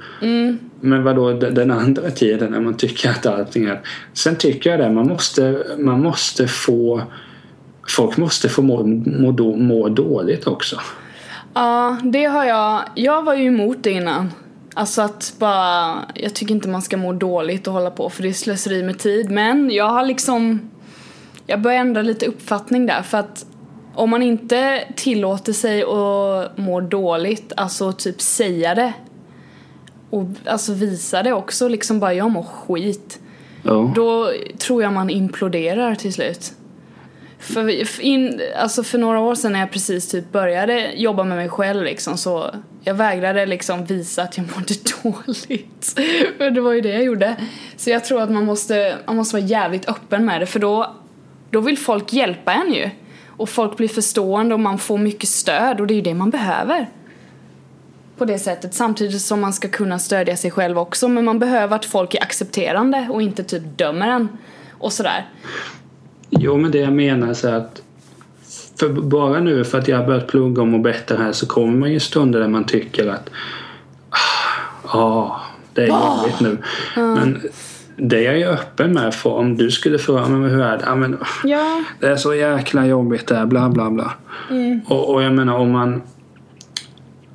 Men 0.81 1.05
vadå 1.05 1.33
den, 1.33 1.55
den 1.55 1.71
andra 1.71 2.11
tiden 2.11 2.51
när 2.51 2.61
man 2.61 2.77
tycker 2.77 3.11
att 3.11 3.27
allting 3.27 3.65
är... 3.65 3.81
Sen 4.13 4.37
tycker 4.37 4.71
jag 4.71 4.81
det, 4.81 4.91
man 4.91 5.09
måste, 5.09 5.65
man 5.79 6.03
måste 6.03 6.49
få... 6.49 7.03
Folk 7.89 8.17
måste 8.17 8.49
få 8.49 8.63
må, 8.63 8.83
må, 8.83 9.57
må 9.57 9.89
dåligt 9.89 10.47
också. 10.47 10.81
Ja, 11.55 11.97
det 12.03 12.25
har 12.25 12.45
jag. 12.45 12.83
Jag 12.95 13.23
var 13.23 13.35
ju 13.35 13.47
emot 13.47 13.77
det 13.81 13.91
innan. 13.91 14.33
Alltså 14.75 15.03
att 15.03 15.35
bara, 15.39 15.95
jag 16.15 16.35
tycker 16.35 16.55
inte 16.55 16.69
man 16.69 16.83
ska 16.83 16.97
må 16.97 17.13
dåligt 17.13 17.67
och 17.67 17.73
hålla 17.73 17.91
på 17.91 18.11
för 18.11 18.23
det 18.23 18.29
är 18.29 18.33
slöseri 18.33 18.83
med 18.83 18.99
tid. 18.99 19.31
Men 19.31 19.71
jag 19.71 19.89
har 19.89 20.07
liksom, 20.07 20.71
jag 21.47 21.61
börjar 21.61 21.79
ändra 21.79 22.03
lite 22.03 22.27
uppfattning 22.27 22.87
där 22.87 23.03
för 23.03 23.19
att 23.19 23.47
om 23.95 24.11
man 24.11 24.23
inte 24.23 24.85
tillåter 24.97 25.53
sig 25.53 25.83
att 25.83 26.59
må 26.59 26.81
dåligt, 26.81 27.53
alltså 27.57 27.93
typ 27.93 28.21
säga 28.21 28.75
det 28.75 28.93
och 30.11 30.25
alltså 30.47 30.73
visa 30.73 31.23
det 31.23 31.33
också, 31.33 31.69
liksom 31.69 32.01
bara 32.01 32.15
jag 32.15 32.31
mår 32.31 32.43
skit. 32.43 33.19
Ja. 33.63 33.93
Då 33.95 34.33
tror 34.59 34.83
jag 34.83 34.93
man 34.93 35.11
imploderar 35.11 35.95
till 35.95 36.13
slut. 36.13 36.53
För, 37.39 37.85
för 37.85 38.03
in, 38.03 38.41
alltså 38.59 38.83
för 38.83 38.99
några 38.99 39.21
år 39.21 39.35
sedan 39.35 39.53
när 39.53 39.61
jag 39.61 39.71
precis 39.71 40.09
typ 40.09 40.33
började 40.33 40.93
jobba 40.95 41.25
med 41.25 41.37
mig 41.37 41.49
själv 41.49 41.85
liksom 41.85 42.17
så 42.17 42.51
jag 42.85 42.95
vägrade 42.95 43.47
liksom 43.47 43.85
visa 43.85 44.23
att 44.23 44.37
jag 44.37 44.47
mådde 44.57 44.75
dåligt. 45.03 46.01
Det 46.55 46.61
var 46.61 46.73
ju 46.73 46.81
det 46.81 46.93
jag 46.93 47.05
gjorde. 47.05 47.37
Så 47.77 47.91
jag 47.91 48.05
tror 48.05 48.23
att 48.23 48.31
man 48.31 48.45
måste, 48.45 48.97
man 49.07 49.17
måste 49.17 49.37
vara 49.37 49.47
jävligt 49.47 49.89
öppen 49.89 50.25
med 50.25 50.41
det 50.41 50.47
för 50.47 50.61
då, 50.61 50.95
då 51.57 51.61
vill 51.61 51.79
folk 51.79 52.13
hjälpa 52.13 52.53
en 52.53 52.73
ju. 52.73 52.91
Och 53.29 53.49
folk 53.49 53.77
blir 53.77 53.89
förstående 53.89 54.55
och 54.55 54.61
man 54.61 54.79
får 54.79 54.99
mycket 54.99 55.29
stöd 55.29 55.81
och 55.81 55.87
det 55.87 55.95
är 55.95 55.97
ju 55.97 56.03
det 56.03 56.15
man 56.15 56.31
behöver. 56.31 56.89
På 58.19 58.25
det 58.25 58.39
sättet 58.39 58.75
samtidigt 58.75 59.21
som 59.21 59.41
man 59.41 59.53
ska 59.53 59.69
kunna 59.69 59.99
stödja 59.99 60.37
sig 60.37 60.51
själv 60.51 60.79
också 60.79 61.09
men 61.09 61.25
man 61.25 61.39
behöver 61.39 61.77
att 61.77 61.85
folk 61.85 62.15
är 62.15 62.23
accepterande 62.23 63.09
och 63.11 63.23
inte 63.23 63.45
typ 63.45 63.63
dömer 63.79 64.09
en 64.09 64.29
och 64.71 64.93
sådär. 64.93 65.29
Jo, 66.31 66.57
men 66.57 66.71
det 66.71 66.79
jag 66.79 66.93
menar 66.93 67.29
är 67.29 67.35
så 67.35 67.49
att 67.49 67.83
för 68.79 68.89
bara 68.89 69.41
nu 69.41 69.65
för 69.65 69.79
att 69.79 69.89
jag 69.89 69.97
har 69.97 70.07
börjat 70.07 70.27
plugga 70.27 70.63
om 70.63 70.75
och 70.75 70.81
bättre 70.81 71.17
här 71.17 71.33
så 71.33 71.47
kommer 71.47 71.77
man 71.77 71.93
ju 71.93 72.01
stunder 72.01 72.41
där 72.41 72.49
man 72.49 72.65
tycker 72.65 73.07
att 73.07 73.31
ah, 74.11 74.99
ah 74.99 75.41
det 75.75 75.83
är 75.83 75.87
jobbigt 75.87 76.41
nu. 76.41 76.59
Men 76.95 77.43
det 77.97 78.17
är 78.17 78.23
jag 78.23 78.39
ju 78.39 78.45
öppen 78.45 78.93
med 78.93 79.15
för 79.15 79.31
om 79.31 79.57
du 79.57 79.71
skulle 79.71 79.99
fråga 79.99 80.29
mig 80.29 80.51
hur 80.51 80.63
är 80.63 80.79
det? 80.79 80.95
Men, 80.95 81.19
Ja. 81.45 81.85
det 82.01 82.07
är 82.07 82.17
så 82.17 82.35
jäkla 82.35 82.87
jobbigt 82.87 83.27
där, 83.27 83.47
bla 83.47 83.69
bla 83.69 83.91
bla. 83.91 84.13
Och, 84.87 85.15
och 85.15 85.23
jag 85.23 85.33
menar 85.33 85.55
om 85.57 85.71
man 85.71 86.03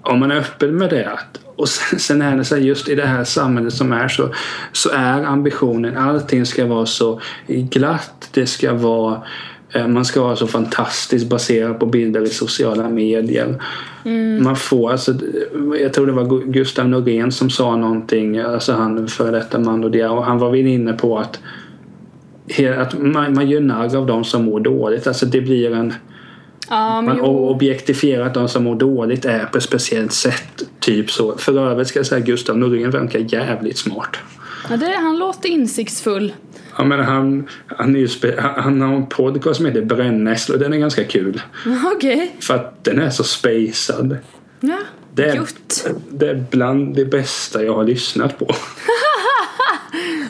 om 0.03 0.19
man 0.19 0.31
är 0.31 0.35
öppen 0.35 0.77
med 0.77 0.89
det 0.89 1.19
och 1.55 1.69
sen, 1.69 1.99
sen 1.99 2.21
är 2.21 2.37
det 2.37 2.45
så 2.45 2.55
här, 2.55 2.61
just 2.61 2.89
i 2.89 2.95
det 2.95 3.05
här 3.05 3.23
samhället 3.23 3.73
som 3.73 3.91
är 3.93 4.07
så 4.07 4.29
så 4.71 4.89
är 4.89 5.23
ambitionen 5.23 5.97
allting 5.97 6.45
ska 6.45 6.65
vara 6.65 6.85
så 6.85 7.21
glatt 7.47 8.29
det 8.33 8.47
ska 8.47 8.73
vara 8.73 9.21
man 9.87 10.05
ska 10.05 10.21
vara 10.21 10.35
så 10.35 10.47
fantastiskt 10.47 11.29
baserat 11.29 11.79
på 11.79 11.85
bilder 11.85 12.21
i 12.21 12.29
sociala 12.29 12.89
medier. 12.89 13.63
Man 14.41 14.55
får 14.55 14.91
alltså, 14.91 15.13
jag 15.81 15.93
tror 15.93 16.05
det 16.05 16.11
var 16.11 16.23
Gu- 16.23 16.51
Gustav 16.51 16.89
Norén 16.89 17.31
som 17.31 17.49
sa 17.49 17.75
någonting, 17.75 18.37
alltså 18.37 18.73
han 18.73 19.07
före 19.07 19.31
detta 19.31 19.59
man 19.59 19.83
och 19.83 19.91
det, 19.91 20.05
och 20.07 20.25
han 20.25 20.37
var 20.37 20.51
väl 20.51 20.67
inne 20.67 20.93
på 20.93 21.19
att 21.19 21.39
att 22.77 22.99
man, 22.99 23.33
man 23.33 23.49
gör 23.49 23.61
narr 23.61 23.95
av 23.95 24.05
de 24.05 24.23
som 24.23 24.45
mår 24.45 24.59
dåligt. 24.59 25.07
Alltså 25.07 25.25
det 25.25 25.41
blir 25.41 25.73
en 25.73 25.93
men 26.69 27.05
man 27.05 27.17
jo. 27.17 27.25
objektifierar 27.25 28.25
att 28.25 28.33
de 28.33 28.47
som 28.47 28.63
mår 28.63 28.75
dåligt 28.75 29.25
är 29.25 29.45
på 29.45 29.57
ett 29.57 29.63
speciellt 29.63 30.13
sätt. 30.13 30.63
Typ 30.79 31.11
så. 31.11 31.37
För 31.37 31.59
övrigt 31.59 31.87
ska 31.87 31.99
jag 31.99 32.05
säga 32.05 32.19
att 32.19 32.25
Gustav 32.25 32.57
Norén 32.57 32.91
verkar 32.91 33.19
jävligt 33.19 33.77
smart. 33.77 34.17
Ja, 34.69 34.77
det, 34.77 34.95
han 34.97 35.19
låter 35.19 35.49
insiktsfull. 35.49 36.33
Ja, 36.81 36.85
men 36.85 36.99
han, 36.99 37.47
han, 37.67 37.95
är 37.95 38.07
spe, 38.07 38.41
han, 38.55 38.81
har 38.81 38.95
en 38.95 39.05
podcast 39.05 39.57
som 39.57 39.65
heter 39.65 39.81
Brännässlor 39.81 40.55
och 40.57 40.63
den 40.63 40.73
är 40.73 40.77
ganska 40.77 41.03
kul. 41.03 41.41
Okej. 41.95 42.35
För 42.39 42.55
att 42.55 42.83
den 42.83 42.99
är 42.99 43.09
så 43.09 43.23
spacad. 43.23 44.17
Ja. 44.59 44.77
Det 45.13 45.23
är, 45.25 45.41
det 46.09 46.29
är 46.29 46.45
bland 46.49 46.95
det 46.95 47.05
bästa 47.05 47.63
jag 47.63 47.73
har 47.73 47.83
lyssnat 47.83 48.39
på. 48.39 48.55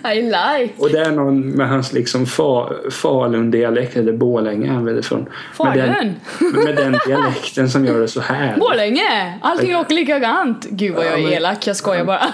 I 0.15 0.21
like. 0.21 0.73
Och 0.77 0.89
det 0.89 0.99
är 0.99 1.11
någon 1.11 1.49
med 1.49 1.69
hans 1.69 1.93
liksom 1.93 2.25
fa, 2.25 2.69
Falun-dialekt, 2.89 3.97
eller 3.97 4.13
Borlänge 4.13 4.67
är 4.67 4.73
han 4.73 4.85
väl 4.85 4.99
ifrån. 4.99 5.29
Med 5.59 5.77
den, 5.77 5.93
Falun? 5.93 6.65
med 6.65 6.75
den 6.75 6.99
dialekten 7.07 7.69
som 7.69 7.85
gör 7.85 7.99
det 7.99 8.07
så 8.07 8.21
här. 8.21 8.57
Borlänge! 8.57 9.39
Allting 9.41 9.73
låter 9.73 9.95
likadant. 9.95 10.67
Gud 10.69 10.95
vad 10.95 11.05
jag 11.05 11.11
Ja, 11.13 11.17
är 11.17 11.23
men- 11.23 11.33
elak, 11.33 11.67
jag 11.67 11.75
skojar 11.75 12.05
bara. 12.05 12.25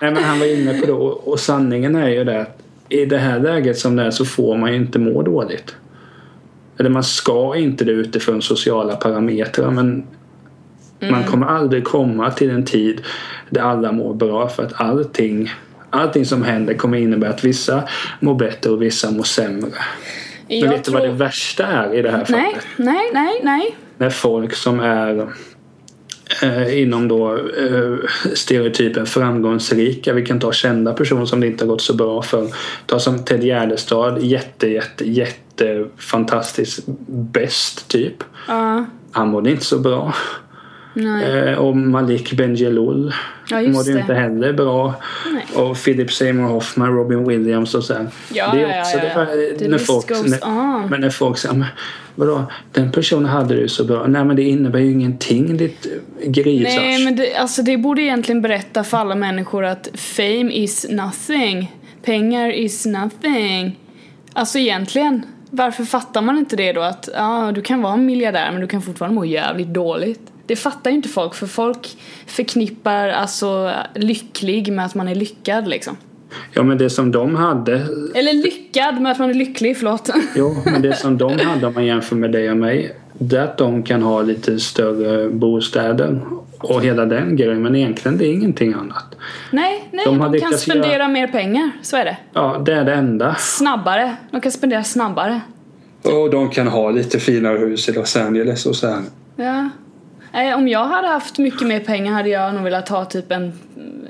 Nej 0.00 0.10
men 0.10 0.24
han 0.24 0.38
var 0.38 0.46
inne 0.46 0.80
på 0.80 0.86
det 0.86 0.92
och, 0.92 1.28
och 1.28 1.40
sanningen 1.40 1.94
är 1.96 2.08
ju 2.08 2.24
det 2.24 2.40
att 2.40 2.58
i 2.88 3.04
det 3.04 3.18
här 3.18 3.38
läget 3.40 3.78
som 3.78 3.96
det 3.96 4.02
är 4.02 4.10
så 4.10 4.24
får 4.24 4.56
man 4.56 4.70
ju 4.70 4.76
inte 4.76 4.98
må 4.98 5.22
dåligt. 5.22 5.76
eller 6.78 6.90
man 6.90 7.04
ska 7.04 7.56
inte 7.56 7.84
det 7.84 7.92
utifrån 7.92 8.42
sociala 8.42 8.96
parametrar 8.96 9.70
men 9.70 10.06
man 11.10 11.24
kommer 11.24 11.46
aldrig 11.46 11.84
komma 11.84 12.30
till 12.30 12.50
en 12.50 12.64
tid 12.64 13.00
där 13.50 13.60
alla 13.62 13.92
mår 13.92 14.14
bra 14.14 14.48
för 14.48 14.62
att 14.62 14.80
allting 14.80 15.50
Allting 15.90 16.24
som 16.24 16.42
händer 16.42 16.74
kommer 16.74 16.98
innebära 16.98 17.30
att 17.30 17.44
vissa 17.44 17.82
mår 18.20 18.34
bättre 18.34 18.70
och 18.70 18.82
vissa 18.82 19.10
mår 19.10 19.22
sämre. 19.22 19.70
Men 20.48 20.58
Jag 20.58 20.68
vet 20.70 20.84
du 20.84 20.90
vad 20.92 21.00
tror- 21.02 21.12
det 21.12 21.18
värsta 21.18 21.66
är 21.66 21.94
i 21.94 22.02
det 22.02 22.10
här 22.10 22.24
fallet? 22.24 22.42
Nej, 22.44 22.56
nej, 22.76 23.10
nej, 23.12 23.40
nej. 23.42 23.76
när 23.98 24.10
folk 24.10 24.54
som 24.54 24.80
är 24.80 25.28
eh, 26.42 26.82
inom 26.82 27.08
då 27.08 27.36
eh, 27.36 27.96
stereotypen 28.34 29.06
framgångsrika, 29.06 30.12
vi 30.12 30.26
kan 30.26 30.40
ta 30.40 30.52
kända 30.52 30.92
personer 30.92 31.24
som 31.24 31.40
det 31.40 31.46
inte 31.46 31.64
har 31.64 31.68
gått 31.68 31.82
så 31.82 31.94
bra 31.94 32.22
för. 32.22 32.48
Ta 32.86 32.98
som 32.98 33.24
Ted 33.24 33.44
Gärdestad, 33.44 34.22
jätte, 34.22 34.68
jätte, 34.68 35.10
jätte 35.10 35.84
fantastiskt 35.98 36.84
bäst 37.08 37.88
typ. 37.88 38.24
Ja, 38.48 38.84
Han 39.12 39.28
mådde 39.28 39.50
inte 39.50 39.64
så 39.64 39.78
bra. 39.78 40.14
Nej. 40.98 41.48
Eh, 41.48 41.58
och 41.58 41.76
Malik 41.76 42.32
Bendjelloul 42.32 43.12
Ja, 43.50 43.60
mådde 43.60 43.92
det. 43.92 44.00
inte 44.00 44.14
heller 44.14 44.52
bra. 44.52 44.94
Nej. 45.32 45.64
Och 45.64 45.84
Philip 45.84 46.12
Seymour 46.12 46.48
Hoffman, 46.48 46.92
Robin 46.92 47.28
Williams 47.28 47.74
och 47.74 47.84
sen. 47.84 48.08
Ja, 48.32 48.50
det 48.52 48.62
är 48.62 48.80
också 48.80 48.96
ja, 48.96 49.02
det 49.02 49.12
ja. 49.14 49.24
här, 49.24 49.58
The 49.58 49.68
när 49.68 49.78
folk, 49.78 50.10
när. 50.10 50.88
Men 50.88 51.00
när 51.00 51.10
folk 51.10 51.38
säger, 51.38 51.66
vadå, 52.14 52.44
den 52.72 52.92
personen 52.92 53.26
hade 53.26 53.54
det 53.54 53.60
ju 53.60 53.68
så 53.68 53.84
bra. 53.84 54.06
Nej 54.06 54.24
men 54.24 54.36
det 54.36 54.42
innebär 54.42 54.78
ju 54.78 54.90
ingenting 54.90 55.56
ditt 55.56 55.86
grisars. 56.24 56.76
Nej, 56.76 57.04
men 57.04 57.16
det, 57.16 57.34
alltså 57.34 57.62
det 57.62 57.76
borde 57.76 58.02
egentligen 58.02 58.42
berätta 58.42 58.84
för 58.84 58.98
alla 58.98 59.14
människor 59.14 59.64
att 59.64 59.88
fame 59.94 60.52
is 60.52 60.86
nothing. 60.90 61.72
Pengar 62.02 62.52
is 62.52 62.86
nothing. 62.86 63.78
Alltså 64.32 64.58
egentligen, 64.58 65.22
varför 65.50 65.84
fattar 65.84 66.22
man 66.22 66.38
inte 66.38 66.56
det 66.56 66.72
då? 66.72 66.80
Att 66.80 67.08
ja, 67.14 67.52
du 67.54 67.62
kan 67.62 67.82
vara 67.82 67.94
en 67.94 68.06
miljardär 68.06 68.52
men 68.52 68.60
du 68.60 68.66
kan 68.66 68.82
fortfarande 68.82 69.14
må 69.14 69.24
jävligt 69.24 69.68
dåligt. 69.68 70.20
Det 70.48 70.56
fattar 70.56 70.90
ju 70.90 70.96
inte 70.96 71.08
folk 71.08 71.34
för 71.34 71.46
folk 71.46 71.96
förknippar 72.26 73.08
alltså 73.08 73.70
lycklig 73.94 74.72
med 74.72 74.84
att 74.84 74.94
man 74.94 75.08
är 75.08 75.14
lyckad 75.14 75.68
liksom. 75.68 75.96
Ja 76.52 76.62
men 76.62 76.78
det 76.78 76.90
som 76.90 77.12
de 77.12 77.34
hade, 77.36 77.86
Eller 78.14 78.32
lyckad 78.32 79.00
med 79.00 79.12
att 79.12 79.18
man 79.18 79.30
är 79.30 79.34
lycklig, 79.34 79.76
förlåt. 79.76 80.10
jo 80.36 80.56
men 80.64 80.82
det 80.82 80.96
som 80.96 81.18
de 81.18 81.38
hade 81.38 81.66
om 81.66 81.74
man 81.74 81.86
jämför 81.86 82.16
med 82.16 82.32
dig 82.32 82.50
och 82.50 82.56
mig. 82.56 82.96
Det 83.18 83.36
är 83.36 83.44
att 83.44 83.58
de 83.58 83.82
kan 83.82 84.02
ha 84.02 84.22
lite 84.22 84.58
större 84.60 85.28
bostäder 85.30 86.20
och 86.58 86.82
hela 86.82 87.06
den 87.06 87.36
grejen. 87.36 87.62
Men 87.62 87.76
egentligen 87.76 88.18
det 88.18 88.26
är 88.26 88.32
ingenting 88.32 88.72
annat. 88.72 89.14
nej, 89.50 89.88
nej, 89.92 90.04
De 90.04 90.18
de, 90.32 90.40
kan 90.40 90.52
spendera 90.52 90.92
göra- 90.92 91.08
mer 91.08 91.26
pengar, 91.26 91.70
så 91.82 91.96
är 91.96 92.04
det. 92.04 92.16
Ja 92.32 92.62
det 92.66 92.72
är 92.74 92.84
det 92.84 92.94
enda. 92.94 93.34
Snabbare, 93.34 94.16
de 94.30 94.40
kan 94.40 94.52
spendera 94.52 94.84
snabbare. 94.84 95.40
Och 96.02 96.30
de 96.30 96.50
kan 96.50 96.68
ha 96.68 96.90
lite 96.90 97.18
finare 97.20 97.58
hus 97.58 97.88
i 97.88 97.92
Los 97.92 98.16
Angeles 98.16 98.66
och 98.66 98.76
så 98.76 98.86
här. 98.86 99.02
Ja. 99.36 99.68
Om 100.56 100.68
jag 100.68 100.84
hade 100.84 101.08
haft 101.08 101.38
mycket 101.38 101.66
mer 101.66 101.80
pengar 101.80 102.12
hade 102.12 102.28
jag 102.28 102.54
nog 102.54 102.64
velat 102.64 102.88
ha 102.88 103.04
typ 103.04 103.32
en 103.32 103.46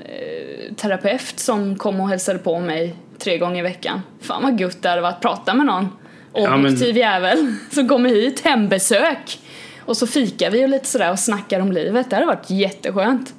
eh, 0.05 0.73
terapeut 0.75 1.39
som 1.39 1.75
kom 1.75 1.99
och 1.99 2.09
hälsade 2.09 2.39
på 2.39 2.59
mig 2.59 2.95
tre 3.19 3.37
gånger 3.37 3.59
i 3.59 3.61
veckan. 3.61 4.01
Fan 4.21 4.43
vad 4.43 4.59
gött 4.59 4.81
det 4.81 4.89
hade 4.89 5.01
varit 5.01 5.15
att 5.15 5.21
prata 5.21 5.53
med 5.53 5.65
någon 5.65 5.87
Ja, 6.33 6.49
men- 6.49 6.65
objektiv 6.65 6.97
jävel 6.97 7.53
som 7.71 7.87
kommer 7.87 8.09
hit, 8.09 8.41
hembesök. 8.45 9.39
Och 9.85 9.97
så 9.97 10.07
fikar 10.07 10.51
vi 10.51 10.65
och 10.65 10.69
lite 10.69 10.85
sådär 10.85 11.11
och 11.11 11.19
snackar 11.19 11.59
om 11.59 11.71
livet. 11.71 12.09
Det 12.09 12.15
hade 12.15 12.25
varit 12.27 12.49
jätteskönt. 12.49 13.33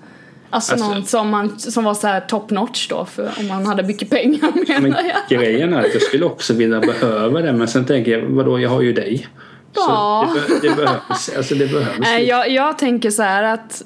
Alltså, 0.51 0.73
Alltså- 0.73 0.89
någon 0.95 1.05
som, 1.05 1.29
man, 1.29 1.59
som 1.59 1.85
var 1.85 1.95
så 1.95 2.07
här 2.07 2.21
top 2.21 2.51
notch 2.51 2.89
då, 2.89 3.05
för 3.05 3.31
om 3.39 3.47
man 3.49 3.67
hade 3.67 3.83
mycket 3.83 4.11
pengar 4.11 4.53
Men 4.69 4.83
menar 4.83 5.03
jag. 5.03 5.39
grejen 5.39 5.75
är 5.75 5.79
att 5.81 5.93
jag 5.93 6.03
skulle 6.03 6.25
också 6.25 6.55
vilja 6.55 6.81
behöva 6.81 7.41
det 7.41 7.53
men 7.53 7.69
sen 7.69 7.85
tänker 7.85 8.11
jag 8.19 8.27
vadå 8.27 8.61
jag 8.61 8.71
har 8.71 8.81
ju 8.83 8.93
dig. 8.93 9.27
Ja. 9.75 10.31
Så 10.35 10.55
det, 10.55 10.61
be- 10.61 10.69
det 10.69 10.77
behövs. 10.77 11.31
Alltså 11.37 11.55
det 11.55 11.67
behövs. 11.73 12.27
Jag, 12.29 12.51
jag 12.51 12.79
tänker 12.79 13.11
så 13.11 13.23
här 13.23 13.43
att 13.43 13.83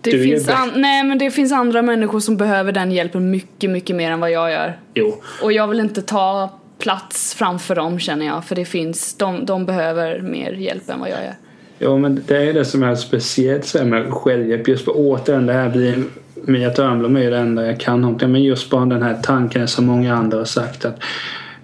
det 0.00 0.10
Du 0.10 0.24
finns, 0.24 0.50
nej, 0.74 1.04
men 1.04 1.18
det 1.18 1.30
finns 1.30 1.52
andra 1.52 1.82
människor 1.82 2.20
som 2.20 2.36
behöver 2.36 2.72
den 2.72 2.92
hjälpen 2.92 3.30
mycket, 3.30 3.70
mycket 3.70 3.96
mer 3.96 4.10
än 4.10 4.20
vad 4.20 4.30
jag 4.30 4.50
gör. 4.50 4.78
Jo. 4.94 5.22
Och 5.42 5.52
jag 5.52 5.68
vill 5.68 5.80
inte 5.80 6.02
ta 6.02 6.58
plats 6.78 7.34
framför 7.34 7.74
dem 7.74 7.98
känner 7.98 8.26
jag, 8.26 8.44
för 8.44 8.56
det 8.56 8.64
finns, 8.64 9.14
de, 9.14 9.46
de 9.46 9.66
behöver 9.66 10.20
mer 10.20 10.52
hjälp 10.52 10.90
än 10.90 11.00
vad 11.00 11.10
jag 11.10 11.24
gör. 11.24 11.34
Ja 11.78 11.96
men 11.98 12.22
det 12.26 12.36
är 12.36 12.52
det 12.52 12.64
som 12.64 12.82
är 12.82 12.94
speciellt 12.94 13.74
med 13.84 14.12
självhjälp. 14.12 14.68
Just 14.68 14.84
på 14.84 14.92
återigen 14.92 15.46
det 15.46 15.52
här 15.52 15.68
blir 15.68 16.04
Mia 16.34 16.70
Törnblom 16.70 17.16
är 17.16 17.20
ju 17.20 17.30
det 17.30 17.38
enda 17.38 17.66
jag 17.66 17.80
kan 17.80 18.04
om. 18.04 18.18
Men 18.20 18.42
just 18.42 18.70
bara 18.70 18.84
den 18.84 19.02
här 19.02 19.18
tanken 19.22 19.68
som 19.68 19.86
många 19.86 20.14
andra 20.14 20.38
har 20.38 20.44
sagt 20.44 20.84
att 20.84 21.02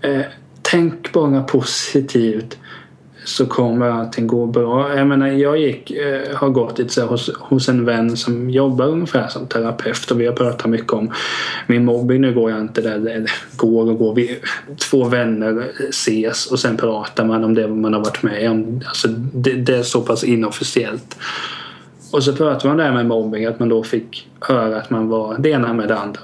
eh, 0.03 0.21
tänk 0.63 1.13
bara 1.13 1.43
positivt 1.43 2.59
så 3.25 3.47
kommer 3.47 3.91
allting 3.91 4.27
gå 4.27 4.47
bra. 4.47 4.97
Jag 4.97 5.07
menar 5.07 5.29
jag 5.29 5.59
gick, 5.59 5.91
eh, 5.91 6.37
har 6.37 6.49
gått 6.49 6.79
lite 6.79 6.95
så 6.95 7.01
här 7.01 7.09
hos, 7.09 7.31
hos 7.39 7.69
en 7.69 7.85
vän 7.85 8.17
som 8.17 8.51
jobbar 8.51 8.87
ungefär 8.87 9.29
som 9.29 9.47
terapeut 9.47 10.11
och 10.11 10.21
vi 10.21 10.27
har 10.27 10.33
pratat 10.33 10.71
mycket 10.71 10.93
om 10.93 11.13
min 11.67 11.85
mobbing. 11.85 12.21
Nu 12.21 12.35
går 12.35 12.51
jag 12.51 12.61
inte 12.61 12.81
där, 12.81 12.99
det 12.99 13.27
går 13.57 13.91
och 13.91 13.99
går. 13.99 14.15
Vi, 14.15 14.39
två 14.91 15.05
vänner 15.05 15.65
ses 15.89 16.47
och 16.47 16.59
sen 16.59 16.77
pratar 16.77 17.25
man 17.25 17.45
om 17.45 17.55
det 17.55 17.69
man 17.69 17.93
har 17.93 18.01
varit 18.01 18.23
med 18.23 18.51
om. 18.51 18.81
Alltså 18.87 19.09
det, 19.33 19.53
det 19.53 19.77
är 19.77 19.83
så 19.83 20.01
pass 20.01 20.25
inofficiellt. 20.25 21.17
Och 22.13 22.23
så 22.23 22.33
pratar 22.33 22.69
man 22.69 22.79
där 22.79 22.93
med 22.93 23.07
mobbing 23.07 23.45
att 23.45 23.59
man 23.59 23.69
då 23.69 23.83
fick 23.83 24.29
höra 24.41 24.77
att 24.77 24.91
man 24.91 25.09
var 25.09 25.37
det 25.39 25.51
ena 25.51 25.73
med 25.73 25.89
det 25.89 25.99
andra. 25.99 26.21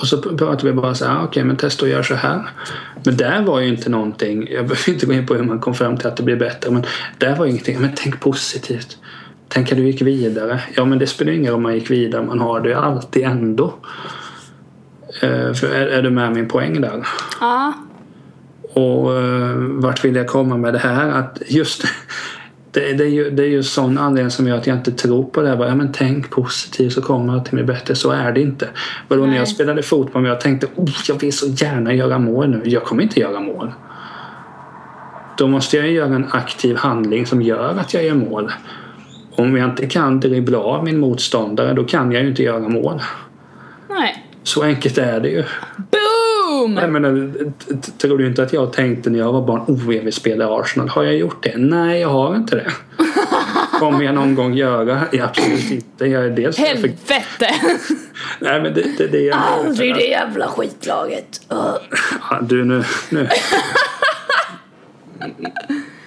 Och 0.00 0.06
så 0.06 0.22
pratade 0.22 0.64
vi 0.64 0.72
bara 0.72 0.94
så 0.94 1.04
här, 1.04 1.16
"Ah, 1.16 1.24
okej 1.24 1.44
men 1.44 1.56
testa 1.56 1.84
att 1.84 1.90
göra 1.90 2.02
så 2.02 2.14
här. 2.14 2.48
Men 3.04 3.16
där 3.16 3.42
var 3.42 3.60
ju 3.60 3.68
inte 3.68 3.90
någonting, 3.90 4.48
jag 4.50 4.66
behöver 4.66 4.88
inte 4.92 5.06
gå 5.06 5.12
in 5.12 5.26
på 5.26 5.34
hur 5.34 5.42
man 5.42 5.58
kom 5.58 5.74
fram 5.74 5.96
till 5.96 6.06
att 6.06 6.16
det 6.16 6.22
blir 6.22 6.36
bättre, 6.36 6.70
men 6.70 6.84
där 7.18 7.36
var 7.36 7.44
ju 7.44 7.50
ingenting, 7.50 7.80
men 7.80 7.90
tänk 7.96 8.20
positivt. 8.20 8.98
Tänk 9.48 9.72
att 9.72 9.78
du 9.78 9.86
gick 9.86 10.02
vidare. 10.02 10.60
Ja 10.76 10.84
men 10.84 10.98
det 10.98 11.06
spelar 11.06 11.32
ingen 11.32 11.46
roll 11.46 11.56
om 11.56 11.62
man 11.62 11.74
gick 11.74 11.90
vidare, 11.90 12.22
man 12.22 12.40
har 12.40 12.60
det 12.60 12.68
ju 12.68 12.74
alltid 12.74 13.24
ändå. 13.24 13.74
Eh, 15.22 15.52
för 15.52 15.66
är, 15.66 15.86
är 15.86 16.02
du 16.02 16.10
med 16.10 16.32
min 16.32 16.48
poäng 16.48 16.80
där? 16.80 17.06
Ja, 17.40 17.72
Och 18.72 19.10
uh, 19.10 19.54
vart 19.56 20.04
vill 20.04 20.16
jag 20.16 20.26
komma 20.28 20.56
med 20.56 20.72
det 20.72 20.78
här? 20.78 21.08
Att 21.10 21.42
just 21.48 21.84
det, 22.72 22.92
det, 22.92 23.04
är 23.04 23.08
ju, 23.08 23.30
det 23.30 23.42
är 23.42 23.46
ju 23.48 23.62
sån 23.62 23.98
anledning 23.98 24.30
som 24.30 24.48
gör 24.48 24.56
att 24.56 24.66
jag 24.66 24.76
inte 24.76 24.92
tror 24.92 25.24
på 25.24 25.42
det 25.42 25.48
här. 25.48 25.56
Bara, 25.56 25.68
Ja, 25.68 25.74
men 25.74 25.92
tänk 25.92 26.30
positivt 26.30 26.92
så 26.92 27.02
kommer 27.02 27.32
allting 27.32 27.56
bli 27.56 27.64
bättre. 27.64 27.94
Så 27.94 28.10
är 28.10 28.32
det 28.32 28.40
inte. 28.40 28.68
Vadå, 29.08 29.26
när 29.26 29.36
jag 29.36 29.48
spelade 29.48 29.82
fotboll 29.82 30.24
och 30.24 30.30
jag 30.30 30.40
tänkte 30.40 30.66
oh, 30.76 30.90
jag 31.08 31.20
vill 31.20 31.32
så 31.32 31.46
gärna 31.46 31.94
göra 31.94 32.18
mål 32.18 32.50
nu. 32.50 32.62
Jag 32.64 32.84
kommer 32.84 33.02
inte 33.02 33.20
göra 33.20 33.40
mål. 33.40 33.72
Då 35.38 35.48
måste 35.48 35.76
jag 35.76 35.90
göra 35.90 36.14
en 36.14 36.26
aktiv 36.30 36.76
handling 36.76 37.26
som 37.26 37.42
gör 37.42 37.78
att 37.78 37.94
jag 37.94 38.04
gör 38.04 38.14
mål. 38.14 38.52
Om 39.30 39.56
jag 39.56 39.70
inte 39.70 39.86
kan 39.86 40.20
dribbla 40.20 40.58
av 40.58 40.84
min 40.84 41.00
motståndare 41.00 41.72
då 41.72 41.84
kan 41.84 42.12
jag 42.12 42.22
ju 42.22 42.28
inte 42.28 42.42
göra 42.42 42.68
mål. 42.68 43.00
nej. 43.88 44.29
Så 44.42 44.62
enkelt 44.62 44.98
är 44.98 45.20
det 45.20 45.28
ju. 45.28 45.44
Boom! 45.76 46.76
Jag 46.76 46.90
menar, 46.92 47.32
t- 47.58 47.90
tror 47.98 48.18
du 48.18 48.26
inte 48.26 48.42
att 48.42 48.52
jag 48.52 48.72
tänkte 48.72 49.10
när 49.10 49.18
jag 49.18 49.32
var 49.32 49.46
barn, 49.46 49.60
oh 49.68 49.94
jag 49.96 50.02
vill 50.02 50.12
spela 50.12 50.44
i 50.44 50.48
Arsenal. 50.50 50.88
Har 50.88 51.02
jag 51.02 51.14
gjort 51.16 51.42
det? 51.42 51.54
Nej, 51.56 52.00
jag 52.00 52.08
har 52.08 52.36
inte 52.36 52.56
det. 52.56 52.70
Kommer 53.78 54.04
jag 54.04 54.14
någon 54.14 54.34
gång 54.34 54.54
göra? 54.54 55.00
Ja, 55.12 55.24
absolut 55.24 55.70
inte. 55.70 56.06
Jag 56.06 56.24
är 56.24 56.30
dels 56.30 56.56
för... 56.56 56.62
Helvete! 56.62 56.96
Nej, 58.40 58.62
men 58.62 58.74
det, 58.74 58.98
det, 58.98 59.06
det 59.06 59.28
är 59.28 59.34
Aldrig 59.34 59.94
det 59.94 60.04
jävla 60.06 60.48
skitlaget. 60.48 61.40
Ugh. 61.48 62.00
Ja, 62.30 62.38
du 62.42 62.64
nu, 62.64 62.82
nu. 63.10 63.28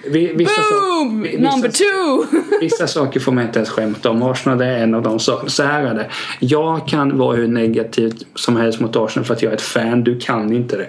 Vi- 0.06 0.32
Vissa, 0.34 0.60
Boom! 0.70 1.24
saker, 1.24 1.38
vissa, 1.38 1.50
Number 1.50 1.68
two! 1.68 2.26
vissa 2.60 2.86
saker 2.86 3.20
får 3.20 3.32
man 3.32 3.44
inte 3.44 3.58
ens 3.58 3.70
skämta 3.70 4.10
om. 4.10 4.22
Arsenal 4.22 4.60
är 4.60 4.78
en 4.78 4.94
av 4.94 5.02
de 5.02 5.18
sakerna. 5.20 5.48
Så 5.50 5.62
här 5.62 5.84
är 5.84 5.94
det. 5.94 6.06
Jag 6.40 6.88
kan 6.88 7.18
vara 7.18 7.36
hur 7.36 7.48
negativ 7.48 8.14
som 8.34 8.56
helst 8.56 8.80
mot 8.80 8.96
Arsenal 8.96 9.24
för 9.26 9.34
att 9.34 9.42
jag 9.42 9.50
är 9.52 9.56
ett 9.56 9.62
fan. 9.62 10.04
Du 10.04 10.18
kan 10.20 10.52
inte 10.52 10.76
det. 10.76 10.88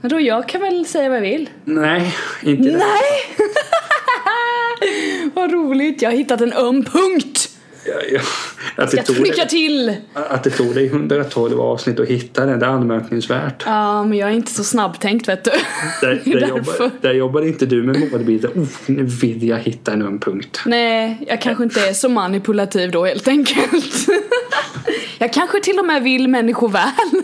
Vadå, 0.00 0.20
jag 0.20 0.48
kan 0.48 0.60
väl 0.60 0.86
säga 0.86 1.08
vad 1.08 1.18
jag 1.18 1.22
vill? 1.22 1.50
Nej, 1.64 2.14
inte 2.42 2.62
det. 2.62 2.76
Nej! 2.78 3.36
vad 5.34 5.52
roligt, 5.52 6.02
jag 6.02 6.10
har 6.10 6.16
hittat 6.16 6.40
en 6.40 6.52
öm 6.52 6.84
punkt! 6.84 7.43
Att, 8.76 8.90
det 8.90 9.02
tog 9.02 9.16
dig, 9.16 9.48
till! 9.48 9.96
att 10.14 10.44
det 10.44 10.50
tog 10.50 10.74
dig 10.74 10.86
112 10.86 11.60
avsnitt 11.60 12.00
att 12.00 12.08
hitta 12.08 12.46
den, 12.46 12.58
det 12.58 12.66
är 12.66 12.70
anmärkningsvärt. 12.70 13.62
Ja, 13.66 14.04
men 14.04 14.18
jag 14.18 14.30
är 14.30 14.34
inte 14.34 14.52
så 14.52 14.64
snabbtänkt 14.64 15.28
vet 15.28 15.44
du. 15.44 15.50
Där, 16.00 16.22
där, 16.24 16.48
jobbar, 16.48 16.90
där 17.00 17.12
jobbar 17.12 17.42
inte 17.42 17.66
du 17.66 17.82
med 17.82 18.00
målbilder. 18.00 18.48
Oh, 18.48 18.68
nu 18.86 19.02
vill 19.02 19.48
jag 19.48 19.58
hitta 19.58 19.92
en 19.92 20.02
öm 20.02 20.20
punkt. 20.20 20.60
Nej, 20.66 21.24
jag 21.28 21.42
kanske 21.42 21.64
inte 21.64 21.80
är 21.80 21.92
så 21.92 22.08
manipulativ 22.08 22.90
då 22.90 23.04
helt 23.04 23.28
enkelt. 23.28 24.06
jag 25.18 25.32
kanske 25.32 25.60
till 25.60 25.78
och 25.78 25.86
med 25.86 26.02
vill 26.02 26.28
människor 26.28 26.68
väl. 26.68 27.22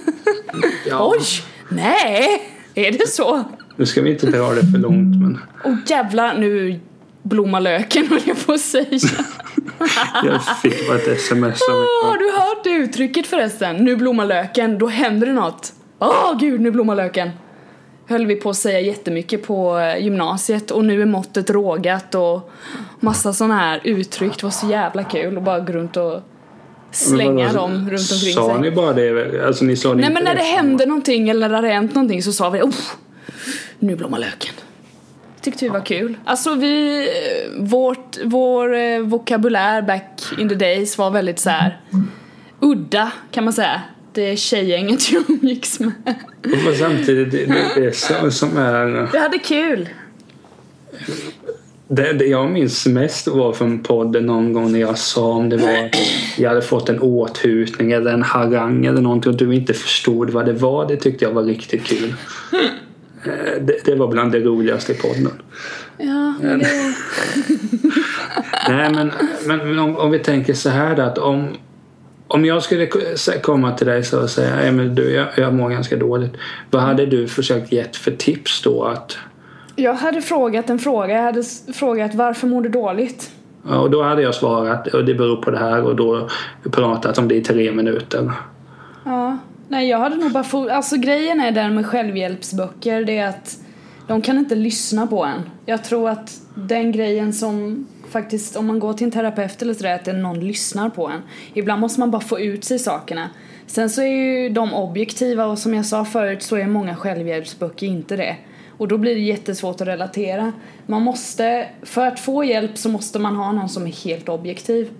Ja, 0.89 1.12
Oj! 1.16 1.23
Nej! 1.68 2.43
Är 2.75 2.93
det 2.93 3.09
så? 3.09 3.45
Nu 3.77 3.87
ska 3.87 4.03
vi 4.03 4.11
inte 4.11 4.27
dra 4.27 4.51
det 4.51 4.73
för 4.73 4.79
långt 4.79 5.21
men 5.23 5.39
Åh 5.64 5.75
jävlar, 5.87 6.35
nu 6.39 6.81
blommar 7.23 7.61
löken 7.61 8.09
höll 8.09 8.21
jag 8.25 8.47
på 8.47 8.53
att 8.53 8.61
säga. 8.61 8.99
jag 10.25 10.59
fick 10.63 10.89
bara 10.89 10.97
ett 10.97 11.09
sms 11.09 11.63
av 11.63 11.75
Åh, 11.75 12.11
har 12.11 12.19
du 12.19 12.31
hört 12.41 12.65
det 12.65 12.71
uttrycket 12.71 13.27
förresten? 13.27 13.77
Nu 13.77 13.97
blommar 13.97 14.27
löken, 14.27 14.79
då 14.79 14.87
händer 14.87 15.27
det 15.27 15.33
något. 15.33 15.73
Åh 15.99 16.39
gud, 16.41 16.61
nu 16.61 16.71
blommar 16.71 16.95
löken. 16.95 17.31
höll 18.07 18.27
vi 18.27 18.37
på 18.37 18.51
att 18.51 18.57
säga 18.57 18.81
jättemycket 18.81 19.47
på 19.47 19.79
eh, 19.79 20.05
gymnasiet 20.05 20.71
och 20.71 20.85
nu 20.85 21.03
är 21.03 21.07
måttet 21.07 21.51
rågat 21.51 22.15
och 22.15 22.51
massa 23.01 23.33
sådana 23.33 23.57
här 23.57 23.81
uttryck. 23.85 24.37
Det 24.37 24.43
var 24.43 24.51
så 24.51 24.67
jävla 24.67 25.05
kul 25.05 25.39
att 25.39 25.45
bara 25.45 25.61
gå 25.61 25.73
runt 25.73 25.97
och 25.97 26.21
slänga 26.93 27.47
vadå, 27.47 27.59
dem 27.59 27.73
runt 27.91 28.13
omkring 28.13 28.35
Sa 28.35 28.53
sig. 28.53 28.61
ni 28.61 28.71
bara 28.71 28.93
det? 28.93 29.47
Alltså 29.47 29.65
ni 29.65 29.77
sa 29.77 29.89
det 29.95 30.01
Nej 30.01 30.11
men 30.11 30.25
när 30.25 30.35
det 30.35 30.41
liksom? 30.41 30.57
hände 30.57 30.87
någonting 30.87 31.29
eller 31.29 31.49
när 31.49 31.63
det 31.63 31.69
hänt 31.69 31.95
någonting 31.95 32.23
så 32.23 32.33
sa 32.33 32.51
vi 32.51 32.63
oh, 32.63 32.75
nu 33.79 33.97
blommar 33.97 34.19
löken. 34.19 34.55
Tyckte 35.43 35.64
vi 35.64 35.68
var 35.68 35.84
kul. 35.84 36.16
Alltså 36.24 36.55
vi, 36.55 37.09
vårt, 37.59 38.16
vår 38.24 38.74
eh, 38.76 39.01
vokabulär 39.01 39.82
back 39.82 40.22
in 40.38 40.49
the 40.49 40.55
days 40.55 40.99
var 40.99 41.11
väldigt 41.11 41.38
så 41.38 41.51
här 41.51 41.80
udda 42.61 43.12
kan 43.30 43.45
man 43.45 43.53
säga. 43.53 43.82
Det 44.12 44.36
tjejgänget 44.36 45.12
jag 45.12 45.30
umgicks 45.30 45.80
med. 45.80 45.93
Och 46.45 46.59
fast 46.66 46.78
samtidigt, 46.78 47.30
det, 47.30 47.47
det, 47.47 47.64
det 47.74 47.86
är 47.86 47.91
så, 47.91 48.30
som 48.30 48.57
är... 48.57 49.09
Vi 49.12 49.18
hade 49.18 49.38
kul. 49.38 49.88
Det, 51.88 52.12
det 52.12 52.24
jag 52.24 52.51
minns 52.51 52.86
mest 52.86 53.26
var 53.26 53.53
från 53.53 53.82
podden 53.82 54.26
någon 54.26 54.53
gång 54.53 54.72
när 54.72 54.80
jag 54.80 54.99
sa 54.99 55.32
om 55.32 55.49
det 55.49 55.57
var 55.57 55.91
jag 56.38 56.49
hade 56.49 56.62
fått 56.62 56.88
en 56.88 57.01
åthutning 57.01 57.93
eller 57.93 58.12
en 58.12 58.22
harang 58.22 58.86
eller 58.86 59.01
någonting 59.01 59.32
och 59.32 59.38
du 59.38 59.55
inte 59.55 59.74
förstod 59.74 60.30
vad 60.30 60.47
det 60.47 60.53
var. 60.53 60.88
Det 60.88 60.97
tyckte 60.97 61.24
jag 61.24 61.32
var 61.32 61.43
riktigt 61.43 61.84
kul. 61.84 62.14
Eh, 63.25 63.62
Det, 63.62 63.85
det 63.85 63.95
var 63.95 64.09
bland 64.09 64.33
det 64.33 64.41
roligaste 64.41 64.93
i 64.93 64.95
podden. 64.95 65.33
Ja, 65.99 66.35
men. 66.41 66.59
Nej 68.68 68.91
men, 68.95 69.12
men, 69.47 69.79
om, 69.79 69.97
om 69.97 70.11
vi 70.11 70.18
tänker 70.18 70.55
så 70.55 70.68
här 70.68 70.97
då, 70.97 71.03
att 71.03 71.18
om, 71.18 71.49
om 72.29 72.45
jag 72.45 72.62
skulle 72.62 72.87
komma 73.43 73.73
till 73.73 73.87
dig 73.87 74.03
så 74.05 74.21
och 74.23 74.31
säga 74.31 74.57
"Nej, 74.57 74.73
men 74.73 74.95
du, 74.95 75.11
jag, 75.11 75.27
jag 75.37 75.55
mår 75.55 75.71
ganska 75.71 75.97
dåligt. 75.97 76.33
Vad 76.71 76.83
hade 76.83 77.07
du 77.07 77.29
försökt 77.29 77.73
gett 77.73 77.97
för 77.97 78.11
tips 78.11 78.62
då? 78.62 78.85
Att, 78.85 79.16
Jag 79.77 79.95
hade 79.95 80.23
frågat 80.23 80.71
en 80.71 80.79
fråga. 80.79 81.14
Jag 81.16 81.23
hade 81.23 81.43
frågat 81.75 82.14
varför 82.14 82.47
mår 82.47 82.62
du 82.62 82.68
dåligt? 82.68 83.31
ja, 83.68 83.79
och 83.79 83.91
då 83.91 84.03
hade 84.03 84.23
jag 84.23 84.35
svarat 84.35 84.87
och 84.87 85.05
det 85.05 85.14
beror 85.14 85.37
på 85.43 85.51
det 85.51 85.59
här 85.59 85.83
och 85.83 85.97
då 85.97 86.29
pratat 86.71 87.18
om 87.18 87.29
det 87.29 87.35
i 87.35 87.41
tre 87.41 87.73
minuter. 87.73 88.33
Ja, 89.05 89.39
nej 89.71 89.89
jag 89.89 89.99
hade 89.99 90.16
nog 90.16 90.33
bara 90.33 90.45
for... 90.45 90.68
Alltså 90.68 90.97
grejen 90.97 91.41
är 91.41 91.53
där 91.53 91.71
med 91.71 91.87
självhjälpsböcker 91.87 93.05
det 93.05 93.18
är 93.18 93.29
att 93.29 93.59
de 94.09 94.23
kan 94.23 94.39
inte 94.39 94.55
lyssna 94.55 95.07
på 95.07 95.25
en. 95.25 95.41
Jag 95.66 95.85
tror 95.85 96.09
att 96.09 96.41
den 96.55 96.93
grejen 96.93 97.33
som 97.33 97.87
faktiskt 98.11 98.57
om 98.57 98.66
man 98.66 98.79
går 98.79 98.93
till 98.93 99.05
en 99.05 99.11
terapeut 99.11 99.62
eller 99.62 99.75
sådär 99.75 99.95
att 99.95 100.05
det 100.05 100.11
är 100.11 100.14
någon 100.14 100.41
lyssnar 100.41 100.91
på 100.91 101.09
en. 101.09 101.23
Ibland 101.55 101.81
måste 101.81 102.01
man 102.01 102.11
bara 102.11 102.23
få 102.23 102.41
ut 102.41 102.64
sig 102.64 102.79
sakerna. 102.79 103.31
Sen 103.66 103.91
så 103.91 104.03
är 104.03 104.07
ju 104.07 104.49
de 104.49 104.75
objektiva 104.75 105.47
och 105.47 105.59
som 105.59 105.75
jag 105.75 105.87
sa 105.87 106.05
förut 106.05 106.43
så 106.43 106.57
är 106.57 106.66
många 106.66 106.97
självhjälpsböcker 106.97 107.87
inte 107.87 108.16
det. 108.16 108.37
Och 108.79 108.89
då 108.89 108.99
blir 108.99 109.14
det 109.14 109.21
jättesvårt 109.21 109.81
att 109.81 109.89
relatera. 109.89 110.53
Man 110.87 111.03
måste, 111.03 111.66
för 111.83 112.07
att 112.07 112.21
få 112.21 112.45
hjälp 112.45 112.79
så 112.79 112.89
måste 112.89 113.18
man 113.18 113.37
ha 113.37 113.53
någon 113.53 113.68
som 113.68 113.87
är 113.87 114.05
helt 114.05 114.29
objektiv. 114.29 114.91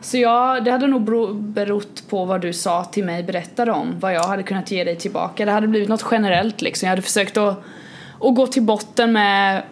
Så 0.00 0.18
ja, 0.18 0.60
det 0.60 0.70
hade 0.70 0.86
nog 0.86 1.02
bero- 1.10 1.34
berott 1.34 2.02
på 2.10 2.24
vad 2.24 2.40
du 2.40 2.52
sa 2.52 2.84
till 2.84 3.04
mig, 3.04 3.22
berättade 3.22 3.72
om, 3.72 3.94
vad 4.00 4.14
jag 4.14 4.22
hade 4.24 4.42
kunnat 4.42 4.70
ge 4.70 4.84
dig 4.84 4.96
tillbaka. 4.96 5.44
Det 5.44 5.52
hade 5.52 5.68
blivit 5.68 5.88
något 5.88 6.04
generellt 6.10 6.62
liksom. 6.62 6.86
Jag 6.86 6.90
hade 6.90 7.02
försökt 7.02 7.36
att, 7.36 7.64
att 8.20 8.34
gå 8.34 8.46
till 8.46 8.62
botten 8.62 9.12
med 9.12 9.62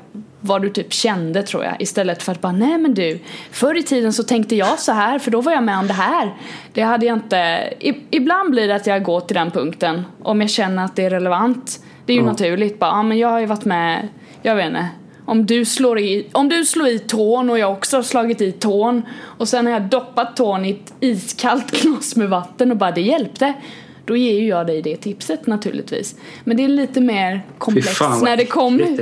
vad 0.41 0.63
du 0.63 0.69
typ 0.71 0.93
kände 0.93 1.43
tror 1.43 1.65
jag. 1.65 1.83
Istället 1.83 2.23
för 2.23 2.33
att 2.33 2.41
bara, 2.41 2.53
nej 2.53 2.79
men 2.79 2.95
du, 2.95 3.19
förr 3.51 3.75
i 3.79 3.83
tiden 3.83 4.13
så 4.13 4.23
tänkte 4.23 4.57
jag 4.57 4.79
så 4.79 4.93
här 4.93 5.19
för 5.19 5.31
då 5.31 5.41
var 5.41 5.53
jag 5.53 5.63
med 5.63 5.79
om 5.79 5.87
det 5.87 5.93
här. 5.93 6.35
Det 6.73 6.83
hade 6.83 7.07
jag 7.07 7.17
inte, 7.17 7.73
ibland 8.11 8.51
blir 8.51 8.69
det 8.69 8.75
att 8.75 8.87
jag 8.87 9.03
går 9.03 9.21
till 9.21 9.37
den 9.37 9.51
punkten 9.51 10.03
om 10.23 10.41
jag 10.41 10.51
känner 10.51 10.85
att 10.85 10.97
det 10.97 11.05
är 11.05 11.11
relevant. 11.11 11.81
Det 12.07 12.13
är 12.13 12.17
ju 12.17 12.23
Ja. 12.23 12.27
naturligt 12.31 12.79
bara, 12.79 12.91
ja 12.91 13.03
men 13.03 13.19
jag 13.19 13.29
har 13.29 13.41
ju 13.41 13.47
varit 13.47 13.65
med, 13.65 14.09
jag 14.43 14.57
vet 14.57 14.67
inte. 14.67 14.87
Om 15.27 15.47
du, 15.47 15.65
slår 15.65 15.99
i, 15.99 16.27
om 16.33 16.49
du 16.49 16.65
slår 16.65 16.89
i 16.89 16.99
tån 16.99 17.51
och 17.51 17.59
jag 17.59 17.73
också 17.73 17.97
har 17.97 18.03
slagit 18.03 18.41
i 18.41 18.53
tån 18.53 19.03
och 19.23 19.49
sen 19.49 19.67
har 19.67 19.73
jag 19.73 19.83
doppat 19.83 20.37
tån 20.37 20.65
i 20.65 20.71
ett 20.71 20.95
iskallt 21.01 21.71
glas 21.83 22.17
med 22.17 22.29
vatten 22.29 22.71
och 22.71 22.77
bara 22.77 22.91
det 22.91 23.01
hjälpte. 23.01 23.55
Då 24.05 24.17
ger 24.17 24.41
ju 24.41 24.49
jag 24.49 24.67
dig 24.67 24.83
det 24.83 24.97
tipset 24.97 25.47
naturligtvis. 25.47 26.17
Men 26.45 26.57
det 26.57 26.65
är 26.65 26.69
lite 26.69 27.01
mer 27.01 27.47
komplext 27.59 27.97
fan 27.97 28.25
när 28.25 28.37
det 28.37 28.47
kommer. 28.47 28.87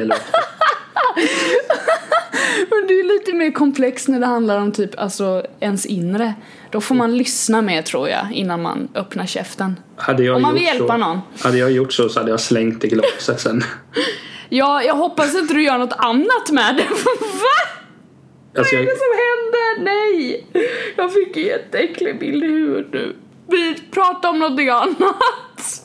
Men 2.70 2.86
det 2.88 2.94
är 2.94 3.18
lite 3.18 3.32
mer 3.32 3.50
komplext 3.50 4.08
när 4.08 4.20
det 4.20 4.26
handlar 4.26 4.58
om 4.58 4.72
typ 4.72 4.98
alltså 4.98 5.46
ens 5.60 5.86
inre. 5.86 6.34
Då 6.70 6.80
får 6.80 6.94
man 6.94 7.16
lyssna 7.16 7.62
mer 7.62 7.82
tror 7.82 8.08
jag 8.08 8.32
innan 8.32 8.62
man 8.62 8.88
öppnar 8.94 9.26
käften. 9.26 9.80
Hade 9.96 10.24
jag 10.24 10.36
Om 10.36 10.42
man 10.42 10.54
vill 10.54 10.62
hjälpa 10.62 10.92
så, 10.92 10.96
någon. 10.96 11.20
Hade 11.40 11.58
jag 11.58 11.72
gjort 11.72 11.92
så 11.92 12.08
så 12.08 12.20
hade 12.20 12.30
jag 12.30 12.40
slängt 12.40 12.84
i 12.84 12.88
glaset 12.88 13.40
sen. 13.40 13.64
Ja, 14.56 14.82
jag 14.82 14.94
hoppas 14.94 15.34
inte 15.34 15.54
du 15.54 15.62
gör 15.62 15.78
något 15.78 15.92
annat 15.98 16.50
med 16.50 16.76
det. 16.76 16.82
Va? 17.20 17.56
Alltså 18.58 18.76
Vad 18.76 18.82
är 18.82 18.86
det 18.86 18.96
som 18.98 19.14
händer? 19.24 19.84
Nej! 19.84 20.46
Jag 20.96 21.12
fick 21.12 21.36
en 21.36 21.42
jätteäcklig 21.42 22.18
bild 22.20 22.44
i 22.44 22.46
huvudet 22.46 22.92
nu. 22.92 23.16
Vi 23.48 23.74
pratar 23.90 24.28
om 24.28 24.38
någonting 24.38 24.68
annat. 24.68 25.82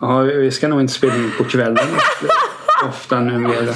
ja, 0.00 0.18
vi 0.20 0.50
ska 0.50 0.68
nog 0.68 0.80
inte 0.80 0.92
spela 0.92 1.14
in 1.16 1.32
på 1.38 1.44
kvällen 1.44 1.86
ofta 2.88 3.20
numera. 3.20 3.74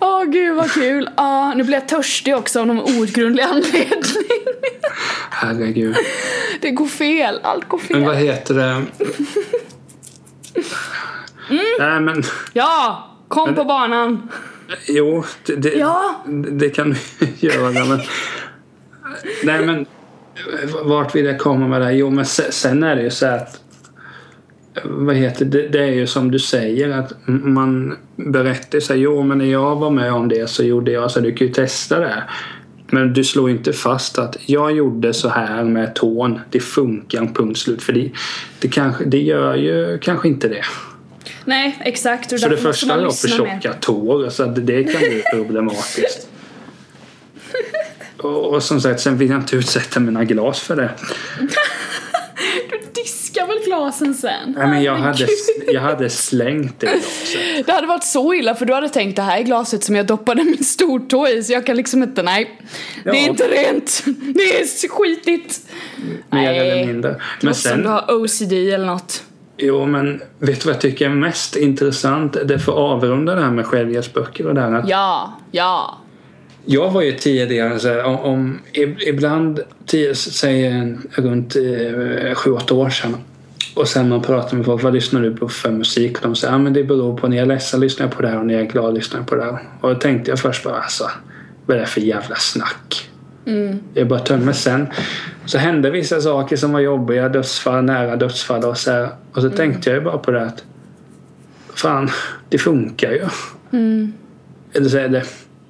Åh 0.00 0.24
gud 0.24 0.56
vad 0.56 0.70
kul. 0.72 1.10
Ja, 1.16 1.54
nu 1.56 1.64
blir 1.64 1.74
jag 1.74 1.88
törstig 1.88 2.36
också 2.36 2.60
av 2.60 2.66
någon 2.66 2.80
outgrundlig 2.80 3.42
anledning. 3.42 4.02
Herregud. 5.30 5.96
Det 6.60 6.70
går 6.70 6.86
fel, 6.86 7.40
allt 7.42 7.68
går 7.68 7.80
Men 7.90 8.04
vad 8.04 8.16
fel. 8.16 8.26
heter 8.26 8.54
det? 8.54 8.82
Nej 11.78 12.00
men 12.00 12.22
Ja, 12.52 13.08
kom 13.28 13.46
Men- 13.48 13.54
på 13.54 13.64
banan. 13.64 14.28
jo, 14.88 15.24
det, 15.46 15.54
det, 15.56 15.68
Ja. 15.72 16.24
det 16.50 16.70
kan 16.70 16.90
du 16.90 16.96
göra. 17.48 17.84
Men, 17.84 18.00
nej 19.44 19.66
men 19.66 19.86
vart 20.84 21.14
vill 21.14 21.24
jag 21.24 21.38
komma 21.38 21.68
med 21.68 21.80
det 21.80 21.84
här? 21.84 21.92
Jo 21.92 22.10
men 22.10 22.24
se- 22.26 22.52
sen 22.52 22.82
är 22.82 22.96
det 22.96 23.02
ju 23.02 23.10
så 23.10 23.26
att 23.26 23.60
vad 24.84 25.14
heter 25.16 25.44
det? 25.44 25.68
Det 25.68 25.78
är 25.78 25.92
ju 25.92 26.06
som 26.06 26.30
du 26.30 26.38
säger 26.38 26.98
att 26.98 27.12
man 27.26 27.96
berättar 28.16 28.80
så 28.80 28.92
här, 28.92 29.00
jo 29.00 29.22
men 29.22 29.38
när 29.38 29.44
jag 29.44 29.76
var 29.76 29.90
med 29.90 30.12
om 30.12 30.28
det 30.28 30.50
så 30.50 30.64
gjorde 30.64 30.90
jag 30.92 31.10
så 31.10 31.20
du 31.20 31.32
kan 31.34 31.46
ju 31.46 31.52
testa 31.52 31.98
det. 32.00 32.22
Men 32.90 33.12
du 33.12 33.24
slår 33.24 33.50
inte 33.50 33.72
fast 33.72 34.18
att 34.18 34.36
jag 34.46 34.72
gjorde 34.72 35.14
så 35.14 35.28
här 35.28 35.64
med 35.64 35.94
tån. 35.94 36.40
Det 36.50 36.60
funkar, 36.60 37.26
punkt 37.34 37.58
slut. 37.58 37.82
För 37.82 37.92
det, 37.92 38.10
det, 38.60 38.68
kanske, 38.68 39.04
det 39.04 39.18
gör 39.22 39.54
ju 39.54 39.98
kanske 39.98 40.28
inte 40.28 40.48
det. 40.48 40.62
Nej, 41.48 41.78
exakt. 41.80 42.32
Och 42.32 42.40
För 42.40 42.48
det 42.50 42.56
första 42.56 43.00
jag 43.00 43.16
för 43.18 43.28
tjocka 43.28 43.72
tår 43.72 44.30
så 44.30 44.42
att 44.42 44.66
det 44.66 44.84
kan 44.84 45.00
bli 45.00 45.22
problematiskt. 45.32 46.28
Och, 48.18 48.54
och 48.54 48.62
som 48.62 48.80
sagt, 48.80 49.00
sen 49.00 49.18
vill 49.18 49.30
jag 49.30 49.38
inte 49.40 49.56
utsätta 49.56 50.00
mina 50.00 50.24
glas 50.24 50.60
för 50.60 50.76
det. 50.76 50.90
Du 52.70 53.02
diskar 53.02 53.46
väl 53.46 53.58
glasen 53.64 54.14
sen? 54.14 54.54
Nej, 54.56 54.66
men 54.66 54.82
jag, 54.82 54.96
hade, 54.96 55.26
jag 55.66 55.80
hade 55.80 56.10
slängt 56.10 56.80
det 56.80 56.86
glaset. 56.86 57.66
Det 57.66 57.72
hade 57.72 57.86
varit 57.86 58.04
så 58.04 58.34
illa 58.34 58.54
för 58.54 58.66
du 58.66 58.74
hade 58.74 58.88
tänkt 58.88 59.16
det 59.16 59.22
här 59.22 59.38
är 59.38 59.42
glaset 59.42 59.84
som 59.84 59.96
jag 59.96 60.06
doppade 60.06 60.44
min 60.44 60.64
stortå 60.64 61.28
i 61.28 61.42
så 61.42 61.52
jag 61.52 61.66
kan 61.66 61.76
liksom 61.76 62.02
inte, 62.02 62.22
nej. 62.22 62.60
Det 63.04 63.10
är 63.10 63.14
Ja. 63.14 63.20
inte 63.20 63.44
rent. 63.48 64.02
Det 64.34 64.60
är 64.60 64.88
skitigt. 64.88 65.60
Mer 65.96 66.16
Nej. 66.30 66.58
eller 66.58 66.86
mindre. 66.86 67.10
Det 67.10 67.20
Men 67.40 67.54
som 67.54 67.70
sen, 67.70 67.82
du 67.82 67.88
har 67.88 68.04
OCD 68.14 68.52
eller 68.52 68.86
något. 68.86 69.22
Jo 69.58 69.86
men 69.86 70.20
vet 70.38 70.60
du 70.60 70.66
vad 70.66 70.74
jag 70.74 70.80
tycker 70.80 71.04
är 71.06 71.10
mest 71.14 71.56
intressant? 71.56 72.36
Det 72.44 72.58
får 72.58 72.72
avrunda 72.72 73.34
det 73.34 73.40
här 73.40 73.50
med 73.50 73.66
självhjälpsböcker 73.66 74.46
och 74.46 74.54
det 74.54 74.60
här. 74.60 74.72
Att 74.72 74.88
Ja, 74.88 75.32
ja. 75.50 75.98
Jag 76.64 76.90
var 76.90 77.02
ju 77.02 77.12
tidigare 77.12 77.78
så 77.78 77.88
här, 77.88 78.04
om, 78.04 78.16
om 78.16 78.58
ib- 78.72 79.00
ibland, 79.06 79.60
tio, 79.86 80.14
säg 80.14 80.94
runt 81.12 81.56
eh, 81.56 82.34
sju, 82.34 82.50
åtta 82.50 82.74
år 82.74 82.90
sedan. 82.90 83.16
Och 83.74 83.88
sen 83.88 84.08
man 84.08 84.22
pratar 84.22 84.56
med 84.56 84.66
folk, 84.66 84.82
vad 84.82 84.94
lyssnar 84.94 85.22
du 85.22 85.36
på 85.36 85.48
för 85.48 85.70
musik? 85.70 86.16
Och 86.16 86.22
de 86.22 86.34
säger, 86.36 86.52
ja 86.54 86.58
men 86.58 86.72
det 86.72 86.84
beror 86.84 87.16
på, 87.16 87.28
när 87.28 87.36
jag 87.36 87.42
är 87.42 87.46
ledsen 87.46 87.80
lyssnar 87.80 88.06
jag 88.06 88.16
på 88.16 88.22
det 88.22 88.28
här 88.28 88.38
och 88.38 88.46
när 88.46 88.54
jag 88.54 88.62
är 88.62 88.66
glad 88.66 88.94
lyssnar 88.94 89.20
jag 89.20 89.26
på 89.26 89.34
det 89.34 89.44
här. 89.44 89.58
Och 89.80 89.88
då 89.88 89.94
tänkte 89.94 90.30
jag 90.30 90.38
först 90.38 90.64
bara, 90.64 90.76
alltså, 90.80 91.10
vad 91.66 91.76
är 91.76 91.80
det 91.80 91.86
för 91.86 92.00
jävla 92.00 92.36
snack? 92.36 93.10
Mm. 93.46 93.78
Är 93.94 94.04
bara 94.04 94.18
tönt. 94.20 94.44
Men 94.44 94.54
sen 94.54 94.86
så 95.48 95.58
hände 95.58 95.90
vissa 95.90 96.20
saker 96.20 96.56
som 96.56 96.72
var 96.72 96.80
jobbiga, 96.80 97.28
dödsfall, 97.28 97.84
nära 97.84 98.16
dödsfall 98.16 98.64
och 98.64 98.78
så 98.78 98.90
här. 98.90 99.08
Och 99.32 99.42
så 99.42 99.50
tänkte 99.50 99.90
jag 99.90 99.98
ju 99.98 100.04
bara 100.04 100.18
på 100.18 100.30
det 100.30 100.42
att, 100.42 100.64
fan, 101.74 102.08
det 102.48 102.58
funkar 102.58 103.10
ju. 103.10 103.24
Eller 104.72 104.88
så 104.88 104.98
är 104.98 105.08
det, 105.08 105.24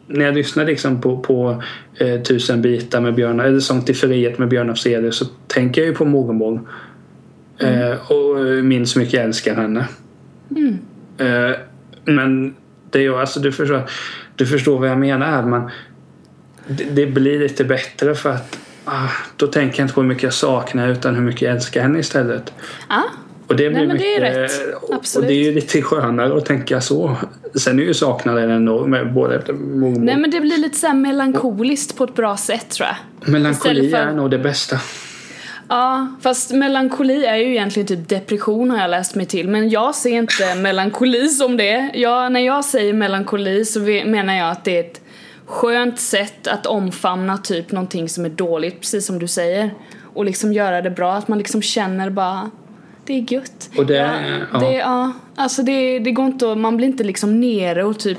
när 0.06 0.24
jag 0.24 0.34
lyssnar 0.34 0.64
liksom 0.64 1.00
på, 1.00 1.18
på 1.18 1.62
eh, 1.94 2.22
Tusen 2.22 2.62
bitar 2.62 3.00
med 3.00 3.14
Björn, 3.14 3.40
eller 3.40 3.60
Sång 3.60 3.82
till 3.82 3.96
frihet 3.96 4.38
med 4.38 4.48
Björn 4.48 4.70
Afzelius 4.70 5.16
så 5.16 5.24
tänker 5.46 5.80
jag 5.80 5.88
ju 5.88 5.94
på 5.94 6.04
mormor. 6.04 6.60
Eh, 7.58 8.12
och 8.12 8.64
minns 8.64 8.96
hur 8.96 9.00
mycket 9.00 9.14
jag 9.14 9.24
älskar 9.24 9.54
henne. 9.54 9.88
Eh, 11.18 11.56
men 12.04 12.54
det 12.90 12.98
är 12.98 13.02
ju, 13.02 13.16
alltså 13.16 13.40
du 13.40 13.52
förstår, 13.52 13.82
du 14.36 14.46
förstår 14.46 14.78
vad 14.78 14.88
jag 14.88 14.98
menar. 14.98 15.42
Man, 15.42 15.70
det, 16.66 16.84
det 16.84 17.06
blir 17.06 17.38
lite 17.38 17.64
bättre 17.64 18.14
för 18.14 18.30
att 18.30 18.58
ah, 18.88 19.08
då 19.36 19.46
tänker 19.46 19.78
jag 19.78 19.84
inte 19.84 19.94
på 19.94 20.00
hur 20.00 20.08
mycket 20.08 20.22
jag 20.22 20.32
saknar 20.32 20.88
utan 20.88 21.14
hur 21.14 21.22
mycket 21.22 21.42
jag 21.42 21.54
älskar 21.54 21.82
henne 21.82 21.98
istället. 21.98 22.52
Ah, 22.88 23.00
Och 23.46 23.56
det, 23.56 23.70
blir 23.70 23.78
Nej, 23.78 23.86
men 23.86 23.96
det 23.98 24.14
är 24.16 24.20
mycket- 24.20 24.60
rätt. 24.60 24.74
och- 24.82 24.88
Och 24.90 24.94
Absolut. 24.94 25.28
det 25.28 25.34
är 25.34 25.44
ju 25.44 25.52
lite 25.54 25.82
skönare 25.82 26.36
att 26.36 26.44
tänka 26.46 26.80
så. 26.80 27.16
Sen 27.54 27.78
är 27.78 27.82
ju 27.82 27.94
saknaden 27.94 28.50
enorm 28.50 28.90
med 28.90 29.12
både 29.12 29.52
mormor. 29.52 29.98
Nej 30.00 30.16
men 30.16 30.30
det 30.30 30.40
blir 30.40 30.56
lite 30.58 30.78
så 30.78 30.86
här 30.86 30.94
melankoliskt 30.94 31.96
på 31.96 32.04
ett 32.04 32.14
bra 32.14 32.36
sätt 32.36 32.70
tror 32.70 32.88
jag. 32.88 33.30
Melankoli 33.32 33.90
för- 33.90 33.98
är 33.98 34.12
nog 34.12 34.30
det 34.30 34.38
bästa. 34.38 34.78
Ja, 35.68 36.06
fast 36.20 36.50
melankoli 36.50 37.24
är 37.24 37.36
ju 37.36 37.50
egentligen 37.50 37.86
typ 37.86 38.08
depression 38.08 38.70
har 38.70 38.78
jag 38.78 38.90
läst 38.90 39.14
mig 39.14 39.26
till. 39.26 39.48
Men 39.48 39.68
jag 39.70 39.94
ser 39.94 40.10
inte 40.10 40.54
melankoli 40.54 41.28
som 41.28 41.56
det. 41.56 41.90
Jag, 41.94 42.32
när 42.32 42.40
jag 42.40 42.64
säger 42.64 42.92
melankoli 42.92 43.64
så 43.64 43.80
menar 43.80 44.34
jag 44.34 44.50
att 44.50 44.64
det 44.64 44.76
är 44.76 44.80
ett 44.80 45.00
skönt 45.48 46.00
sätt 46.00 46.46
att 46.46 46.66
omfamna 46.66 47.38
typ 47.38 47.72
någonting 47.72 48.08
som 48.08 48.24
är 48.24 48.28
dåligt, 48.28 48.80
precis 48.80 49.06
som 49.06 49.18
du 49.18 49.26
säger. 49.28 49.74
Och 50.14 50.24
liksom 50.24 50.52
göra 50.52 50.82
det 50.82 50.90
bra, 50.90 51.14
att 51.14 51.28
man 51.28 51.38
liksom 51.38 51.62
känner 51.62 52.10
bara 52.10 52.50
det 53.04 53.14
är 53.14 53.32
gött. 53.32 53.70
Och 53.76 53.86
det- 53.86 53.94
ja, 53.94 54.10
ja. 54.52 54.58
det, 54.58 54.72
ja, 54.72 55.12
alltså 55.36 55.62
det, 55.62 55.98
det 55.98 56.10
går 56.10 56.26
inte 56.26 56.52
att, 56.52 56.58
man 56.58 56.76
blir 56.76 56.86
inte 56.88 57.04
liksom 57.04 57.40
nere 57.40 57.84
och 57.84 57.98
typ 57.98 58.18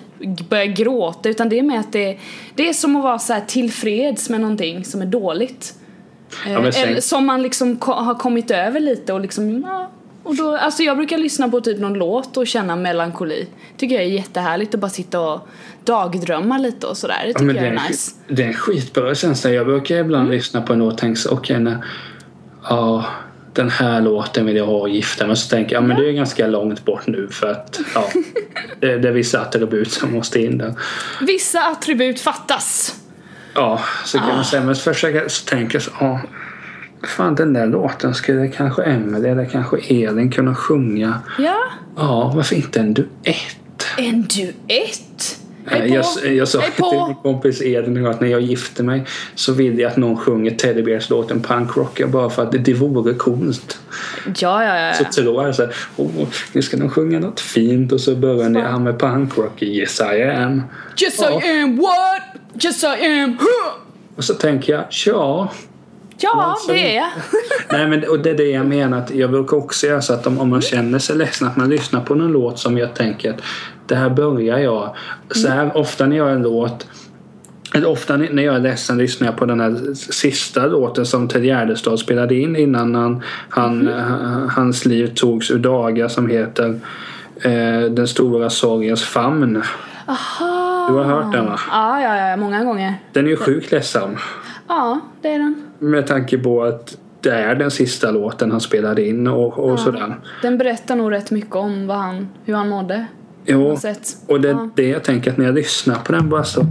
börjar 0.49 0.65
gråta 0.65 1.29
utan 1.29 1.49
det 1.49 1.59
är 1.59 1.63
med 1.63 1.79
att 1.79 1.91
det, 1.91 2.17
det 2.55 2.69
är 2.69 2.73
som 2.73 2.95
att 2.95 3.03
vara 3.03 3.19
så 3.19 3.33
här 3.33 3.41
tillfreds 3.47 4.29
med 4.29 4.41
någonting 4.41 4.85
som 4.85 5.01
är 5.01 5.05
dåligt. 5.05 5.73
Ja, 6.47 6.61
men 6.61 6.73
sen- 6.73 6.89
Eller 6.89 7.01
som 7.01 7.25
man 7.25 7.41
liksom 7.41 7.77
har 7.81 8.15
kommit 8.15 8.51
över 8.51 8.79
lite 8.79 9.13
och 9.13 9.19
liksom, 9.21 9.61
ja. 9.61 9.89
Och 10.23 10.35
då, 10.35 10.55
alltså 10.57 10.83
jag 10.83 10.97
brukar 10.97 11.17
lyssna 11.17 11.49
på 11.49 11.61
typ 11.61 11.79
någon 11.79 11.93
låt 11.93 12.37
och 12.37 12.47
känna 12.47 12.75
melankoli. 12.75 13.47
Tycker 13.77 13.95
jag 13.95 14.03
är 14.03 14.07
jättehärligt 14.07 14.73
att 14.73 14.79
bara 14.79 14.89
sitta 14.91 15.19
och 15.19 15.47
dagdrömma 15.83 16.57
lite 16.57 16.87
och 16.87 16.97
sådär. 16.97 17.19
Det 17.21 17.27
Ja, 17.27 17.33
tycker 17.33 17.45
men 17.45 17.55
jag 17.55 17.65
är 17.65 17.71
är, 17.71 17.87
nice. 17.89 18.11
det 18.27 18.43
är 18.43 18.47
en 18.47 18.53
skitbra 18.53 19.15
känsla. 19.15 19.49
Jag 19.49 19.65
brukar 19.65 19.95
ibland 19.95 20.23
Mm. 20.23 20.35
lyssna 20.37 20.61
på 20.61 20.73
en 20.73 20.79
låt 20.79 20.93
och 20.93 20.99
tänka 20.99 21.19
så, 21.19 21.31
okej, 21.33 21.59
när, 21.59 21.77
ja, 22.69 23.05
den 23.53 23.69
här 23.69 24.01
låten 24.01 24.45
vill 24.45 24.55
jag 24.55 24.65
ha 24.65 24.73
och 24.73 24.89
gifta 24.89 25.27
mig. 25.27 25.35
Så 25.35 25.49
tänker 25.49 25.75
jag, 25.75 25.83
ja 25.83 25.87
men 25.87 25.97
det 25.97 26.09
är 26.09 26.11
ganska 26.11 26.47
långt 26.47 26.85
bort 26.85 27.07
nu 27.07 27.27
för 27.31 27.47
att 27.51 27.79
ja, 27.95 28.09
det, 28.79 28.97
det 28.97 29.07
är 29.07 29.11
vissa 29.11 29.39
attribut 29.41 29.91
som 29.91 30.13
måste 30.13 30.41
in 30.41 30.57
där. 30.57 30.73
Vissa 31.21 31.61
attribut 31.71 32.21
fattas. 32.21 32.95
Ja, 33.53 33.79
så 34.05 34.17
kan 34.19 34.29
Ah. 34.29 34.35
man 34.35 34.45
säga. 34.45 34.63
Men 34.63 34.75
försöka 34.75 35.29
så 35.29 35.45
tänker 35.45 35.75
jag 35.75 35.81
så, 35.83 35.91
ja, 35.99 36.19
fan 37.07 37.35
den 37.35 37.53
där 37.53 37.67
låten 37.67 38.13
skulle 38.15 38.47
kanske 38.47 38.83
Emelie 38.83 39.31
eller 39.31 39.45
kanske 39.45 39.77
Elin 39.77 40.31
kunna 40.31 40.55
sjunga. 40.55 41.19
Ja, 41.39 41.57
Ja, 41.95 42.31
varför 42.35 42.55
inte 42.55 42.79
en 42.79 42.93
duett? 42.93 43.85
en 43.97 44.21
duett. 44.21 45.39
Hej 45.65 45.93
Jag, 45.93 46.35
jag 46.35 46.47
sa 46.47 46.61
till 46.61 46.85
min 47.07 47.15
kompis 47.15 47.61
igår 47.61 48.09
att 48.09 48.21
när 48.21 48.27
jag 48.27 48.41
gifter 48.41 48.83
mig 48.83 49.05
så 49.35 49.53
vill 49.53 49.79
jag 49.79 49.91
att 49.91 49.97
någon 49.97 50.17
sjunger 50.17 50.51
Teddy 50.51 50.81
Bears 50.81 51.09
låten 51.09 51.41
Punk 51.41 51.77
Rocker 51.77 52.07
bara 52.07 52.29
för 52.29 52.43
att 52.43 52.51
det, 52.51 52.57
det 52.57 52.73
vore 52.73 53.13
coolt. 53.13 53.79
Ja, 54.25 54.63
ja, 54.63 54.79
ja. 54.79 54.93
Så 54.93 55.03
tror 55.03 55.45
jag 55.45 55.55
så 55.55 55.61
här, 55.61 55.75
oh, 55.95 56.27
nu 56.53 56.61
ska 56.61 56.77
de 56.77 56.89
sjunga 56.89 57.19
något 57.19 57.39
fint 57.39 57.91
och 57.91 58.01
så 58.01 58.15
börjar 58.15 58.49
ni 58.49 58.59
här 58.61 58.79
med 58.79 58.99
Punk 58.99 59.37
Rocker, 59.37 59.65
Yes 59.65 60.01
I 60.01 60.21
am. 60.23 60.63
Just 60.97 61.21
Ja. 61.21 61.41
I 61.43 61.61
am 61.61 61.77
what? 61.77 62.41
Just 62.53 62.83
I 62.83 62.87
am 62.87 63.29
huh. 63.39 63.73
Och 64.15 64.23
så 64.23 64.33
tänker 64.33 64.73
jag, 64.73 64.83
ja. 65.05 65.51
Ja, 66.21 66.43
Alltså, 66.43 66.71
det 66.71 66.95
är 66.95 66.95
jag. 66.95 67.09
Nej 67.71 67.87
men 67.87 68.09
och 68.09 68.19
det 68.19 68.29
är 68.29 68.37
det 68.37 68.49
jag 68.49 68.65
menar 68.65 68.97
att 68.97 69.11
jag 69.11 69.31
brukar 69.31 69.57
också 69.57 69.87
göra 69.87 70.01
så 70.01 70.13
att 70.13 70.27
om, 70.27 70.39
om 70.39 70.49
man 70.49 70.61
känner 70.61 70.99
sig 70.99 71.15
ledsen 71.15 71.47
att 71.47 71.57
man 71.57 71.69
lyssnar 71.69 72.01
på 72.01 72.15
någon 72.15 72.31
låt 72.31 72.59
som 72.59 72.77
jag 72.77 72.93
tänker 72.93 73.29
att 73.29 73.41
det 73.85 73.95
här 73.95 74.09
börjar 74.09 74.57
jag. 74.57 74.95
Så 75.31 75.47
här 75.47 75.77
ofta 75.77 76.05
när 76.05 76.17
jag 76.17 76.27
gör 76.27 76.35
en 76.35 76.41
låt 76.41 76.87
eller 77.73 77.89
ofta 77.89 78.17
när 78.17 78.43
jag 78.43 78.55
är 78.55 78.59
ledsen 78.59 78.97
lyssnar 78.97 79.27
jag 79.27 79.37
på 79.37 79.45
den 79.45 79.59
här 79.59 79.93
sista 79.93 80.65
låten 80.65 81.05
som 81.05 81.27
Ted 81.27 81.45
Gärdestad 81.45 81.97
spelade 81.97 82.35
in 82.35 82.55
innan 82.55 82.95
han, 82.95 83.23
han, 83.49 83.87
eh, 83.87 84.49
hans 84.49 84.85
liv 84.85 85.11
togs 85.15 85.51
ur 85.51 85.59
dagar 85.59 86.07
som 86.07 86.29
heter 86.29 86.79
eh, 87.41 87.81
Den 87.91 88.07
stora 88.07 88.49
sorgens 88.49 89.03
famn. 89.03 89.63
Aha. 90.07 90.87
Du 90.89 90.95
har 90.95 91.03
hört 91.03 91.31
den 91.33 91.45
va? 91.45 91.59
Ja, 91.71 92.01
ja, 92.01 92.29
ja, 92.29 92.37
många 92.37 92.63
gånger. 92.63 92.93
Den 93.13 93.25
är 93.25 93.29
ju 93.29 93.37
sjukt 93.37 93.71
ledsam. 93.71 94.17
Ja, 94.69 94.99
det 95.21 95.27
är 95.27 95.39
den. 95.39 95.63
Med 95.79 96.07
tanke 96.07 96.37
på 96.37 96.63
att 96.63 96.97
det 97.21 97.31
är 97.31 97.55
den 97.55 97.71
sista 97.71 98.11
låten 98.11 98.51
han 98.51 98.61
spelade 98.61 99.07
in 99.07 99.27
och, 99.27 99.59
och 99.59 99.79
sådär. 99.79 100.15
Den 100.41 100.57
berättar 100.57 100.95
nog 100.95 101.11
rätt 101.11 101.31
mycket 101.31 101.55
om 101.55 101.87
vad 101.87 101.97
han, 101.97 102.27
hur 102.45 102.53
han 102.53 102.69
mådde. 102.69 103.05
Jo, 103.45 103.77
och 104.27 104.41
det 104.41 104.49
är 104.49 104.53
Ja. 104.53 104.69
det 104.75 104.87
jag 104.87 105.03
tänker 105.03 105.31
att 105.31 105.37
när 105.37 105.45
jag 105.45 105.55
lyssnar 105.55 105.95
på 105.95 106.11
den 106.11 106.29
bara 106.29 106.43
så 106.43 106.65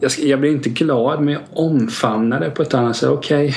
jag, 0.00 0.10
jag 0.18 0.40
blir 0.40 0.50
inte 0.50 0.68
glad 0.68 1.20
men 1.20 1.34
jag 1.34 1.42
omfamnar 1.52 2.40
det 2.40 2.50
på 2.50 2.62
ett 2.62 2.74
annat 2.74 2.96
sätt. 2.96 3.08
Okej, 3.08 3.56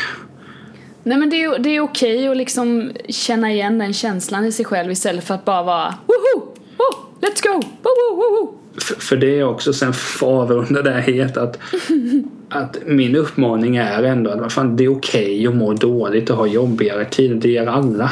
Nej 1.04 1.18
men 1.18 1.30
det 1.30 1.44
är, 1.44 1.60
det 1.60 1.70
är 1.70 1.82
okej 1.82 2.28
att 2.28 2.38
liksom 2.38 2.92
känna 3.10 3.52
igen 3.52 3.78
den 3.78 3.94
känslan 3.94 4.46
i 4.46 4.52
sig 4.52 4.66
själv 4.66 4.92
istället 4.92 5.24
för 5.24 5.34
att 5.34 5.46
bara 5.46 5.64
vara 5.64 5.94
woho! 6.06 6.46
Oh, 6.78 7.00
let's 7.22 7.44
go! 7.44 7.54
Woo, 7.82 8.16
woo. 8.16 8.54
För, 8.82 8.96
för 8.96 9.16
det 9.18 9.40
är 9.40 9.44
också 9.44 9.74
sen 9.74 9.94
avrunda 10.22 10.82
det 10.82 10.92
här 10.92 11.02
helt 11.02 11.38
att, 11.38 11.60
att 12.54 12.78
min 12.86 13.16
uppmaning 13.16 13.76
är 13.78 14.04
ändå 14.04 14.32
att 14.32 14.54
fan, 14.54 14.76
det 14.76 14.84
är 14.84 14.92
okej 14.98 15.48
att 15.48 15.56
må 15.56 15.74
dåligt 15.74 16.30
och 16.30 16.38
ha 16.38 16.48
jobbigare 16.48 17.06
tider. 17.06 17.36
Det 17.36 17.50
gör 17.50 17.68
alla. 17.68 18.12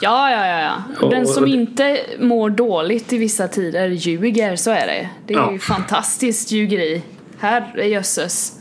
Ja, 0.00 0.30
ja, 0.30 0.60
ja, 1.00 1.08
Den 1.08 1.26
som 1.26 1.46
inte 1.46 1.98
mår 2.18 2.50
dåligt 2.50 3.12
i 3.12 3.18
vissa 3.18 3.48
tider 3.48 3.88
ljuger, 3.88 4.56
så 4.56 4.70
är 4.70 4.86
det. 4.86 5.08
Det 5.26 5.34
är 5.34 5.38
Ja. 5.38 5.52
ju 5.52 5.58
fantastiskt 5.58 6.52
ljugeri. 6.52 7.02
Herrejösses. 7.38 8.52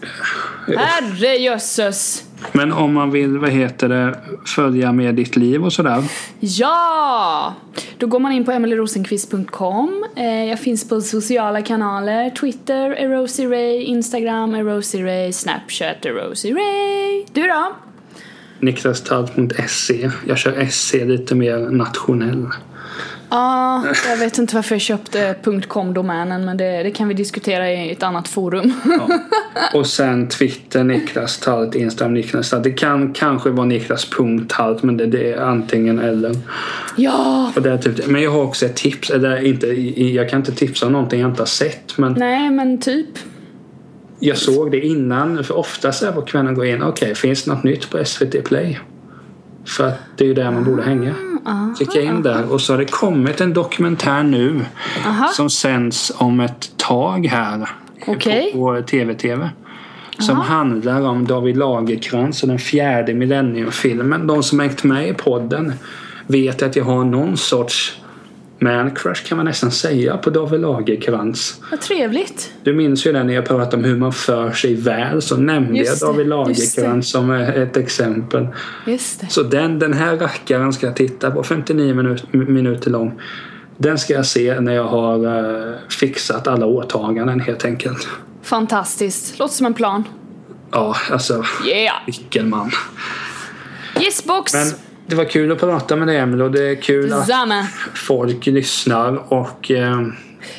Herrejösses. 0.78 2.23
Men 2.51 2.71
om 2.73 2.93
man 2.93 3.11
vill, 3.11 3.37
vad 3.37 3.49
heter 3.49 3.89
det, 3.89 4.19
följa 4.45 4.91
med 4.91 5.15
ditt 5.15 5.35
liv 5.35 5.63
och 5.65 5.73
sådär. 5.73 6.03
Ja! 6.39 7.53
Då 7.97 8.07
går 8.07 8.19
man 8.19 8.31
in 8.31 8.45
på 8.45 8.51
emelierosenqvist.com. 8.51 10.05
Eh, 10.15 10.45
Jag 10.45 10.59
finns 10.59 10.89
på 10.89 11.01
sociala 11.01 11.61
kanaler. 11.61 12.29
Twitter, 12.29 12.89
Erosi 12.91 13.45
Ray, 13.47 13.81
Instagram, 13.83 14.55
Erosi 14.55 15.03
Ray, 15.03 15.33
Snapchat, 15.33 16.05
Erosi 16.05 16.53
Ray. 16.53 17.25
Du 17.33 17.47
då? 17.47 17.73
Niklastalt.se. 18.59 20.09
Jag 20.27 20.37
kör 20.37 20.65
SC 20.65 20.93
lite 20.93 21.35
mer 21.35 21.57
nationell. 21.57 22.47
Ja, 23.30 23.86
jag 24.09 24.17
vet 24.17 24.38
inte 24.38 24.55
varför 24.55 24.75
jag 24.75 24.82
köpte 24.82 25.36
.com-domänen 25.67 26.45
men 26.45 26.57
det, 26.57 26.84
det 26.84 26.91
kan 26.91 27.07
vi 27.07 27.13
diskutera 27.13 27.71
i 27.71 27.91
ett 27.91 28.03
annat 28.03 28.28
forum. 28.28 28.73
Ja. 28.86 29.19
Och 29.73 29.88
sen 29.88 30.28
Twitter 30.28 30.84
Niklas 30.84 31.38
Talt, 31.39 31.75
Instagram 31.75 32.13
Niklas 32.13 32.49
Talt. 32.49 32.63
Det 32.63 32.71
kan 32.71 33.13
kanske 33.13 33.49
vara 33.49 33.65
Niklas.talt 33.65 34.84
men 34.84 34.97
det, 34.97 35.05
det 35.05 35.32
är 35.34 35.38
antingen 35.41 35.99
eller. 35.99 36.36
ja! 36.95 37.51
Och 37.55 37.61
det 37.61 37.71
är 37.71 37.78
typ, 37.78 38.07
men 38.07 38.21
jag 38.21 38.32
har 38.32 38.43
också 38.43 38.65
ett 38.65 38.75
tips. 38.75 39.09
Eller 39.09 39.45
inte, 39.45 39.67
jag 40.01 40.30
kan 40.30 40.39
inte 40.39 40.51
tipsa 40.51 40.86
om 40.86 40.91
någonting 40.91 41.21
jag 41.21 41.30
inte 41.30 41.41
har 41.41 41.47
sett 41.47 41.97
men 41.97 42.13
Nej 42.13 42.49
men 42.49 42.82
typ. 42.82 43.09
jag 44.19 44.38
såg 44.38 44.71
det 44.71 44.80
innan. 44.86 45.43
För 45.43 45.57
ofta 45.57 45.91
så 45.91 46.05
här 46.05 46.11
på 46.11 46.21
kvällen 46.21 46.53
går 46.55 46.65
in. 46.65 46.84
Okej, 46.84 47.15
finns 47.15 47.43
det 47.43 47.51
något 47.53 47.63
nytt 47.63 47.89
på 47.89 48.05
SVT 48.05 48.43
Play? 48.43 48.80
För 49.65 49.88
att 49.88 49.99
det 50.17 50.23
är 50.23 50.28
ju 50.28 50.34
där 50.34 50.51
man 50.51 50.63
borde 50.63 50.84
hänga. 50.84 51.15
Så 51.77 51.83
gick 51.83 51.95
jag 51.95 52.03
in 52.03 52.21
där 52.21 52.51
och 52.51 52.61
så 52.61 52.73
har 52.73 52.77
det 52.77 52.91
kommit 52.91 53.41
en 53.41 53.53
dokumentär 53.53 54.23
nu 54.23 54.65
Aha. 55.05 55.27
som 55.27 55.49
sänds 55.49 56.11
om 56.17 56.39
ett 56.39 56.77
tag 56.77 57.25
här 57.25 57.69
Okej. 58.07 58.51
på, 58.53 58.75
på 58.75 58.81
TV-TV. 58.81 59.49
Som 60.19 60.37
handlar 60.37 61.01
om 61.01 61.27
David 61.27 61.57
Lagercrantz 61.57 62.43
och 62.43 62.49
den 62.49 62.59
fjärde 62.59 63.13
millenniumfilmen. 63.13 64.27
De 64.27 64.43
som 64.43 64.59
hängt 64.59 64.83
med 64.83 65.09
i 65.09 65.13
podden 65.13 65.73
vet 66.27 66.61
att 66.61 66.75
jag 66.75 66.83
har 66.83 67.03
någon 67.03 67.37
sorts 67.37 67.97
man 68.60 68.95
crush 68.95 69.28
kan 69.28 69.38
man 69.38 69.45
nästan 69.45 69.72
säga 69.72 70.18
på 70.18 70.30
David 70.30 70.60
Lagercrantz. 70.62 71.62
Vad 71.72 71.82
trevligt. 71.82 72.53
Du 72.64 72.74
minns 72.74 73.08
ju 73.08 73.12
det 73.12 73.24
när 73.24 73.34
jag 73.34 73.45
pratade 73.45 73.78
om 73.78 73.84
hur 73.84 73.97
man 73.97 74.14
för 74.14 74.51
sig 74.51 74.76
väl 74.76 75.22
så 75.22 75.38
nämnde 75.38 75.80
Just 75.80 76.01
jag 76.01 76.10
David. 76.14 76.28
Lagercrantz 76.28 77.10
som 77.10 77.32
ett 77.32 77.78
exempel. 77.78 78.47
Just 78.86 79.20
det. 79.20 79.28
Så 79.30 79.43
den, 79.43 79.80
den 79.80 79.93
här 79.93 80.18
rackaren 80.18 80.74
ska 80.74 80.86
jag 80.86 80.95
titta 80.95 81.32
på, 81.32 81.43
59 81.43 81.93
minut, 81.93 82.34
minuter 82.34 82.91
lång. 82.91 83.22
Den 83.78 83.97
ska 83.97 84.14
jag 84.14 84.26
se 84.26 84.60
när 84.60 84.74
jag 84.74 84.84
har 84.84 85.26
eh, 85.26 85.76
fixat 85.99 86.47
alla 86.47 86.66
åtaganden 86.66 87.39
helt 87.39 87.66
enkelt. 87.66 88.08
Fantastiskt. 88.43 89.39
Låter 89.39 89.53
som 89.53 89.66
en 89.66 89.74
plan. 89.74 90.03
Ja, 90.72 90.95
alltså 91.12 91.43
Yeah! 91.66 91.95
vilken 92.05 92.49
man. 92.49 92.72
Yes 94.01 94.24
box! 94.24 94.53
Men 94.53 94.68
det 95.08 95.16
var 95.16 95.26
kul 95.26 95.51
att 95.51 95.60
prata 95.60 95.95
med 95.95 96.08
dig 96.08 96.18
Emelie 96.18 96.43
och 96.45 96.51
det 96.51 96.64
är 96.70 96.76
kul 96.76 97.14
att 97.14 97.20
Detsamma. 97.20 97.68
folk 97.95 98.45
lyssnar 98.45 99.34
och 99.34 99.72
eh, 99.72 100.01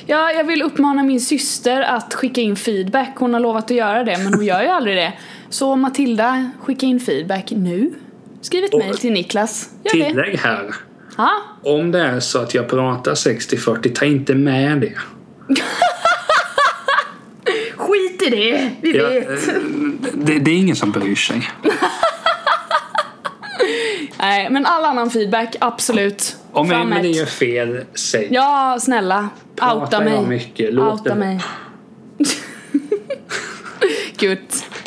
Ja, 0.06 0.32
jag 0.32 0.44
vill 0.44 0.62
uppmana 0.62 1.02
min 1.02 1.20
syster 1.20 1.80
att 1.80 2.14
skicka 2.14 2.40
in 2.40 2.56
feedback. 2.56 3.12
Hon 3.16 3.32
har 3.34 3.40
lovat 3.40 3.64
att 3.64 3.76
göra 3.76 4.04
det, 4.04 4.18
men 4.18 4.34
hon 4.34 4.44
gör 4.44 4.62
ju 4.62 4.68
aldrig 4.68 4.96
det. 4.96 5.12
Så 5.50 5.76
Matilda, 5.76 6.50
skicka 6.62 6.86
in 6.86 7.00
feedback 7.00 7.50
nu. 7.50 7.90
Skriv 8.40 8.64
ett 8.64 8.72
mejl 8.78 8.98
till 8.98 9.12
Niklas. 9.12 9.68
Gör 9.84 9.98
det. 9.98 10.04
tillägg 10.08 10.38
här. 10.38 10.74
Ja, 11.16 11.30
Om 11.62 11.90
det 11.90 12.00
är 12.00 12.20
så 12.20 12.38
att 12.38 12.54
jag 12.54 12.68
pratar 12.68 13.14
60-40, 13.14 13.92
ta 13.94 14.04
inte 14.04 14.34
med 14.34 14.80
det. 14.80 14.92
skit 17.76 18.22
i 18.22 18.30
det. 18.30 18.70
Vi 18.82 18.96
Jag, 18.96 19.08
vet. 19.10 19.48
eh, 19.48 19.54
det. 20.14 20.38
Det 20.38 20.50
är 20.50 20.56
ingen 20.56 20.76
som 20.76 20.90
bryr 20.92 21.14
sig. 21.16 21.48
Nej, 24.18 24.50
men 24.50 24.66
all 24.66 24.84
annan 24.84 25.10
feedback, 25.10 25.56
absolut. 25.60 26.36
Om 26.52 26.70
ett. 26.92 27.16
gör 27.16 27.26
fel, 27.26 27.84
säg. 27.94 28.28
Ja, 28.30 28.76
snälla. 28.80 29.28
Pratar 29.56 29.80
Outa 29.80 30.00
mig. 30.00 30.26
mycket? 30.26 30.74
Låt 30.74 30.92
Outa 30.92 31.08
det 31.08 31.14
mig. 31.14 31.40
Gud. 34.16 34.38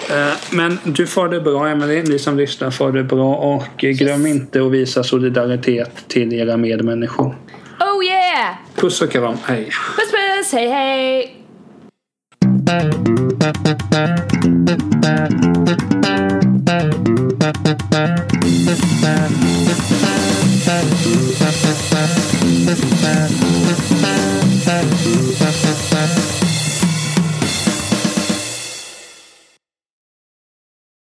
Eh, 0.09 0.33
Men 0.51 0.79
du 0.83 1.07
får 1.07 1.29
det 1.29 1.41
bra 1.41 1.67
Emelie, 1.67 2.03
ni 2.03 2.19
som 2.19 2.37
lyssnar 2.37 2.71
får 2.71 2.91
det 2.91 3.03
bra 3.03 3.35
och 3.35 3.83
eh, 3.83 3.89
glöm 3.91 4.25
inte 4.25 4.61
att 4.65 4.71
visa 4.71 5.03
solidaritet 5.03 5.91
till 6.07 6.33
era 6.33 6.57
medmänniskor. 6.57 7.35
Oh 7.79 8.05
yeah! 8.05 8.55
Puss 8.75 9.01
och 9.01 9.11
kram, 9.11 9.37
hej. 9.45 9.65
Puss 9.65 10.11
puss, 10.11 10.53
hej 10.53 10.67
hej! 10.69 11.37
Thank 16.63 17.07
you. 26.27 26.30